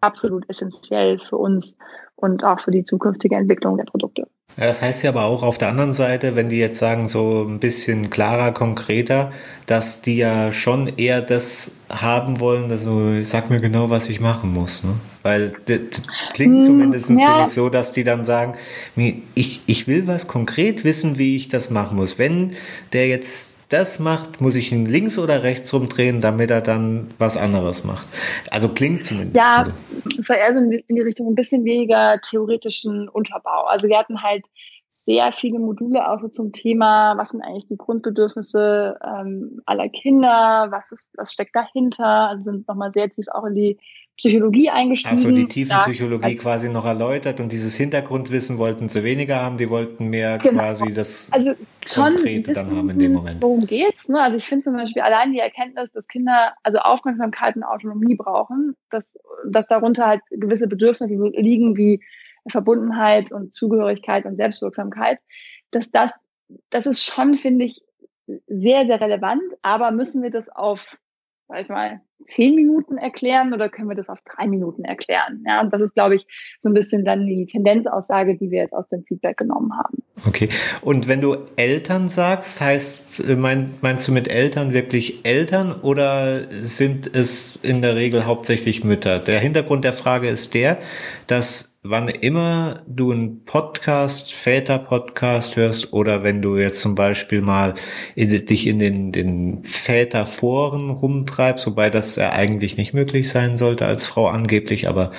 absolut 0.00 0.48
essentiell 0.48 1.20
für 1.28 1.36
uns 1.36 1.76
und 2.16 2.44
auch 2.44 2.60
für 2.60 2.70
die 2.70 2.84
zukünftige 2.84 3.36
Entwicklung 3.36 3.76
der 3.76 3.84
Produkte. 3.84 4.26
Ja, 4.56 4.66
das 4.66 4.82
heißt 4.82 5.04
ja 5.04 5.10
aber 5.10 5.24
auch 5.24 5.42
auf 5.42 5.58
der 5.58 5.68
anderen 5.68 5.92
Seite, 5.92 6.34
wenn 6.34 6.48
die 6.48 6.58
jetzt 6.58 6.78
sagen, 6.78 7.06
so 7.06 7.46
ein 7.48 7.60
bisschen 7.60 8.10
klarer, 8.10 8.52
konkreter, 8.52 9.30
dass 9.66 10.02
die 10.02 10.16
ja 10.16 10.52
schon 10.52 10.88
eher 10.96 11.22
das 11.22 11.76
haben 11.88 12.40
wollen, 12.40 12.70
also 12.70 13.22
sag 13.22 13.48
mir 13.48 13.60
genau, 13.60 13.90
was 13.90 14.08
ich 14.08 14.20
machen 14.20 14.52
muss. 14.52 14.82
Ne? 14.82 14.96
Weil 15.22 15.52
das, 15.66 15.80
das 15.90 16.02
klingt 16.34 16.60
hm, 16.60 16.66
zumindest 16.66 17.10
ja. 17.10 17.16
für 17.16 17.40
mich 17.42 17.50
so, 17.50 17.68
dass 17.68 17.92
die 17.92 18.04
dann 18.04 18.24
sagen, 18.24 18.54
ich, 19.34 19.62
ich 19.66 19.86
will 19.86 20.06
was 20.06 20.26
konkret 20.26 20.84
wissen, 20.84 21.16
wie 21.16 21.36
ich 21.36 21.48
das 21.48 21.70
machen 21.70 21.96
muss. 21.96 22.18
Wenn 22.18 22.52
der 22.92 23.06
jetzt 23.06 23.59
das 23.70 23.98
macht, 24.00 24.40
muss 24.40 24.56
ich 24.56 24.72
ihn 24.72 24.84
links 24.84 25.18
oder 25.18 25.42
rechts 25.42 25.72
rumdrehen, 25.72 26.20
damit 26.20 26.50
er 26.50 26.60
dann 26.60 27.08
was 27.18 27.36
anderes 27.36 27.84
macht. 27.84 28.06
Also 28.50 28.68
klingt 28.68 29.04
zumindest. 29.04 29.36
Ja, 29.36 29.66
es 30.18 30.28
war 30.28 30.36
eher 30.36 30.52
so 30.52 30.58
in 30.58 30.96
die 30.96 31.00
Richtung 31.00 31.28
ein 31.28 31.34
bisschen 31.34 31.64
weniger 31.64 32.20
theoretischen 32.20 33.08
Unterbau. 33.08 33.64
Also 33.66 33.88
wir 33.88 33.96
hatten 33.96 34.22
halt 34.22 34.46
sehr 34.90 35.32
viele 35.32 35.58
Module 35.58 36.08
auch 36.10 36.20
so 36.20 36.28
zum 36.28 36.52
Thema, 36.52 37.16
was 37.16 37.30
sind 37.30 37.42
eigentlich 37.42 37.68
die 37.68 37.76
Grundbedürfnisse 37.76 38.98
ähm, 39.02 39.62
aller 39.66 39.88
Kinder, 39.88 40.68
was 40.70 40.92
ist, 40.92 41.08
was 41.16 41.32
steckt 41.32 41.56
dahinter, 41.56 42.28
also 42.28 42.50
sind 42.50 42.68
nochmal 42.68 42.92
sehr 42.92 43.08
tief 43.08 43.26
auch 43.28 43.44
in 43.44 43.54
die 43.54 43.78
Psychologie 44.20 44.68
eingestiegen. 44.68 45.16
Also 45.16 45.30
die 45.30 45.48
Tiefenpsychologie 45.48 46.24
also, 46.24 46.36
quasi 46.36 46.68
noch 46.68 46.84
erläutert 46.84 47.40
und 47.40 47.50
dieses 47.52 47.74
Hintergrundwissen 47.74 48.58
wollten 48.58 48.86
sie 48.90 49.02
weniger 49.02 49.36
haben, 49.40 49.56
die 49.56 49.70
wollten 49.70 50.08
mehr 50.08 50.36
genau. 50.36 50.60
quasi 50.60 50.92
das 50.92 51.32
also 51.32 51.54
schon 51.86 52.16
Konkrete 52.16 52.52
dann 52.52 52.76
haben 52.76 52.90
in 52.90 52.98
dem 52.98 53.12
Moment. 53.14 53.42
Worum 53.42 53.66
geht's? 53.66 54.10
Ne? 54.10 54.20
Also 54.20 54.36
ich 54.36 54.44
finde 54.44 54.64
zum 54.64 54.76
Beispiel 54.76 55.00
allein 55.00 55.32
die 55.32 55.38
Erkenntnis, 55.38 55.90
dass 55.92 56.06
Kinder 56.06 56.52
also 56.62 56.80
Aufmerksamkeit 56.80 57.56
und 57.56 57.62
Autonomie 57.62 58.14
brauchen, 58.14 58.76
dass, 58.90 59.04
dass 59.46 59.66
darunter 59.68 60.06
halt 60.06 60.20
gewisse 60.30 60.66
Bedürfnisse 60.66 61.16
so 61.16 61.28
liegen 61.28 61.78
wie 61.78 62.04
Verbundenheit 62.46 63.32
und 63.32 63.54
Zugehörigkeit 63.54 64.26
und 64.26 64.36
Selbstwirksamkeit, 64.36 65.18
dass 65.70 65.90
das, 65.90 66.12
das 66.68 66.84
ist 66.84 67.02
schon, 67.02 67.38
finde 67.38 67.64
ich, 67.64 67.80
sehr, 68.46 68.84
sehr 68.84 69.00
relevant, 69.00 69.42
aber 69.62 69.90
müssen 69.92 70.22
wir 70.22 70.30
das 70.30 70.50
auf 70.50 70.98
sag 71.50 71.62
ich 71.62 71.68
mal, 71.68 72.00
zehn 72.26 72.54
Minuten 72.54 72.98
erklären 72.98 73.52
oder 73.52 73.68
können 73.68 73.88
wir 73.88 73.96
das 73.96 74.08
auf 74.08 74.18
drei 74.24 74.46
Minuten 74.46 74.84
erklären? 74.84 75.44
Ja, 75.46 75.60
und 75.60 75.72
das 75.72 75.82
ist, 75.82 75.94
glaube 75.94 76.16
ich, 76.16 76.26
so 76.60 76.68
ein 76.68 76.74
bisschen 76.74 77.04
dann 77.04 77.26
die 77.26 77.46
Tendenzaussage, 77.46 78.36
die 78.36 78.50
wir 78.50 78.60
jetzt 78.60 78.74
aus 78.74 78.88
dem 78.88 79.04
Feedback 79.04 79.36
genommen 79.36 79.72
haben. 79.76 80.02
Okay. 80.26 80.48
Und 80.82 81.08
wenn 81.08 81.20
du 81.20 81.36
Eltern 81.56 82.08
sagst, 82.08 82.60
heißt, 82.60 83.28
äh, 83.28 83.36
mein, 83.36 83.74
meinst 83.80 84.06
du 84.06 84.12
mit 84.12 84.28
Eltern 84.28 84.72
wirklich 84.72 85.24
Eltern 85.24 85.72
oder 85.72 86.42
sind 86.50 87.14
es 87.14 87.56
in 87.56 87.80
der 87.80 87.96
Regel 87.96 88.26
hauptsächlich 88.26 88.84
Mütter? 88.84 89.18
Der 89.18 89.40
Hintergrund 89.40 89.84
der 89.84 89.92
Frage 89.92 90.28
ist 90.28 90.54
der, 90.54 90.78
dass 91.26 91.70
wann 91.82 92.08
immer 92.08 92.82
du 92.86 93.10
einen 93.10 93.44
Podcast, 93.46 94.34
Väter-Podcast 94.34 95.56
hörst 95.56 95.94
oder 95.94 96.22
wenn 96.22 96.42
du 96.42 96.56
jetzt 96.56 96.80
zum 96.82 96.94
Beispiel 96.94 97.40
mal 97.40 97.72
in, 98.14 98.28
dich 98.28 98.66
in 98.66 98.78
den, 98.78 99.12
den 99.12 99.64
Väterforen 99.64 100.90
rumtreibst, 100.90 101.66
wobei 101.66 101.88
das 101.88 102.09
ja 102.16 102.32
eigentlich 102.32 102.76
nicht 102.76 102.94
möglich 102.94 103.28
sein 103.28 103.56
sollte 103.56 103.86
als 103.86 104.06
Frau 104.06 104.28
angeblich, 104.28 104.88
aber 104.88 105.12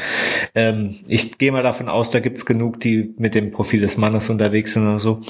ähm, 0.56 0.96
ich 1.08 1.38
gehe 1.38 1.52
mal 1.52 1.64
davon 1.64 1.90
aus, 1.90 2.12
da 2.12 2.20
gibt's 2.20 2.46
genug, 2.46 2.80
die 2.80 3.14
mit 3.18 3.36
dem 3.36 3.52
Profil 3.52 3.82
des 3.82 3.98
Mannes 3.98 4.30
unterwegs 4.30 4.74
sind 4.74 4.84
oder 4.84 5.00
so. 5.00 5.22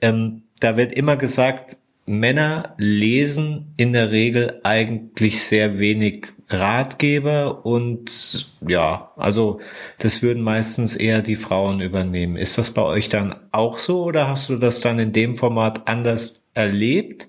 Ähm, 0.00 0.42
da 0.60 0.76
wird 0.76 0.92
immer 0.92 1.16
gesagt, 1.16 1.78
Männer 2.06 2.74
lesen 2.78 3.72
in 3.76 3.92
der 3.92 4.12
Regel 4.12 4.60
eigentlich 4.62 5.42
sehr 5.42 5.78
wenig 5.78 6.28
Ratgeber 6.48 7.66
und 7.66 8.46
ja, 8.66 9.10
also 9.16 9.60
das 9.98 10.22
würden 10.22 10.42
meistens 10.42 10.94
eher 10.94 11.20
die 11.20 11.34
Frauen 11.34 11.80
übernehmen. 11.80 12.36
Ist 12.36 12.56
das 12.56 12.70
bei 12.70 12.82
euch 12.82 13.08
dann 13.08 13.34
auch 13.50 13.78
so 13.78 14.04
oder 14.04 14.28
hast 14.28 14.48
du 14.48 14.56
das 14.56 14.80
dann 14.80 15.00
in 15.00 15.12
dem 15.12 15.36
Format 15.36 15.88
anders 15.88 16.44
erlebt 16.54 17.28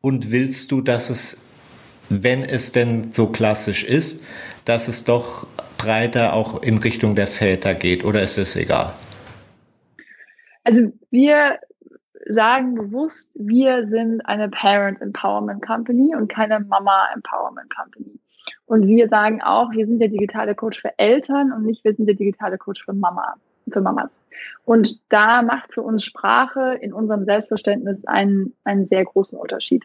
und 0.00 0.30
willst 0.30 0.72
du, 0.72 0.80
dass 0.80 1.10
es, 1.10 1.43
wenn 2.08 2.42
es 2.42 2.72
denn 2.72 3.12
so 3.12 3.28
klassisch 3.28 3.84
ist, 3.84 4.24
dass 4.64 4.88
es 4.88 5.04
doch 5.04 5.46
breiter 5.78 6.32
auch 6.32 6.62
in 6.62 6.78
Richtung 6.78 7.14
der 7.14 7.26
Väter 7.26 7.74
geht 7.74 8.04
oder 8.04 8.22
ist 8.22 8.38
es 8.38 8.56
egal? 8.56 8.92
Also 10.64 10.92
wir 11.10 11.58
sagen 12.26 12.74
bewusst, 12.74 13.30
wir 13.34 13.86
sind 13.86 14.22
eine 14.22 14.48
Parent 14.48 15.00
Empowerment 15.00 15.64
Company 15.64 16.14
und 16.16 16.28
keine 16.28 16.60
Mama 16.60 17.08
Empowerment 17.14 17.74
Company. 17.74 18.18
Und 18.66 18.86
wir 18.86 19.08
sagen 19.08 19.42
auch, 19.42 19.72
wir 19.72 19.86
sind 19.86 19.98
der 19.98 20.08
digitale 20.08 20.54
Coach 20.54 20.80
für 20.80 20.98
Eltern 20.98 21.52
und 21.52 21.64
nicht 21.64 21.84
wir 21.84 21.94
sind 21.94 22.06
der 22.06 22.14
digitale 22.14 22.56
Coach 22.56 22.82
für 22.82 22.94
Mama, 22.94 23.34
für 23.70 23.80
Mamas. 23.80 24.20
Und 24.64 25.00
da 25.12 25.42
macht 25.42 25.74
für 25.74 25.82
uns 25.82 26.04
Sprache 26.04 26.78
in 26.80 26.92
unserem 26.92 27.24
Selbstverständnis 27.24 28.06
einen, 28.06 28.54
einen 28.64 28.86
sehr 28.86 29.04
großen 29.04 29.38
Unterschied. 29.38 29.84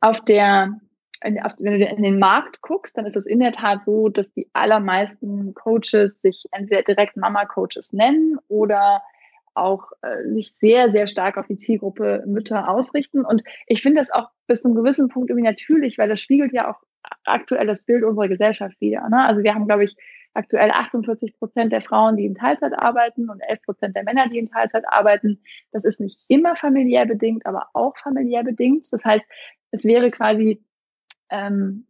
Auf 0.00 0.22
der, 0.24 0.80
wenn 1.22 1.80
du 1.80 1.86
in 1.86 2.02
den 2.02 2.18
Markt 2.18 2.62
guckst, 2.62 2.96
dann 2.96 3.06
ist 3.06 3.16
es 3.16 3.26
in 3.26 3.40
der 3.40 3.52
Tat 3.52 3.84
so, 3.84 4.08
dass 4.08 4.32
die 4.32 4.48
allermeisten 4.52 5.54
Coaches 5.54 6.20
sich 6.20 6.46
entweder 6.52 6.82
direkt 6.82 7.16
Mama-Coaches 7.16 7.92
nennen 7.92 8.38
oder 8.48 9.02
auch 9.54 9.92
äh, 10.02 10.30
sich 10.30 10.52
sehr, 10.54 10.90
sehr 10.90 11.06
stark 11.06 11.36
auf 11.36 11.46
die 11.46 11.56
Zielgruppe 11.56 12.24
Mütter 12.26 12.68
ausrichten. 12.68 13.24
Und 13.24 13.42
ich 13.66 13.82
finde 13.82 14.00
das 14.00 14.10
auch 14.10 14.30
bis 14.46 14.62
zu 14.62 14.68
einem 14.68 14.76
gewissen 14.76 15.08
Punkt 15.08 15.30
irgendwie 15.30 15.46
natürlich, 15.46 15.98
weil 15.98 16.08
das 16.08 16.20
spiegelt 16.20 16.52
ja 16.52 16.70
auch 16.70 16.80
aktuell 17.24 17.66
das 17.66 17.84
Bild 17.84 18.04
unserer 18.04 18.28
Gesellschaft 18.28 18.80
wieder. 18.80 19.08
Ne? 19.08 19.24
Also 19.24 19.42
wir 19.42 19.54
haben, 19.54 19.66
glaube 19.66 19.84
ich, 19.84 19.96
aktuell 20.34 20.70
48 20.70 21.38
Prozent 21.38 21.72
der 21.72 21.82
Frauen, 21.82 22.16
die 22.16 22.24
in 22.24 22.34
Teilzeit 22.34 22.72
arbeiten 22.78 23.28
und 23.28 23.40
11 23.40 23.62
Prozent 23.62 23.96
der 23.96 24.04
Männer, 24.04 24.28
die 24.28 24.38
in 24.38 24.50
Teilzeit 24.50 24.84
arbeiten. 24.88 25.40
Das 25.72 25.84
ist 25.84 26.00
nicht 26.00 26.24
immer 26.28 26.56
familiär 26.56 27.06
bedingt, 27.06 27.44
aber 27.44 27.68
auch 27.74 27.96
familiär 27.98 28.42
bedingt. 28.42 28.88
Das 28.92 29.04
heißt, 29.04 29.24
es 29.72 29.84
wäre 29.84 30.10
quasi 30.10 30.62
ähm, 31.32 31.86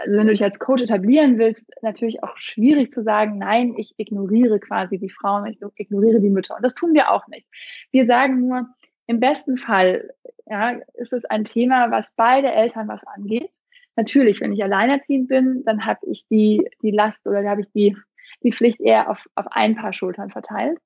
also 0.00 0.18
wenn 0.18 0.26
du 0.26 0.32
dich 0.32 0.42
als 0.42 0.58
Coach 0.58 0.82
etablieren 0.82 1.38
willst, 1.38 1.70
natürlich 1.82 2.22
auch 2.24 2.36
schwierig 2.36 2.92
zu 2.92 3.02
sagen, 3.02 3.38
nein, 3.38 3.74
ich 3.76 3.94
ignoriere 3.96 4.58
quasi 4.58 4.98
die 4.98 5.10
Frauen, 5.10 5.46
ich 5.46 5.60
ignoriere 5.76 6.20
die 6.20 6.30
Mütter. 6.30 6.56
Und 6.56 6.64
das 6.64 6.74
tun 6.74 6.94
wir 6.94 7.10
auch 7.10 7.28
nicht. 7.28 7.46
Wir 7.92 8.06
sagen 8.06 8.40
nur, 8.40 8.68
im 9.06 9.20
besten 9.20 9.56
Fall 9.56 10.10
ja, 10.46 10.78
ist 10.94 11.12
es 11.12 11.24
ein 11.26 11.44
Thema, 11.44 11.90
was 11.90 12.12
beide 12.16 12.50
Eltern 12.52 12.88
was 12.88 13.04
angeht. 13.04 13.50
Natürlich, 13.96 14.40
wenn 14.40 14.52
ich 14.52 14.62
alleinerziehend 14.62 15.28
bin, 15.28 15.62
dann 15.64 15.84
habe 15.84 16.00
ich 16.06 16.26
die, 16.28 16.68
die 16.82 16.90
Last 16.90 17.26
oder 17.26 17.48
habe 17.48 17.62
ich 17.62 17.68
die, 17.72 17.96
die 18.42 18.52
Pflicht 18.52 18.80
eher 18.80 19.10
auf, 19.10 19.26
auf 19.34 19.46
ein 19.50 19.76
paar 19.76 19.92
Schultern 19.92 20.30
verteilt. 20.30 20.78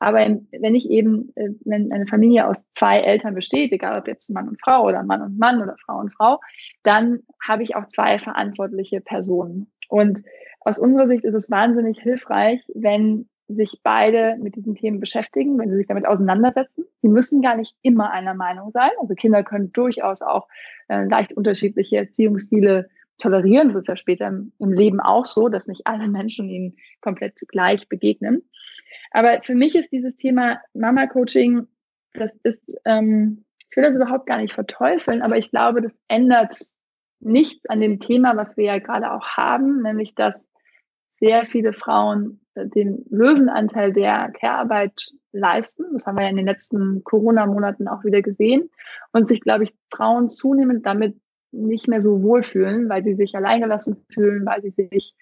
Aber 0.00 0.18
wenn 0.18 0.74
ich 0.74 0.90
eben, 0.90 1.30
äh, 1.36 1.50
wenn 1.64 1.92
eine 1.92 2.06
Familie 2.06 2.48
aus 2.48 2.64
zwei 2.72 3.00
Eltern 3.00 3.34
besteht, 3.34 3.70
egal 3.70 3.98
ob 3.98 4.08
jetzt 4.08 4.30
Mann 4.30 4.48
und 4.48 4.60
Frau 4.60 4.86
oder 4.86 5.02
Mann 5.02 5.22
und 5.22 5.38
Mann 5.38 5.62
oder 5.62 5.76
Frau 5.84 5.98
und 5.98 6.12
Frau, 6.12 6.40
dann 6.82 7.20
habe 7.46 7.62
ich 7.62 7.76
auch 7.76 7.86
zwei 7.86 8.18
verantwortliche 8.18 9.00
Personen. 9.02 9.70
Und 9.88 10.22
aus 10.60 10.78
unserer 10.78 11.06
Sicht 11.06 11.24
ist 11.24 11.34
es 11.34 11.50
wahnsinnig 11.50 12.00
hilfreich, 12.00 12.62
wenn 12.74 13.28
sich 13.48 13.80
beide 13.82 14.36
mit 14.40 14.56
diesen 14.56 14.74
Themen 14.74 15.00
beschäftigen, 15.00 15.58
wenn 15.58 15.70
sie 15.70 15.76
sich 15.76 15.86
damit 15.86 16.06
auseinandersetzen. 16.06 16.84
Sie 17.02 17.08
müssen 17.08 17.42
gar 17.42 17.56
nicht 17.56 17.74
immer 17.82 18.10
einer 18.10 18.34
Meinung 18.34 18.70
sein. 18.72 18.90
Also 19.00 19.14
Kinder 19.14 19.42
können 19.42 19.72
durchaus 19.72 20.22
auch 20.22 20.48
äh, 20.88 21.04
leicht 21.04 21.32
unterschiedliche 21.32 21.96
Erziehungsstile 21.96 22.88
tolerieren. 23.18 23.68
Das 23.68 23.76
ist 23.76 23.88
ja 23.88 23.96
später 23.96 24.28
im, 24.28 24.52
im 24.58 24.72
Leben 24.72 25.00
auch 25.00 25.26
so, 25.26 25.48
dass 25.48 25.66
nicht 25.66 25.86
alle 25.86 26.08
Menschen 26.08 26.48
ihnen 26.48 26.76
komplett 27.00 27.38
gleich 27.48 27.88
begegnen. 27.88 28.42
Aber 29.10 29.42
für 29.42 29.54
mich 29.54 29.74
ist 29.74 29.92
dieses 29.92 30.16
Thema 30.16 30.60
Mama-Coaching, 30.74 31.66
das 32.14 32.34
ist, 32.42 32.62
ähm, 32.84 33.44
ich 33.70 33.76
will 33.76 33.84
das 33.84 33.96
überhaupt 33.96 34.26
gar 34.26 34.38
nicht 34.38 34.54
verteufeln, 34.54 35.22
aber 35.22 35.36
ich 35.36 35.50
glaube, 35.50 35.82
das 35.82 35.92
ändert 36.08 36.56
nichts 37.20 37.66
an 37.68 37.80
dem 37.80 38.00
Thema, 38.00 38.36
was 38.36 38.56
wir 38.56 38.64
ja 38.64 38.78
gerade 38.78 39.12
auch 39.12 39.26
haben, 39.36 39.82
nämlich 39.82 40.14
dass 40.14 40.48
sehr 41.20 41.46
viele 41.46 41.72
Frauen 41.72 42.40
äh, 42.54 42.66
den 42.66 43.04
Löwenanteil 43.10 43.92
der 43.92 44.32
Care-Arbeit 44.32 45.12
leisten. 45.32 45.84
Das 45.92 46.06
haben 46.06 46.16
wir 46.16 46.24
ja 46.24 46.30
in 46.30 46.36
den 46.36 46.46
letzten 46.46 47.04
Corona-Monaten 47.04 47.88
auch 47.88 48.04
wieder 48.04 48.22
gesehen. 48.22 48.70
Und 49.12 49.28
sich, 49.28 49.40
glaube 49.40 49.64
ich, 49.64 49.74
Frauen 49.92 50.28
zunehmend 50.28 50.86
damit 50.86 51.20
nicht 51.52 51.88
mehr 51.88 52.00
so 52.02 52.22
wohlfühlen, 52.22 52.88
weil 52.88 53.04
sie 53.04 53.14
sich 53.14 53.34
alleingelassen 53.36 54.04
fühlen, 54.08 54.46
weil 54.46 54.62
sie 54.62 54.70
sich 54.70 55.14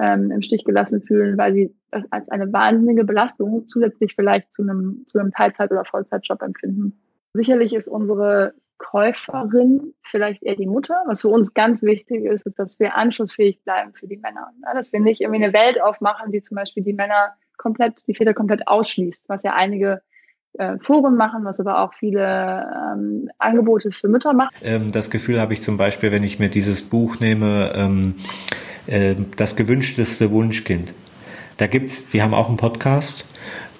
ähm, 0.00 0.30
im 0.30 0.42
Stich 0.42 0.64
gelassen 0.64 1.02
fühlen, 1.02 1.38
weil 1.38 1.54
sie 1.54 1.74
das 1.90 2.04
als 2.10 2.28
eine 2.28 2.52
wahnsinnige 2.52 3.04
Belastung 3.04 3.66
zusätzlich 3.66 4.14
vielleicht 4.14 4.52
zu 4.52 4.62
einem, 4.62 5.04
zu 5.06 5.18
einem 5.18 5.32
Teilzeit- 5.32 5.70
oder 5.70 5.84
Vollzeitjob 5.84 6.42
empfinden. 6.42 6.98
Sicherlich 7.32 7.74
ist 7.74 7.88
unsere 7.88 8.54
Käuferin 8.78 9.94
vielleicht 10.02 10.42
eher 10.42 10.56
die 10.56 10.66
Mutter. 10.66 11.02
Was 11.06 11.22
für 11.22 11.28
uns 11.28 11.54
ganz 11.54 11.82
wichtig 11.82 12.24
ist, 12.24 12.46
ist, 12.46 12.58
dass 12.58 12.80
wir 12.80 12.96
anschlussfähig 12.96 13.62
bleiben 13.62 13.94
für 13.94 14.06
die 14.06 14.16
Männer. 14.16 14.50
Ja, 14.64 14.74
dass 14.74 14.92
wir 14.92 15.00
nicht 15.00 15.20
irgendwie 15.20 15.44
eine 15.44 15.54
Welt 15.54 15.80
aufmachen, 15.80 16.32
die 16.32 16.42
zum 16.42 16.56
Beispiel 16.56 16.82
die 16.82 16.92
Männer 16.92 17.34
komplett, 17.56 18.06
die 18.08 18.14
Väter 18.14 18.34
komplett 18.34 18.66
ausschließt, 18.66 19.28
was 19.28 19.42
ja 19.42 19.54
einige 19.54 20.02
äh, 20.58 20.76
Foren 20.80 21.16
machen, 21.16 21.44
was 21.44 21.60
aber 21.60 21.80
auch 21.82 21.94
viele 21.94 22.66
ähm, 22.94 23.30
Angebote 23.38 23.90
für 23.90 24.08
Mütter 24.08 24.32
macht. 24.32 24.54
Ähm, 24.62 24.90
das 24.90 25.10
Gefühl 25.10 25.40
habe 25.40 25.52
ich 25.52 25.62
zum 25.62 25.76
Beispiel, 25.76 26.12
wenn 26.12 26.24
ich 26.24 26.38
mir 26.38 26.48
dieses 26.48 26.82
Buch 26.82 27.20
nehme, 27.20 27.72
ähm, 27.74 28.14
äh, 28.86 29.14
das 29.36 29.56
gewünschteste 29.56 30.30
Wunschkind. 30.30 30.94
Da 31.56 31.66
gibt's, 31.66 32.08
die 32.08 32.22
haben 32.22 32.34
auch 32.34 32.48
einen 32.48 32.56
Podcast 32.56 33.26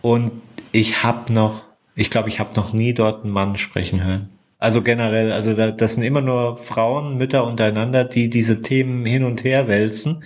und 0.02 0.32
ich 0.72 1.02
habe 1.02 1.32
noch, 1.32 1.64
ich 1.94 2.10
glaube, 2.10 2.28
ich 2.28 2.40
habe 2.40 2.54
noch 2.54 2.72
nie 2.72 2.94
dort 2.94 3.24
einen 3.24 3.32
Mann 3.32 3.56
sprechen 3.56 4.04
hören. 4.04 4.28
Also 4.58 4.82
generell, 4.82 5.32
also 5.32 5.54
da, 5.54 5.72
das 5.72 5.94
sind 5.94 6.04
immer 6.04 6.22
nur 6.22 6.56
Frauen, 6.56 7.18
Mütter 7.18 7.46
untereinander, 7.46 8.04
die 8.04 8.30
diese 8.30 8.60
Themen 8.60 9.04
hin 9.04 9.24
und 9.24 9.44
her 9.44 9.68
wälzen 9.68 10.24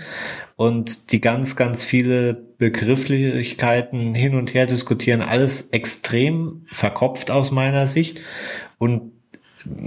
und 0.57 1.13
die 1.13 1.21
ganz, 1.21 1.57
ganz 1.57 1.83
viele 1.83 2.35
Begrifflichkeiten 2.35 4.15
hin 4.15 4.35
und 4.35 4.55
her 4.55 4.67
diskutieren. 4.67 5.23
Alles 5.23 5.71
extrem 5.71 6.63
verkopft 6.67 7.31
aus 7.31 7.51
meiner 7.51 7.87
Sicht. 7.87 8.21
Und 8.79 9.13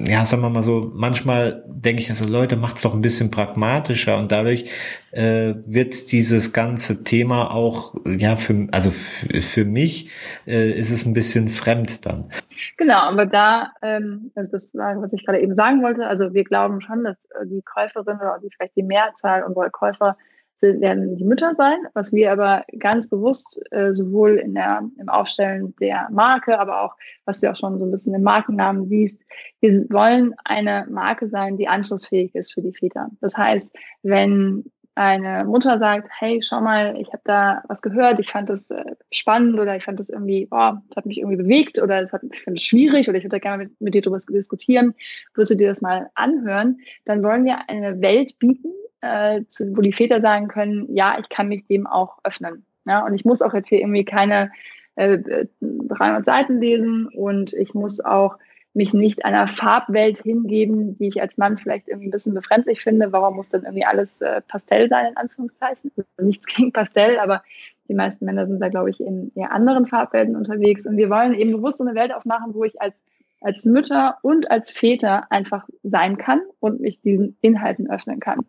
ja, 0.06 0.26
sagen 0.26 0.42
wir 0.42 0.50
mal 0.50 0.62
so, 0.62 0.92
manchmal 0.94 1.64
denke 1.68 2.02
ich 2.02 2.10
also, 2.10 2.26
Leute, 2.26 2.56
macht's 2.56 2.82
doch 2.82 2.94
ein 2.94 3.02
bisschen 3.02 3.32
pragmatischer 3.32 4.18
und 4.18 4.32
dadurch 4.32 4.66
äh, 5.12 5.56
wird 5.66 6.12
dieses 6.12 6.54
ganze 6.54 7.04
Thema 7.04 7.52
auch, 7.54 7.94
ja, 8.06 8.36
für, 8.36 8.68
also 8.72 8.92
für 8.92 9.66
mich 9.66 10.12
äh, 10.48 10.72
ist 10.72 10.92
es 10.92 11.06
ein 11.06 11.14
bisschen 11.14 11.50
fremd 11.50 12.06
dann. 12.06 12.30
Genau, 12.78 13.00
aber 13.00 13.26
da, 13.26 13.72
ähm, 13.82 14.32
das 14.36 14.52
war, 14.74 15.02
was 15.02 15.14
ich 15.14 15.26
gerade 15.26 15.42
eben 15.42 15.56
sagen 15.56 15.82
wollte, 15.82 16.08
also 16.08 16.34
wir 16.34 16.44
glauben 16.44 16.82
schon, 16.82 17.04
dass 17.04 17.18
äh, 17.32 17.46
die 17.46 17.62
Käuferin 17.62 18.18
oder 18.18 18.40
die, 18.42 18.50
vielleicht 18.56 18.76
die 18.76 18.84
Mehrzahl 18.84 19.44
unserer 19.44 19.70
Käufer 19.70 20.18
werden 20.62 21.18
die 21.18 21.24
Mütter 21.24 21.56
sein, 21.56 21.78
was 21.94 22.14
wir 22.14 22.32
aber 22.32 22.64
ganz 22.80 23.10
bewusst 23.10 23.60
äh, 23.72 23.94
sowohl 23.94 24.38
in 24.38 24.54
der, 24.54 24.84
im 25.00 25.10
Aufstellen 25.10 25.74
der 25.80 26.08
Marke, 26.12 26.60
aber 26.60 26.84
auch, 26.84 26.96
was 27.26 27.42
du 27.42 27.52
auch 27.52 27.56
schon 27.56 27.80
so 27.80 27.86
ein 27.86 27.92
bisschen 27.92 28.14
im 28.14 28.24
Markennamen 28.24 28.88
siehst, 28.88 29.20
wir 29.60 29.72
wollen 29.90 30.34
eine 30.44 30.86
Marke 30.90 31.28
sein, 31.28 31.58
die 31.58 31.68
anschlussfähig 31.68 32.36
ist 32.36 32.54
für 32.54 32.62
die 32.62 32.74
Väter. 32.74 33.10
Das 33.22 33.38
heißt, 33.38 33.76
wenn 34.04 34.66
eine 34.96 35.46
Mutter 35.46 35.80
sagt, 35.80 36.10
hey, 36.20 36.42
schau 36.44 36.60
mal, 36.62 36.98
ich 37.00 37.08
habe 37.08 37.22
da 37.24 37.64
was 37.68 37.82
gehört, 37.82 38.20
ich 38.20 38.30
fand 38.30 38.50
das 38.50 38.70
äh, 38.70 38.84
spannend 39.12 39.58
oder 39.58 39.76
ich 39.76 39.84
fand 39.84 40.00
das 40.00 40.10
irgendwie, 40.10 40.48
oh, 40.52 40.74
das 40.90 40.98
hat 40.98 41.06
mich 41.06 41.20
irgendwie 41.20 41.38
bewegt 41.38 41.82
oder 41.82 42.02
das 42.02 42.12
hat, 42.12 42.22
ich 42.24 42.42
finde 42.42 42.58
es 42.58 42.64
schwierig 42.64 43.08
oder 43.08 43.18
ich 43.18 43.24
würde 43.24 43.40
gerne 43.40 43.66
mit, 43.66 43.82
mit 43.82 43.94
dir 43.94 44.02
darüber 44.02 44.20
diskutieren, 44.20 44.94
wirst 45.34 45.52
du 45.52 45.56
dir 45.56 45.70
das 45.70 45.82
mal 45.82 46.10
anhören, 46.16 46.80
dann 47.06 47.24
wollen 47.24 47.46
wir 47.46 47.70
eine 47.70 48.02
Welt 48.02 48.38
bieten, 48.38 48.74
äh, 49.02 49.42
zu, 49.50 49.76
wo 49.76 49.82
die 49.82 49.94
Väter 49.94 50.22
sagen 50.22 50.48
können, 50.48 50.94
ja, 50.94 51.18
ich 51.20 51.30
kann 51.30 51.48
mich 51.48 51.66
dem 51.68 51.88
auch 51.88 52.20
öffnen. 52.24 52.66
Ja, 52.86 53.06
und 53.06 53.14
ich 53.14 53.26
muss 53.26 53.42
auch 53.42 53.54
jetzt 53.54 53.70
hier 53.70 53.80
irgendwie 53.80 54.06
keine 54.06 54.52
äh, 54.96 55.18
300 55.60 56.26
Seiten 56.26 56.60
lesen 56.60 57.08
und 57.08 57.54
ich 57.54 57.74
muss 57.74 58.00
auch 58.00 58.38
mich 58.74 58.94
nicht 58.94 59.26
einer 59.26 59.48
Farbwelt 59.48 60.20
hingeben, 60.20 60.96
die 60.96 61.08
ich 61.10 61.22
als 61.22 61.38
Mann 61.38 61.58
vielleicht 61.58 61.90
irgendwie 61.90 62.08
ein 62.08 62.12
bisschen 62.12 62.34
befremdlich 62.34 62.82
finde. 62.82 63.12
Warum 63.12 63.36
muss 63.36 63.50
dann 63.50 63.64
irgendwie 63.64 63.86
alles 63.86 64.22
äh, 64.22 64.42
Pastell 64.48 64.88
sein, 64.88 65.08
in 65.08 65.18
Anführungszeichen? 65.18 65.92
Also 65.96 66.28
nichts 66.28 66.48
gegen 66.48 66.72
Pastell, 66.72 67.20
aber 67.20 67.44
die 67.90 67.94
meisten 67.94 68.24
Männer 68.24 68.48
sind 68.48 68.62
da, 68.62 68.70
glaube 68.70 68.90
ich, 68.90 69.02
in 69.02 69.32
eher 69.36 69.52
anderen 69.52 69.86
Farbwelten 69.86 70.38
unterwegs. 70.38 70.86
Und 70.86 70.96
wir 70.96 71.10
wollen 71.10 71.34
eben 71.34 71.52
bewusst 71.52 71.80
so 71.80 71.86
eine 71.86 71.96
Welt 71.96 72.14
aufmachen, 72.14 72.54
wo 72.54 72.64
ich 72.64 72.82
als 72.82 72.96
als 73.42 73.66
Mütter 73.66 74.18
und 74.22 74.50
als 74.50 74.70
Väter 74.70 75.32
einfach 75.32 75.68
sein 75.84 76.18
kann 76.18 76.42
und 76.60 76.80
mich 76.80 77.02
diesen 77.02 77.38
Inhalten 77.42 77.90
öffnen 77.90 78.20
kann. 78.20 78.46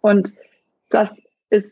Und 0.00 0.34
das 0.90 1.14
ist, 1.48 1.70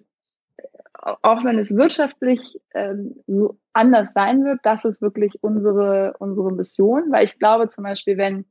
auch 0.95 1.45
wenn 1.45 1.59
es 1.59 1.75
wirtschaftlich 1.75 2.61
ähm, 2.75 3.17
so 3.27 3.59
anders 3.73 4.13
sein 4.13 4.45
wird, 4.45 4.61
das 4.63 4.85
ist 4.85 5.03
wirklich 5.03 5.43
unsere, 5.43 6.15
unsere 6.19 6.53
Mission, 6.53 7.11
weil 7.11 7.25
ich 7.25 7.39
glaube 7.39 7.69
zum 7.69 7.85
Beispiel, 7.85 8.17
wenn 8.17 8.45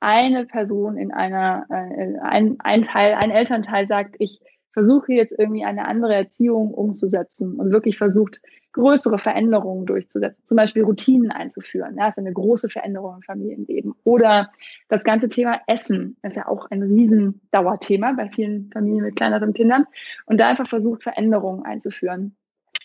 eine 0.00 0.46
Person 0.46 0.96
in 0.96 1.12
einer, 1.12 1.66
äh, 1.70 2.18
ein, 2.22 2.56
ein 2.60 2.82
Teil, 2.82 3.14
ein 3.14 3.30
Elternteil 3.30 3.88
sagt, 3.88 4.16
ich 4.18 4.40
versuche 4.72 5.12
jetzt 5.12 5.34
irgendwie 5.36 5.64
eine 5.64 5.88
andere 5.88 6.14
Erziehung 6.14 6.72
umzusetzen 6.72 7.58
und 7.58 7.72
wirklich 7.72 7.96
versucht, 7.96 8.40
größere 8.76 9.18
Veränderungen 9.18 9.86
durchzusetzen, 9.86 10.44
zum 10.44 10.58
Beispiel 10.58 10.84
Routinen 10.84 11.30
einzuführen. 11.30 11.96
Ja, 11.96 12.08
das 12.08 12.12
ist 12.12 12.18
eine 12.18 12.32
große 12.32 12.68
Veränderung 12.68 13.16
im 13.16 13.22
Familienleben. 13.22 13.94
Oder 14.04 14.52
das 14.90 15.02
ganze 15.02 15.30
Thema 15.30 15.60
Essen 15.66 16.18
ist 16.22 16.36
ja 16.36 16.46
auch 16.46 16.70
ein 16.70 16.82
Riesendauerthema 16.82 18.12
bei 18.12 18.28
vielen 18.28 18.70
Familien 18.70 19.04
mit 19.04 19.16
kleineren 19.16 19.54
Kindern. 19.54 19.86
Und 20.26 20.38
da 20.38 20.48
einfach 20.48 20.66
versucht, 20.66 21.02
Veränderungen 21.02 21.64
einzuführen. 21.64 22.36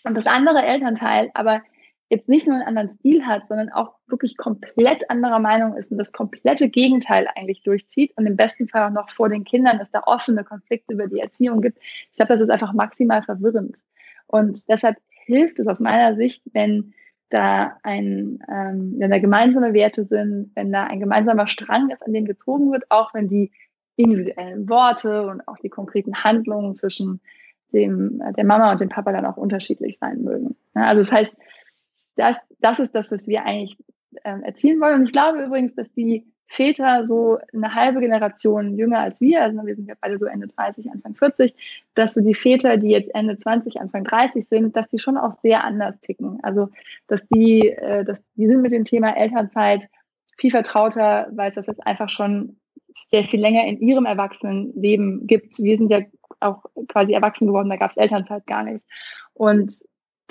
Und 0.06 0.16
das 0.16 0.28
andere 0.28 0.64
Elternteil 0.64 1.30
aber 1.34 1.62
jetzt 2.08 2.30
nicht 2.30 2.48
nur 2.48 2.56
einen 2.56 2.68
anderen 2.68 2.98
Stil 3.00 3.26
hat, 3.26 3.48
sondern 3.50 3.70
auch 3.70 3.96
wirklich 4.08 4.38
komplett 4.38 5.10
anderer 5.10 5.40
Meinung 5.40 5.76
ist 5.76 5.92
und 5.92 5.98
das 5.98 6.14
komplette 6.14 6.70
Gegenteil 6.70 7.28
eigentlich 7.36 7.64
durchzieht 7.64 8.14
und 8.18 8.26
im 8.26 8.38
besten 8.38 8.70
Fall 8.70 8.88
auch 8.88 8.94
noch 8.94 9.10
vor 9.10 9.28
den 9.28 9.44
Kindern, 9.44 9.78
dass 9.78 9.92
da 9.92 10.04
offene 10.06 10.46
Konflikte 10.46 10.94
über 10.94 11.08
die 11.08 11.20
Erziehung 11.20 11.62
gibt. 11.62 11.80
Ich 12.12 12.16
glaube, 12.16 12.34
das 12.34 12.42
ist 12.42 12.50
einfach 12.50 12.74
maximal 12.74 13.24
verwirrend. 13.24 13.78
Und 14.28 14.68
deshalb 14.70 14.98
hilft 15.32 15.60
es 15.60 15.68
aus 15.68 15.80
meiner 15.80 16.16
Sicht, 16.16 16.42
wenn 16.54 16.94
da 17.30 17.78
ein, 17.84 18.40
ähm, 18.52 18.96
wenn 18.98 19.12
da 19.12 19.20
gemeinsame 19.20 19.74
Werte 19.74 20.06
sind, 20.06 20.52
wenn 20.56 20.72
da 20.72 20.86
ein 20.86 21.00
gemeinsamer 21.00 21.48
Strang 21.48 21.90
ist, 21.90 22.04
an 22.04 22.14
dem 22.14 22.26
gezogen 22.26 22.72
wird, 22.72 22.84
auch 22.90 23.14
wenn 23.14 23.30
die 23.30 23.52
individuellen 23.96 24.68
Worte 24.70 25.28
und 25.28 25.48
auch 25.48 25.58
die 25.58 25.70
konkreten 25.70 26.24
Handlungen 26.24 26.76
zwischen 26.76 27.22
dem, 27.74 28.22
der 28.36 28.44
Mama 28.46 28.72
und 28.72 28.82
dem 28.82 28.90
Papa 28.90 29.12
dann 29.14 29.26
auch 29.26 29.38
unterschiedlich 29.38 29.98
sein 29.98 30.24
mögen. 30.24 30.56
Also 30.74 31.02
das 31.04 31.12
heißt, 31.12 31.34
das, 32.16 32.38
das 32.60 32.80
ist 32.80 32.94
das, 32.94 33.12
was 33.12 33.28
wir 33.28 33.46
eigentlich 33.46 33.78
ähm, 34.26 34.44
erzielen 34.44 34.82
wollen. 34.82 35.00
Und 35.00 35.06
ich 35.06 35.14
glaube 35.14 35.44
übrigens, 35.44 35.74
dass 35.76 35.92
die 35.94 36.26
Väter 36.52 37.08
so 37.08 37.38
eine 37.54 37.74
halbe 37.74 38.02
Generation 38.02 38.78
jünger 38.78 39.00
als 39.00 39.22
wir, 39.22 39.42
also 39.42 39.66
wir 39.66 39.74
sind 39.74 39.88
ja 39.88 39.96
beide 40.02 40.18
so 40.18 40.26
Ende 40.26 40.50
30, 40.50 40.92
Anfang 40.92 41.16
40, 41.16 41.56
dass 41.96 42.14
so 42.14 42.20
die 42.20 42.36
Väter, 42.36 42.76
die 42.76 42.90
jetzt 42.90 43.16
Ende 43.16 43.38
20, 43.38 43.80
Anfang 43.80 44.04
30 44.04 44.46
sind, 44.50 44.76
dass 44.76 44.90
die 44.90 45.00
schon 45.00 45.18
auch 45.18 45.32
sehr 45.42 45.64
anders 45.64 45.98
ticken. 46.02 46.40
Also 46.44 46.68
dass 47.08 47.22
die, 47.30 47.70
äh, 47.70 48.04
dass 48.04 48.22
die 48.36 48.48
sind 48.48 48.62
mit 48.62 48.74
dem 48.74 48.84
Thema 48.84 49.16
Elternzeit 49.16 49.88
viel 50.38 50.52
vertrauter, 50.52 51.30
weil 51.32 51.48
es 51.48 51.56
das 51.56 51.68
jetzt 51.68 51.88
einfach 51.88 52.10
schon 52.10 52.58
sehr 53.12 53.24
viel 53.24 53.40
länger 53.40 53.66
in 53.66 53.80
ihrem 53.80 54.06
Erwachsenenleben 54.06 55.28
gibt. 55.28 55.58
Wir 55.58 55.78
sind 55.78 55.90
ja 55.90 56.02
auch 56.42 56.66
quasi 56.90 57.14
erwachsen 57.14 57.48
geworden, 57.48 57.70
da 57.70 57.78
gab 57.78 57.92
es 57.92 57.98
Elternzeit 57.98 58.46
gar 58.46 58.64
nicht. 58.64 58.84
Und 59.34 59.74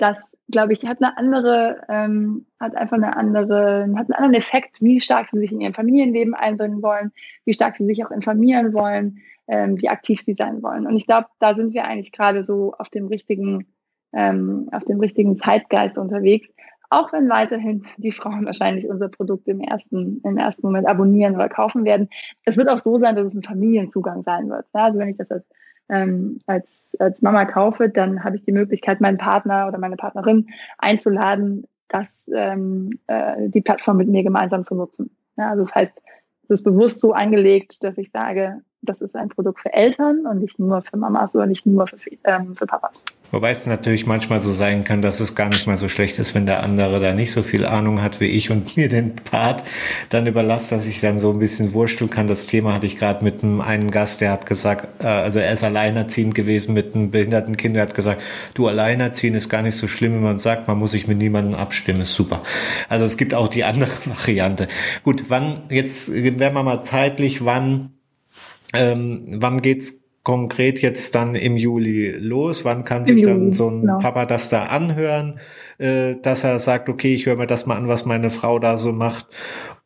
das, 0.01 0.17
glaube 0.49 0.73
ich, 0.73 0.85
hat 0.85 0.97
eine 1.01 1.15
andere, 1.17 1.81
ähm, 1.87 2.47
hat 2.59 2.75
einfach 2.75 2.97
eine 2.97 3.15
andere, 3.15 3.83
hat 3.95 4.07
einen 4.07 4.13
anderen 4.13 4.33
Effekt, 4.33 4.81
wie 4.81 4.99
stark 4.99 5.29
sie 5.31 5.39
sich 5.39 5.51
in 5.51 5.61
ihrem 5.61 5.75
Familienleben 5.75 6.33
einbringen 6.33 6.81
wollen, 6.81 7.11
wie 7.45 7.53
stark 7.53 7.77
sie 7.77 7.85
sich 7.85 8.03
auch 8.03 8.11
informieren 8.11 8.73
wollen, 8.73 9.19
ähm, 9.47 9.79
wie 9.79 9.89
aktiv 9.89 10.21
sie 10.21 10.33
sein 10.33 10.63
wollen. 10.63 10.87
Und 10.87 10.97
ich 10.97 11.05
glaube, 11.05 11.27
da 11.39 11.55
sind 11.55 11.73
wir 11.73 11.85
eigentlich 11.85 12.11
gerade 12.11 12.43
so 12.43 12.73
auf 12.77 12.89
dem 12.89 13.07
richtigen, 13.07 13.67
ähm, 14.13 14.69
auf 14.71 14.83
dem 14.85 14.99
richtigen 14.99 15.37
Zeitgeist 15.37 15.97
unterwegs. 15.97 16.49
Auch 16.89 17.13
wenn 17.13 17.29
weiterhin 17.29 17.85
die 17.97 18.11
Frauen 18.11 18.45
wahrscheinlich 18.45 18.89
unser 18.89 19.07
Produkt 19.07 19.47
im 19.47 19.61
ersten, 19.61 20.19
im 20.25 20.37
ersten 20.37 20.65
Moment 20.65 20.87
abonnieren 20.87 21.35
oder 21.35 21.47
kaufen 21.47 21.85
werden. 21.85 22.09
Es 22.43 22.57
wird 22.57 22.67
auch 22.67 22.79
so 22.79 22.99
sein, 22.99 23.15
dass 23.15 23.27
es 23.27 23.35
ein 23.35 23.43
Familienzugang 23.43 24.23
sein 24.23 24.49
wird. 24.49 24.65
Ja, 24.73 24.85
also 24.85 24.99
wenn 24.99 25.09
ich 25.09 25.17
das 25.17 25.31
als, 25.31 25.45
ähm, 25.91 26.39
als, 26.47 26.65
als 26.99 27.21
Mama 27.21 27.45
kaufe, 27.45 27.89
dann 27.89 28.23
habe 28.23 28.37
ich 28.37 28.45
die 28.45 28.51
Möglichkeit, 28.51 29.01
meinen 29.01 29.17
Partner 29.17 29.67
oder 29.67 29.77
meine 29.77 29.97
Partnerin 29.97 30.47
einzuladen, 30.79 31.67
das, 31.89 32.23
ähm, 32.33 32.97
äh, 33.07 33.49
die 33.49 33.61
Plattform 33.61 33.97
mit 33.97 34.07
mir 34.07 34.23
gemeinsam 34.23 34.65
zu 34.65 34.73
nutzen. 34.75 35.11
Ja, 35.37 35.51
also 35.51 35.65
das 35.65 35.75
heißt, 35.75 36.01
es 36.43 36.49
ist 36.49 36.63
bewusst 36.63 37.01
so 37.01 37.13
angelegt, 37.13 37.83
dass 37.83 37.97
ich 37.97 38.11
sage, 38.11 38.61
das 38.81 39.01
ist 39.01 39.15
ein 39.15 39.29
Produkt 39.29 39.59
für 39.59 39.73
Eltern 39.73 40.25
und 40.25 40.39
nicht 40.39 40.57
nur 40.57 40.81
für 40.81 40.97
Mamas 40.97 41.35
oder 41.35 41.45
nicht 41.45 41.65
nur 41.65 41.87
für, 41.87 41.97
ähm, 42.23 42.55
für 42.55 42.65
Papas. 42.65 43.03
Wobei 43.31 43.51
es 43.51 43.65
natürlich 43.65 44.05
manchmal 44.05 44.39
so 44.39 44.51
sein 44.51 44.83
kann, 44.83 45.01
dass 45.01 45.19
es 45.19 45.35
gar 45.35 45.49
nicht 45.49 45.65
mal 45.65 45.77
so 45.77 45.87
schlecht 45.87 46.19
ist, 46.19 46.35
wenn 46.35 46.45
der 46.45 46.63
andere 46.63 46.99
da 46.99 47.13
nicht 47.13 47.31
so 47.31 47.43
viel 47.43 47.65
Ahnung 47.65 48.01
hat 48.01 48.19
wie 48.19 48.25
ich 48.25 48.51
und 48.51 48.75
mir 48.77 48.89
den 48.89 49.15
Part 49.15 49.63
dann 50.09 50.27
überlasst, 50.27 50.71
dass 50.71 50.85
ich 50.85 50.99
dann 50.99 51.19
so 51.19 51.31
ein 51.31 51.39
bisschen 51.39 51.73
wursteln 51.73 52.09
kann. 52.09 52.27
Das 52.27 52.45
Thema 52.45 52.73
hatte 52.73 52.85
ich 52.85 52.97
gerade 52.97 53.23
mit 53.23 53.43
einem 53.43 53.61
einen 53.61 53.89
Gast, 53.89 54.21
der 54.21 54.31
hat 54.31 54.45
gesagt, 54.45 55.01
äh, 55.03 55.07
also 55.07 55.39
er 55.39 55.53
ist 55.53 55.63
alleinerziehend 55.63 56.35
gewesen 56.35 56.73
mit 56.73 56.93
einem 56.93 57.11
behinderten 57.11 57.57
Kind, 57.57 57.75
der 57.75 57.83
hat 57.83 57.95
gesagt, 57.95 58.21
du 58.53 58.67
alleinerziehen 58.67 59.33
ist 59.33 59.49
gar 59.49 59.61
nicht 59.61 59.75
so 59.75 59.87
schlimm, 59.87 60.15
wie 60.15 60.23
man 60.23 60.37
sagt, 60.37 60.67
man 60.67 60.77
muss 60.77 60.91
sich 60.91 61.07
mit 61.07 61.17
niemandem 61.17 61.55
abstimmen, 61.55 62.01
ist 62.01 62.13
super. 62.13 62.41
Also 62.89 63.05
es 63.05 63.17
gibt 63.17 63.33
auch 63.33 63.47
die 63.47 63.63
andere 63.71 63.91
Variante. 64.05 64.67
Gut, 65.03 65.25
wann, 65.29 65.63
jetzt 65.69 66.11
werden 66.13 66.39
wir 66.39 66.63
mal 66.63 66.81
zeitlich, 66.81 67.45
wann 67.45 67.91
ähm, 68.73 69.23
wann 69.27 69.61
geht's 69.61 70.01
konkret 70.23 70.81
jetzt 70.81 71.15
dann 71.15 71.35
im 71.35 71.57
Juli 71.57 72.11
los? 72.11 72.63
Wann 72.65 72.83
kann 72.83 73.05
sich 73.05 73.23
dann 73.23 73.53
so 73.53 73.69
ein 73.69 73.81
genau. 73.81 73.99
Papa 73.99 74.25
das 74.25 74.49
da 74.49 74.65
anhören, 74.65 75.39
äh, 75.77 76.15
dass 76.21 76.43
er 76.43 76.59
sagt, 76.59 76.89
okay, 76.89 77.13
ich 77.13 77.25
höre 77.25 77.35
mir 77.35 77.47
das 77.47 77.65
mal 77.65 77.75
an, 77.75 77.87
was 77.87 78.05
meine 78.05 78.29
Frau 78.29 78.59
da 78.59 78.77
so 78.77 78.91
macht? 78.91 79.27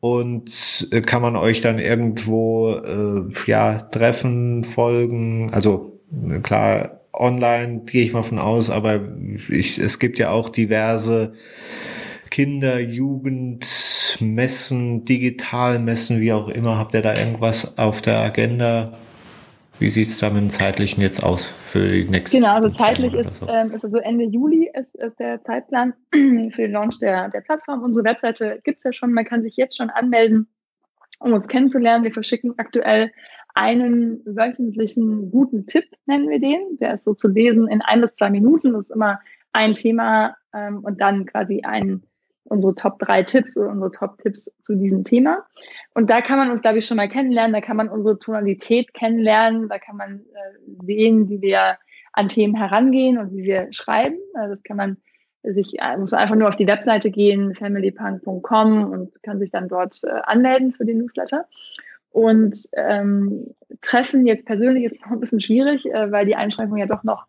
Und 0.00 0.88
äh, 0.92 1.00
kann 1.00 1.22
man 1.22 1.36
euch 1.36 1.62
dann 1.62 1.78
irgendwo 1.78 2.74
äh, 2.74 3.22
ja 3.46 3.78
treffen, 3.78 4.64
folgen? 4.64 5.50
Also 5.52 6.00
klar, 6.42 7.00
online 7.12 7.82
gehe 7.86 8.04
ich 8.04 8.12
mal 8.12 8.22
von 8.22 8.38
aus, 8.38 8.68
aber 8.70 9.00
ich, 9.48 9.78
es 9.78 9.98
gibt 9.98 10.18
ja 10.18 10.30
auch 10.30 10.50
diverse 10.50 11.32
Kinder, 12.30 12.78
Jugend, 12.78 14.18
Messen, 14.20 15.04
Digitalmessen, 15.04 16.20
wie 16.20 16.32
auch 16.32 16.48
immer. 16.48 16.76
Habt 16.76 16.94
ihr 16.94 17.02
da 17.02 17.16
irgendwas 17.16 17.78
auf 17.78 18.02
der 18.02 18.18
Agenda? 18.18 18.98
Wie 19.78 19.90
sieht 19.90 20.08
es 20.08 20.18
da 20.18 20.30
mit 20.30 20.42
dem 20.42 20.50
zeitlichen 20.50 21.02
jetzt 21.02 21.22
aus 21.22 21.44
für 21.44 21.86
die 21.86 22.08
nächste 22.08 22.38
Genau, 22.38 22.54
also 22.54 22.70
zeitlich 22.70 23.12
ist, 23.12 23.36
so? 23.36 23.48
ähm, 23.48 23.70
ist 23.72 23.84
also 23.84 23.98
Ende 23.98 24.24
Juli 24.24 24.70
ist, 24.72 24.94
ist 24.94 25.18
der 25.18 25.42
Zeitplan 25.44 25.92
für 26.12 26.62
den 26.62 26.72
Launch 26.72 26.98
der, 26.98 27.28
der 27.28 27.42
Plattform. 27.42 27.82
Unsere 27.82 28.04
Webseite 28.04 28.60
gibt 28.64 28.78
es 28.78 28.84
ja 28.84 28.92
schon, 28.92 29.12
man 29.12 29.26
kann 29.26 29.42
sich 29.42 29.56
jetzt 29.56 29.76
schon 29.76 29.90
anmelden, 29.90 30.48
um 31.20 31.34
uns 31.34 31.46
kennenzulernen. 31.46 32.04
Wir 32.04 32.12
verschicken 32.12 32.54
aktuell 32.56 33.12
einen 33.54 34.22
wöchentlichen 34.24 35.30
guten 35.30 35.66
Tipp, 35.66 35.84
nennen 36.06 36.28
wir 36.28 36.40
den. 36.40 36.78
Der 36.78 36.94
ist 36.94 37.04
so 37.04 37.14
zu 37.14 37.28
lesen 37.28 37.68
in 37.68 37.82
ein 37.82 38.00
bis 38.00 38.14
zwei 38.14 38.30
Minuten. 38.30 38.72
Das 38.72 38.86
ist 38.86 38.90
immer 38.90 39.20
ein 39.52 39.74
Thema 39.74 40.36
ähm, 40.54 40.80
und 40.84 41.00
dann 41.00 41.26
quasi 41.26 41.62
ein 41.64 42.02
unsere 42.48 42.74
Top 42.74 42.98
3 42.98 43.22
Tipps 43.24 43.56
oder 43.56 43.70
unsere 43.70 43.92
Top 43.92 44.18
Tipps 44.18 44.50
zu 44.62 44.74
diesem 44.74 45.04
Thema. 45.04 45.44
Und 45.94 46.10
da 46.10 46.20
kann 46.20 46.38
man 46.38 46.50
uns, 46.50 46.62
glaube 46.62 46.78
ich, 46.78 46.86
schon 46.86 46.96
mal 46.96 47.08
kennenlernen. 47.08 47.52
Da 47.52 47.60
kann 47.60 47.76
man 47.76 47.88
unsere 47.88 48.18
Tonalität 48.18 48.94
kennenlernen. 48.94 49.68
Da 49.68 49.78
kann 49.78 49.96
man 49.96 50.20
äh, 50.20 50.84
sehen, 50.84 51.28
wie 51.28 51.40
wir 51.40 51.78
an 52.12 52.28
Themen 52.28 52.56
herangehen 52.56 53.18
und 53.18 53.32
wie 53.32 53.44
wir 53.44 53.68
schreiben. 53.72 54.16
Also 54.34 54.54
das 54.54 54.62
kann 54.64 54.76
man 54.76 54.96
sich, 55.42 55.78
äh, 55.80 55.96
muss 55.96 56.12
man 56.12 56.20
einfach 56.20 56.34
nur 56.34 56.48
auf 56.48 56.56
die 56.56 56.66
Webseite 56.66 57.10
gehen, 57.10 57.54
familypunk.com 57.54 58.90
und 58.90 59.22
kann 59.22 59.38
sich 59.38 59.50
dann 59.50 59.68
dort 59.68 60.00
äh, 60.04 60.10
anmelden 60.24 60.72
für 60.72 60.84
den 60.84 60.98
Newsletter. 60.98 61.46
Und 62.10 62.56
ähm, 62.72 63.54
Treffen 63.82 64.26
jetzt 64.26 64.46
persönlich 64.46 64.84
ist 64.84 65.00
noch 65.02 65.12
ein 65.12 65.20
bisschen 65.20 65.40
schwierig, 65.40 65.86
äh, 65.86 66.10
weil 66.10 66.26
die 66.26 66.34
Einschränkungen 66.34 66.80
ja 66.80 66.86
doch 66.86 67.04
noch 67.04 67.26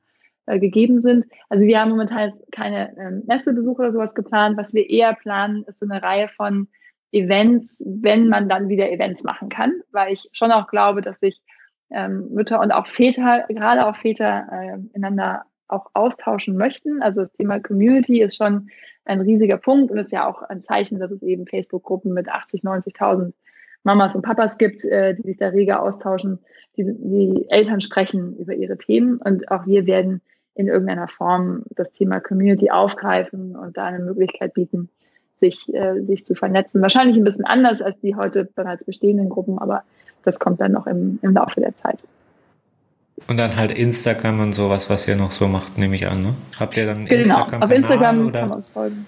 äh, 0.48 0.60
gegeben 0.60 1.02
sind. 1.02 1.26
Also 1.50 1.66
wir 1.66 1.80
haben 1.80 1.92
momentan 1.92 2.34
keine 2.52 2.98
ähm, 2.98 3.24
Messebesuche 3.28 3.82
oder 3.82 3.92
sowas 3.92 4.16
geplant. 4.16 4.58
Was 4.58 4.74
wir 4.74 4.90
eher 4.90 5.14
planen, 5.14 5.64
ist 5.68 5.80
so 5.80 5.86
eine 5.86 6.02
Reihe 6.02 6.30
von 6.30 6.68
Events, 7.12 7.82
wenn 7.86 8.28
man 8.28 8.50
dann 8.50 8.70
wieder 8.70 8.92
Events 8.92 9.24
machen 9.24 9.50
kann, 9.50 9.74
weil 9.92 10.14
ich 10.14 10.30
schon 10.34 10.52
auch 10.52 10.68
glaube, 10.68 11.02
dass 11.02 11.20
sich 11.20 11.42
ähm, 11.90 12.30
Mütter 12.32 12.60
und 12.60 12.72
auch 12.72 12.88
Väter, 12.88 13.46
gerade 13.50 13.88
auch 13.88 13.96
Väter, 13.96 14.48
äh, 14.52 14.96
einander 14.96 15.44
auch 15.68 15.88
austauschen 15.94 16.58
möchten. 16.58 17.02
Also 17.02 17.22
das 17.22 17.34
Thema 17.34 17.60
Community 17.60 18.22
ist 18.22 18.36
schon 18.36 18.70
ein 19.06 19.22
riesiger 19.22 19.58
Punkt 19.58 19.92
und 19.92 19.98
ist 19.98 20.12
ja 20.12 20.28
auch 20.28 20.42
ein 20.44 20.64
Zeichen, 20.64 21.00
dass 21.00 21.12
es 21.12 21.22
eben 21.24 21.48
Facebook-Gruppen 21.48 22.14
mit 22.14 22.30
80, 22.30 22.64
90.000 22.64 23.34
Mamas 23.84 24.16
und 24.16 24.22
Papas 24.22 24.58
gibt, 24.58 24.84
äh, 24.86 25.16
die 25.16 25.24
sich 25.24 25.38
da 25.38 25.50
rege 25.50 25.80
austauschen, 25.80 26.40
die, 26.76 26.84
die 26.86 27.46
Eltern 27.50 27.80
sprechen 27.82 28.36
über 28.38 28.54
ihre 28.54 28.78
Themen 28.78 29.18
und 29.18 29.50
auch 29.50 29.66
wir 29.66 29.86
werden 29.86 30.22
in 30.58 30.68
irgendeiner 30.68 31.08
Form 31.08 31.64
das 31.70 31.92
Thema 31.92 32.20
Community 32.20 32.72
aufgreifen 32.72 33.56
und 33.56 33.78
da 33.78 33.86
eine 33.86 34.00
Möglichkeit 34.00 34.54
bieten, 34.54 34.90
sich, 35.40 35.72
äh, 35.74 36.02
sich 36.02 36.26
zu 36.26 36.34
vernetzen. 36.34 36.82
Wahrscheinlich 36.82 37.16
ein 37.16 37.24
bisschen 37.24 37.46
anders 37.46 37.82
als 37.82 38.00
die 38.02 38.16
heute 38.16 38.46
bereits 38.46 38.86
bestehenden 38.86 39.30
Gruppen, 39.30 39.60
aber 39.60 39.84
das 40.24 40.40
kommt 40.40 40.60
dann 40.60 40.72
noch 40.72 40.88
im, 40.88 41.20
im 41.22 41.34
Laufe 41.34 41.62
der 41.62 41.76
Zeit. 41.78 42.00
Und 43.28 43.38
dann 43.38 43.56
halt 43.56 43.78
Instagram 43.78 44.40
und 44.40 44.54
sowas, 44.54 44.90
was 44.90 45.08
ihr 45.08 45.16
noch 45.16 45.32
so 45.32 45.48
macht, 45.48 45.78
nehme 45.78 45.96
ich 45.96 46.08
an. 46.08 46.22
Ne? 46.22 46.34
Habt 46.60 46.76
ihr 46.78 46.86
dann 46.86 47.06
genau, 47.06 47.22
Instagram 47.22 47.62
auf 47.62 47.72
Instagram 47.72 48.28
oder? 48.28 48.40
kann 48.40 48.50
man 48.50 48.58
uns 48.58 48.70
folgen. 48.70 49.06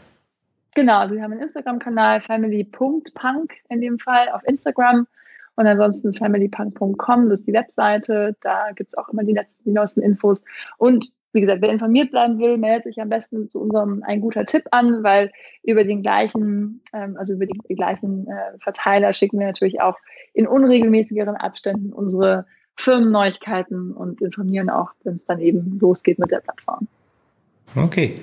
Genau, 0.75 0.99
also 0.99 1.15
wir 1.15 1.23
haben 1.23 1.33
einen 1.33 1.41
Instagram-Kanal, 1.41 2.21
family.punk 2.21 3.53
in 3.69 3.81
dem 3.81 3.97
Fall 3.99 4.29
auf 4.29 4.41
Instagram 4.45 5.07
und 5.55 5.67
ansonsten 5.67 6.13
familypunk.com, 6.13 7.29
das 7.29 7.39
ist 7.39 7.47
die 7.47 7.53
Webseite, 7.53 8.35
da 8.41 8.71
gibt 8.75 8.89
es 8.89 8.97
auch 8.97 9.09
immer 9.09 9.23
die, 9.23 9.33
letzten, 9.33 9.63
die 9.65 9.71
neuesten 9.71 10.01
Infos. 10.01 10.43
Und 10.77 11.11
wie 11.31 11.41
gesagt, 11.41 11.61
wer 11.61 11.69
informiert 11.69 12.11
bleiben 12.11 12.39
will, 12.39 12.57
meldet 12.57 12.85
sich 12.85 12.99
am 12.99 13.09
besten 13.09 13.49
zu 13.49 13.59
unserem 13.59 14.03
ein 14.03 14.21
guter 14.21 14.45
Tipp 14.45 14.63
an, 14.71 15.03
weil 15.03 15.31
über 15.63 15.83
den 15.83 16.01
gleichen, 16.01 16.81
ähm, 16.93 17.17
also 17.17 17.33
über 17.33 17.45
die, 17.45 17.75
gleichen 17.75 18.27
äh, 18.27 18.57
Verteiler 18.59 19.13
schicken 19.13 19.39
wir 19.39 19.47
natürlich 19.47 19.81
auch 19.81 19.97
in 20.33 20.47
unregelmäßigeren 20.47 21.35
Abständen 21.35 21.93
unsere 21.93 22.45
Firmenneuigkeiten 22.75 23.91
und 23.91 24.21
informieren 24.21 24.69
auch, 24.69 24.91
wenn 25.03 25.17
es 25.17 25.25
dann 25.25 25.39
eben 25.39 25.77
losgeht 25.79 26.17
mit 26.17 26.31
der 26.31 26.39
Plattform. 26.39 26.87
Okay. 27.75 28.15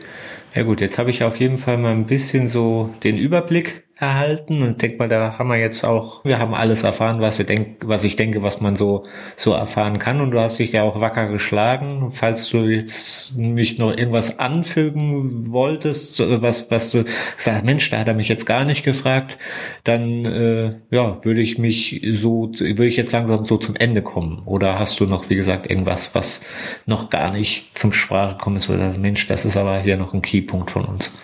Ja 0.55 0.63
gut, 0.63 0.81
jetzt 0.81 0.99
habe 0.99 1.11
ich 1.11 1.23
auf 1.23 1.37
jeden 1.37 1.59
Fall 1.59 1.79
mal 1.79 1.93
ein 1.93 2.07
bisschen 2.07 2.49
so 2.49 2.91
den 3.05 3.17
Überblick 3.17 3.86
erhalten 3.99 4.63
und 4.63 4.83
denk 4.83 4.99
mal, 4.99 5.09
da 5.09 5.39
haben 5.39 5.49
wir 5.49 5.57
jetzt 5.57 5.83
auch, 5.83 6.23
wir 6.23 6.39
haben 6.39 6.53
alles 6.53 6.83
erfahren, 6.83 7.23
was 7.23 7.39
wir 7.39 7.47
denk, 7.47 7.79
was 7.83 8.05
ich 8.05 8.15
denke, 8.17 8.43
was 8.43 8.61
man 8.61 8.77
so, 8.77 9.05
so 9.37 9.53
erfahren 9.53 9.99
kann 9.99 10.21
und 10.21 10.33
du 10.33 10.39
hast 10.39 10.59
dich 10.59 10.73
ja 10.73 10.83
auch 10.83 11.01
wacker 11.01 11.29
geschlagen. 11.29 12.11
Falls 12.11 12.51
du 12.51 12.59
jetzt 12.59 13.37
nicht 13.37 13.79
noch 13.79 13.97
irgendwas 13.97 14.39
anfügen 14.39 15.51
wolltest, 15.51 16.21
was, 16.43 16.71
was 16.71 16.91
du 16.91 17.05
gesagt 17.39 17.65
Mensch, 17.65 17.89
da 17.89 17.99
hat 18.01 18.09
er 18.09 18.15
mich 18.15 18.29
jetzt 18.29 18.45
gar 18.45 18.67
nicht 18.67 18.85
gefragt, 18.85 19.39
dann, 19.85 20.27
äh, 20.27 20.75
ja, 20.91 21.25
würde 21.25 21.41
ich 21.41 21.57
mich 21.57 22.03
so, 22.13 22.51
würde 22.53 22.87
ich 22.87 22.99
jetzt 22.99 23.13
langsam 23.13 23.47
so 23.47 23.57
zum 23.57 23.77
Ende 23.77 24.03
kommen. 24.03 24.43
Oder 24.45 24.79
hast 24.79 25.01
du 25.01 25.07
noch, 25.07 25.31
wie 25.31 25.37
gesagt, 25.37 25.71
irgendwas, 25.71 26.15
was 26.15 26.45
noch 26.85 27.09
gar 27.09 27.33
nicht 27.33 27.79
zum 27.79 27.95
Sprache 27.95 28.37
kommen 28.37 28.57
ist, 28.57 28.69
wo 28.69 28.75
du 28.75 28.79
sagst, 28.79 29.01
Mensch, 29.01 29.27
das 29.27 29.47
ist 29.47 29.57
aber 29.57 29.81
hier 29.81 29.97
noch 29.97 30.13
ein 30.13 30.21
Keypunkt 30.21 30.71
von 30.71 30.85
uns? 30.85 31.17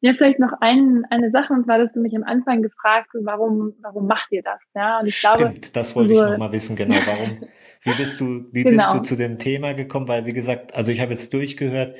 Ja, 0.00 0.14
vielleicht 0.14 0.38
noch 0.38 0.52
ein, 0.60 1.04
eine 1.10 1.30
Sache, 1.30 1.52
und 1.52 1.64
zwar, 1.64 1.78
dass 1.78 1.92
du 1.92 2.00
mich 2.00 2.14
am 2.14 2.22
Anfang 2.22 2.62
gefragt 2.62 3.08
hast, 3.14 3.24
warum, 3.24 3.74
warum 3.82 4.06
macht 4.06 4.30
ihr 4.30 4.42
das? 4.42 4.60
Ja, 4.74 5.00
und 5.00 5.06
ich 5.06 5.16
Stimmt, 5.16 5.36
glaube, 5.38 5.60
das 5.72 5.96
wollte 5.96 6.12
ich 6.12 6.20
noch 6.20 6.38
mal 6.38 6.52
wissen, 6.52 6.76
genau, 6.76 6.94
warum. 7.04 7.38
Wie 7.82 7.94
bist 7.94 8.20
du, 8.20 8.44
wie 8.52 8.64
genau. 8.64 8.76
bist 8.76 8.94
du 8.94 8.98
zu 9.00 9.16
dem 9.16 9.38
Thema 9.38 9.72
gekommen? 9.72 10.08
Weil, 10.08 10.26
wie 10.26 10.32
gesagt, 10.32 10.74
also 10.74 10.90
ich 10.90 11.00
habe 11.00 11.12
jetzt 11.12 11.32
durchgehört, 11.32 11.96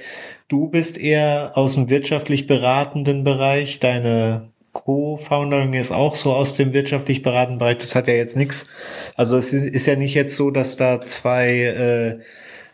du 0.49 0.69
bist 0.69 0.99
eher 0.99 1.53
aus 1.55 1.75
dem 1.75 1.89
wirtschaftlich 1.89 2.47
beratenden 2.47 3.25
Bereich, 3.25 3.79
deine 3.79 4.51
Co-Founderin 4.73 5.73
ist 5.73 5.93
auch 5.93 6.15
so 6.15 6.33
aus 6.33 6.55
dem 6.55 6.73
wirtschaftlich 6.73 7.23
beratenden 7.23 7.59
Bereich. 7.59 7.79
Das 7.79 7.95
hat 7.95 8.07
ja 8.07 8.15
jetzt 8.15 8.37
nichts. 8.37 8.69
Also 9.17 9.37
es 9.37 9.53
ist, 9.53 9.65
ist 9.65 9.87
ja 9.87 9.97
nicht 9.97 10.15
jetzt 10.15 10.37
so, 10.37 10.51
dass 10.51 10.77
da 10.77 11.01
zwei 11.01 12.21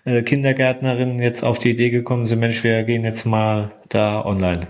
äh, 0.05 0.19
äh, 0.19 0.23
Kindergärtnerinnen 0.23 1.21
jetzt 1.21 1.43
auf 1.43 1.59
die 1.59 1.71
Idee 1.71 1.91
gekommen 1.91 2.27
sind, 2.27 2.41
Mensch, 2.41 2.63
wir 2.65 2.83
gehen 2.85 3.05
jetzt 3.05 3.25
mal 3.25 3.71
da 3.89 4.25
online. 4.25 4.69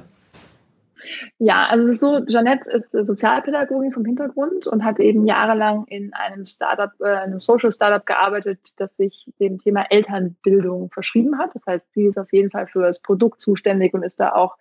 Ja, 1.38 1.66
also 1.68 1.84
es 1.84 1.90
ist 1.92 2.00
so, 2.00 2.24
Jeanette 2.24 2.70
ist 2.70 2.92
Sozialpädagogin 2.92 3.92
vom 3.92 4.04
Hintergrund 4.04 4.66
und 4.66 4.84
hat 4.84 5.00
eben 5.00 5.26
jahrelang 5.26 5.84
in 5.88 6.12
einem 6.14 6.46
Startup, 6.46 6.90
äh, 7.00 7.06
einem 7.06 7.40
Social 7.40 7.72
Startup 7.72 8.04
gearbeitet, 8.04 8.60
das 8.76 8.96
sich 8.96 9.26
dem 9.40 9.58
Thema 9.58 9.86
Elternbildung 9.90 10.90
verschrieben 10.90 11.38
hat. 11.38 11.54
Das 11.54 11.64
heißt, 11.66 11.92
sie 11.94 12.06
ist 12.06 12.18
auf 12.18 12.32
jeden 12.32 12.50
Fall 12.50 12.66
für 12.66 12.82
das 12.82 13.00
Produkt 13.02 13.40
zuständig 13.40 13.94
und 13.94 14.02
ist 14.02 14.18
da 14.18 14.32
auch 14.32 14.56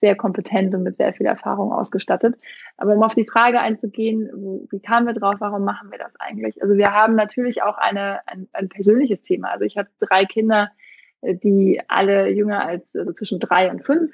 sehr 0.00 0.16
kompetent 0.16 0.74
und 0.74 0.82
mit 0.84 0.96
sehr 0.96 1.12
viel 1.12 1.26
Erfahrung 1.26 1.72
ausgestattet. 1.72 2.36
Aber 2.76 2.94
um 2.94 3.02
auf 3.02 3.14
die 3.14 3.26
Frage 3.26 3.60
einzugehen, 3.60 4.66
wie 4.70 4.80
kamen 4.80 5.06
wir 5.06 5.14
drauf, 5.14 5.36
warum 5.38 5.64
machen 5.64 5.90
wir 5.90 5.98
das 5.98 6.12
eigentlich? 6.18 6.62
Also 6.62 6.76
wir 6.76 6.92
haben 6.92 7.14
natürlich 7.14 7.62
auch 7.62 7.78
eine, 7.78 8.20
ein, 8.26 8.48
ein 8.52 8.68
persönliches 8.68 9.22
Thema. 9.22 9.50
Also 9.50 9.64
ich 9.64 9.76
habe 9.76 9.88
drei 9.98 10.24
Kinder, 10.24 10.70
äh, 11.20 11.34
die 11.34 11.80
alle 11.88 12.28
jünger 12.30 12.64
als 12.64 12.94
also 12.94 13.12
zwischen 13.12 13.40
drei 13.40 13.70
und 13.70 13.84
fünf. 13.84 14.12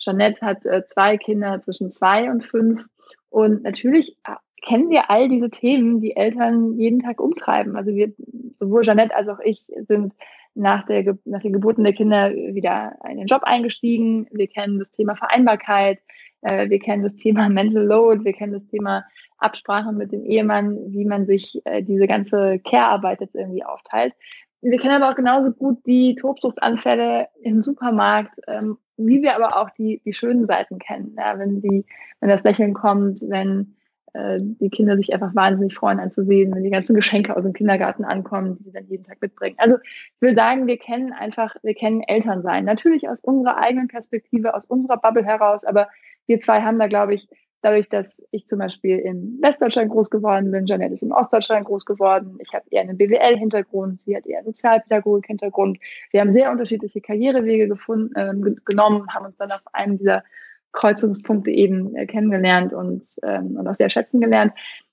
Jeanette 0.00 0.44
hat 0.44 0.64
äh, 0.66 0.82
zwei 0.88 1.16
Kinder 1.16 1.60
zwischen 1.60 1.90
zwei 1.90 2.30
und 2.30 2.44
fünf. 2.44 2.86
Und 3.28 3.62
natürlich 3.62 4.16
äh, 4.26 4.34
kennen 4.62 4.90
wir 4.90 5.10
all 5.10 5.28
diese 5.28 5.50
Themen, 5.50 6.00
die 6.00 6.16
Eltern 6.16 6.78
jeden 6.78 7.00
Tag 7.00 7.20
umtreiben. 7.20 7.76
Also 7.76 7.94
wir, 7.94 8.12
sowohl 8.58 8.82
Jeanette 8.82 9.14
als 9.14 9.28
auch 9.28 9.40
ich 9.40 9.70
sind 9.88 10.14
nach, 10.54 10.84
der, 10.86 11.16
nach 11.24 11.40
den 11.40 11.52
Geburten 11.52 11.84
der 11.84 11.92
Kinder 11.92 12.32
wieder 12.32 12.96
in 13.08 13.18
den 13.18 13.26
Job 13.26 13.42
eingestiegen. 13.44 14.26
Wir 14.30 14.48
kennen 14.48 14.78
das 14.78 14.90
Thema 14.92 15.14
Vereinbarkeit, 15.14 16.00
äh, 16.42 16.68
wir 16.68 16.78
kennen 16.78 17.02
das 17.02 17.16
Thema 17.16 17.48
Mental 17.50 17.84
Load, 17.84 18.24
wir 18.24 18.32
kennen 18.32 18.52
das 18.52 18.66
Thema 18.66 19.04
Absprache 19.38 19.92
mit 19.92 20.12
dem 20.12 20.24
Ehemann, 20.24 20.92
wie 20.92 21.04
man 21.04 21.26
sich 21.26 21.60
äh, 21.64 21.82
diese 21.82 22.06
ganze 22.06 22.58
Care-Arbeit 22.58 23.20
jetzt 23.20 23.34
irgendwie 23.34 23.64
aufteilt. 23.64 24.14
Wir 24.62 24.78
kennen 24.78 25.02
aber 25.02 25.10
auch 25.10 25.16
genauso 25.16 25.52
gut 25.52 25.78
die 25.86 26.14
Tobsuchtsanfälle 26.14 27.28
im 27.42 27.62
Supermarkt, 27.62 28.38
ähm, 28.46 28.78
wie 28.96 29.22
wir 29.22 29.34
aber 29.34 29.56
auch 29.56 29.70
die, 29.70 30.02
die 30.04 30.12
schönen 30.12 30.46
Seiten 30.46 30.78
kennen. 30.78 31.16
Ja, 31.18 31.38
wenn 31.38 31.62
die, 31.62 31.86
wenn 32.20 32.28
das 32.28 32.42
Lächeln 32.42 32.74
kommt, 32.74 33.22
wenn 33.22 33.76
äh, 34.12 34.38
die 34.40 34.68
Kinder 34.68 34.96
sich 34.96 35.14
einfach 35.14 35.34
wahnsinnig 35.34 35.74
freuen 35.74 36.00
anzusehen, 36.00 36.54
wenn 36.54 36.64
die 36.64 36.70
ganzen 36.70 36.94
Geschenke 36.94 37.36
aus 37.36 37.42
dem 37.42 37.52
Kindergarten 37.52 38.04
ankommen, 38.04 38.56
die 38.58 38.64
sie 38.64 38.72
dann 38.72 38.86
jeden 38.86 39.04
Tag 39.04 39.22
mitbringen. 39.22 39.56
Also 39.58 39.76
ich 39.82 40.20
will 40.20 40.34
sagen, 40.34 40.66
wir 40.66 40.78
kennen 40.78 41.12
einfach, 41.12 41.56
wir 41.62 41.74
kennen 41.74 42.02
Elternsein. 42.02 42.64
Natürlich 42.64 43.08
aus 43.08 43.20
unserer 43.20 43.58
eigenen 43.58 43.88
Perspektive, 43.88 44.54
aus 44.54 44.64
unserer 44.66 44.98
Bubble 44.98 45.24
heraus, 45.24 45.64
aber 45.64 45.88
wir 46.26 46.40
zwei 46.40 46.60
haben 46.62 46.78
da, 46.78 46.86
glaube 46.86 47.14
ich, 47.14 47.28
dadurch, 47.62 47.88
dass 47.88 48.22
ich 48.30 48.46
zum 48.46 48.58
Beispiel 48.58 48.98
in 48.98 49.38
Westdeutschland 49.40 49.90
groß 49.90 50.10
geworden 50.10 50.50
bin, 50.50 50.66
Janette 50.66 50.94
ist 50.94 51.02
in 51.02 51.12
Ostdeutschland 51.12 51.66
groß 51.66 51.84
geworden, 51.84 52.38
ich 52.40 52.52
habe 52.54 52.64
eher 52.70 52.82
einen 52.82 52.96
BWL-Hintergrund, 52.96 54.02
sie 54.02 54.16
hat 54.16 54.26
eher 54.26 54.38
einen 54.38 54.46
Sozialpädagogik-Hintergrund. 54.46 55.78
Wir 56.10 56.20
haben 56.20 56.32
sehr 56.32 56.50
unterschiedliche 56.50 57.00
Karrierewege 57.00 57.68
gefunden, 57.68 58.14
äh, 58.16 58.32
genommen, 58.64 59.06
haben 59.14 59.26
uns 59.26 59.36
dann 59.36 59.52
auf 59.52 59.62
einem 59.72 59.98
dieser 59.98 60.24
Kreuzungspunkte 60.72 61.50
eben 61.50 61.94
äh, 61.96 62.06
kennengelernt 62.06 62.72
und, 62.72 63.04
ähm, 63.22 63.56
und 63.56 63.66
auch 63.66 63.74
sehr 63.74 63.90
schätzen 63.90 64.20
gelernt. 64.20 64.52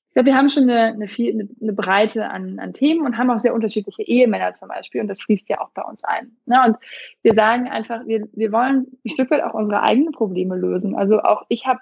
Ich 0.10 0.14
glaube, 0.14 0.32
wir 0.32 0.38
haben 0.38 0.50
schon 0.50 0.64
eine, 0.64 0.94
eine, 0.94 1.08
viel, 1.08 1.48
eine, 1.62 1.74
Breite 1.74 2.28
an, 2.30 2.58
an 2.58 2.74
Themen 2.74 3.06
und 3.06 3.20
haben 3.20 3.30
auch 3.30 3.38
sehr 3.38 3.54
unterschiedliche 3.54 4.02
Ehemänner 4.02 4.54
zum 4.56 4.70
Beispiel 4.70 5.02
und 5.02 5.08
das 5.08 5.22
fließt 5.22 5.48
ja 5.48 5.62
auch 5.62 5.70
bei 5.76 5.84
uns 5.84 6.04
ein. 6.04 6.36
Ne? 6.48 6.60
Und 6.66 6.78
wir 7.22 7.36
sagen 7.36 7.68
einfach, 7.68 8.08
wir, 8.08 8.28
wir 8.34 8.52
wollen 8.52 8.88
ein 9.06 9.10
Stück 9.12 9.30
weit 9.30 9.44
auch 9.44 9.54
unsere 9.54 9.84
eigenen 9.84 10.14
Probleme 10.14 10.56
lösen. 10.56 10.96
Also 10.96 11.20
auch 11.20 11.44
ich 11.50 11.68
habe 11.68 11.82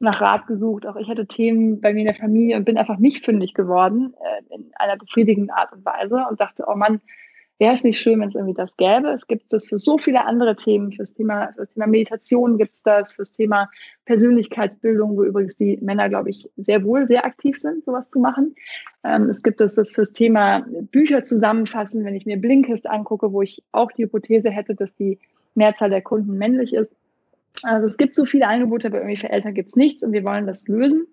nach 0.00 0.20
Rat 0.20 0.46
gesucht, 0.46 0.86
auch 0.86 0.96
ich 0.96 1.08
hatte 1.08 1.26
Themen 1.26 1.80
bei 1.80 1.94
mir 1.94 2.00
in 2.00 2.06
der 2.06 2.14
Familie 2.14 2.56
und 2.56 2.64
bin 2.64 2.76
einfach 2.76 2.98
nicht 2.98 3.24
fündig 3.24 3.54
geworden 3.54 4.14
äh, 4.20 4.54
in 4.54 4.70
einer 4.74 4.96
befriedigenden 4.96 5.50
Art 5.50 5.72
und 5.72 5.84
Weise 5.84 6.24
und 6.28 6.40
dachte, 6.40 6.64
oh 6.66 6.74
Mann, 6.74 7.00
wäre 7.58 7.72
es 7.72 7.84
nicht 7.84 7.98
schön, 7.98 8.20
wenn 8.20 8.28
es 8.28 8.34
irgendwie 8.34 8.54
das 8.54 8.76
gäbe. 8.76 9.08
Es 9.08 9.26
gibt 9.26 9.52
das 9.52 9.66
für 9.66 9.78
so 9.78 9.96
viele 9.96 10.24
andere 10.26 10.56
Themen. 10.56 10.92
Fürs 10.92 11.14
Thema, 11.14 11.52
fürs 11.54 11.70
Thema 11.70 11.86
Meditation 11.86 12.58
gibt 12.58 12.74
es 12.74 12.82
das, 12.82 13.14
fürs 13.14 13.32
Thema 13.32 13.70
Persönlichkeitsbildung, 14.04 15.16
wo 15.16 15.24
übrigens 15.24 15.56
die 15.56 15.78
Männer, 15.80 16.08
glaube 16.08 16.30
ich, 16.30 16.50
sehr 16.56 16.84
wohl 16.84 17.08
sehr 17.08 17.24
aktiv 17.24 17.56
sind, 17.56 17.84
sowas 17.84 18.10
zu 18.10 18.20
machen. 18.20 18.54
Ähm, 19.04 19.30
es 19.30 19.42
gibt 19.42 19.60
das, 19.60 19.74
das 19.74 19.90
fürs 19.92 20.12
Thema 20.12 20.66
Bücher 20.92 21.22
zusammenfassen, 21.22 22.04
wenn 22.04 22.14
ich 22.14 22.26
mir 22.26 22.36
Blinkist 22.36 22.86
angucke, 22.86 23.32
wo 23.32 23.40
ich 23.40 23.62
auch 23.72 23.90
die 23.92 24.04
Hypothese 24.04 24.50
hätte, 24.50 24.74
dass 24.74 24.94
die 24.94 25.18
Mehrzahl 25.54 25.88
der 25.88 26.02
Kunden 26.02 26.36
männlich 26.36 26.74
ist. 26.74 26.92
Also 27.62 27.86
es 27.86 27.96
gibt 27.96 28.14
so 28.14 28.24
viele 28.24 28.46
Angebote, 28.46 28.88
aber 28.88 28.98
irgendwie 28.98 29.16
für 29.16 29.30
Eltern 29.30 29.54
gibt 29.54 29.70
es 29.70 29.76
nichts 29.76 30.02
und 30.02 30.12
wir 30.12 30.24
wollen 30.24 30.46
das 30.46 30.68
lösen. 30.68 31.06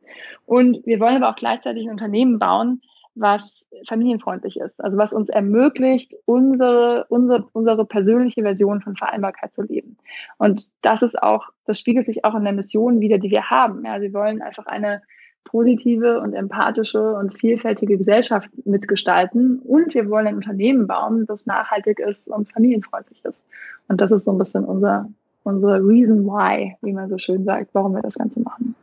Und 0.45 0.85
wir 0.85 0.99
wollen 0.99 1.15
aber 1.15 1.29
auch 1.29 1.35
gleichzeitig 1.35 1.85
ein 1.85 1.91
Unternehmen 1.91 2.39
bauen, 2.39 2.81
was 3.15 3.67
familienfreundlich 3.87 4.57
ist, 4.57 4.83
also 4.83 4.97
was 4.97 5.13
uns 5.13 5.29
ermöglicht, 5.29 6.15
unsere, 6.25 7.05
unsere, 7.09 7.47
unsere 7.53 7.85
persönliche 7.85 8.41
Version 8.41 8.81
von 8.81 8.95
Vereinbarkeit 8.95 9.53
zu 9.53 9.61
leben. 9.61 9.97
Und 10.37 10.67
das 10.81 11.03
ist 11.03 11.21
auch, 11.21 11.49
das 11.65 11.79
spiegelt 11.79 12.07
sich 12.07 12.25
auch 12.25 12.35
in 12.35 12.43
der 12.43 12.53
Mission 12.53 13.01
wieder, 13.01 13.19
die 13.19 13.29
wir 13.29 13.49
haben. 13.49 13.85
Ja, 13.85 14.01
wir 14.01 14.13
wollen 14.13 14.41
einfach 14.41 14.65
eine 14.65 15.01
positive 15.43 16.21
und 16.21 16.33
empathische 16.33 17.15
und 17.15 17.37
vielfältige 17.37 17.97
Gesellschaft 17.97 18.49
mitgestalten 18.65 19.59
und 19.59 19.93
wir 19.93 20.09
wollen 20.09 20.27
ein 20.27 20.35
Unternehmen 20.35 20.87
bauen, 20.87 21.25
das 21.27 21.45
nachhaltig 21.45 21.99
ist 21.99 22.27
und 22.27 22.51
familienfreundlich 22.51 23.23
ist. 23.25 23.45
Und 23.87 24.01
das 24.01 24.11
ist 24.11 24.23
so 24.23 24.31
ein 24.31 24.37
bisschen 24.37 24.65
unser, 24.65 25.09
unsere 25.43 25.79
Reason 25.79 26.25
why, 26.25 26.75
wie 26.81 26.93
man 26.93 27.09
so 27.09 27.17
schön 27.17 27.43
sagt, 27.45 27.69
warum 27.73 27.93
wir 27.93 28.01
das 28.01 28.15
Ganze 28.15 28.41
machen. 28.41 28.75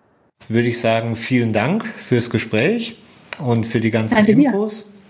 Würde 0.48 0.68
ich 0.68 0.80
sagen, 0.80 1.16
vielen 1.16 1.52
Dank 1.52 1.84
fürs 1.84 2.30
Gespräch 2.30 2.96
und 3.44 3.66
für 3.66 3.80
die 3.80 3.90
ganzen 3.90 4.16
Danke 4.16 4.32
Infos. 4.32 4.84
Dir. 4.84 5.00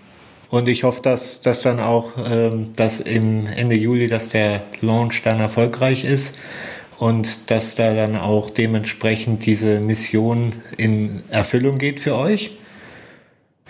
Und 0.57 0.67
ich 0.67 0.83
hoffe, 0.83 1.01
dass, 1.01 1.41
dass 1.41 1.61
dann 1.61 1.79
auch, 1.79 2.11
ähm, 2.29 2.71
dass 2.75 2.99
im 2.99 3.47
Ende 3.47 3.75
Juli, 3.75 4.07
dass 4.07 4.29
der 4.29 4.63
Launch 4.81 5.21
dann 5.23 5.39
erfolgreich 5.39 6.03
ist 6.03 6.37
und 6.99 7.49
dass 7.49 7.75
da 7.75 7.95
dann 7.95 8.17
auch 8.17 8.49
dementsprechend 8.49 9.45
diese 9.45 9.79
Mission 9.79 10.51
in 10.75 11.23
Erfüllung 11.29 11.77
geht 11.77 12.01
für 12.01 12.15
euch. 12.15 12.57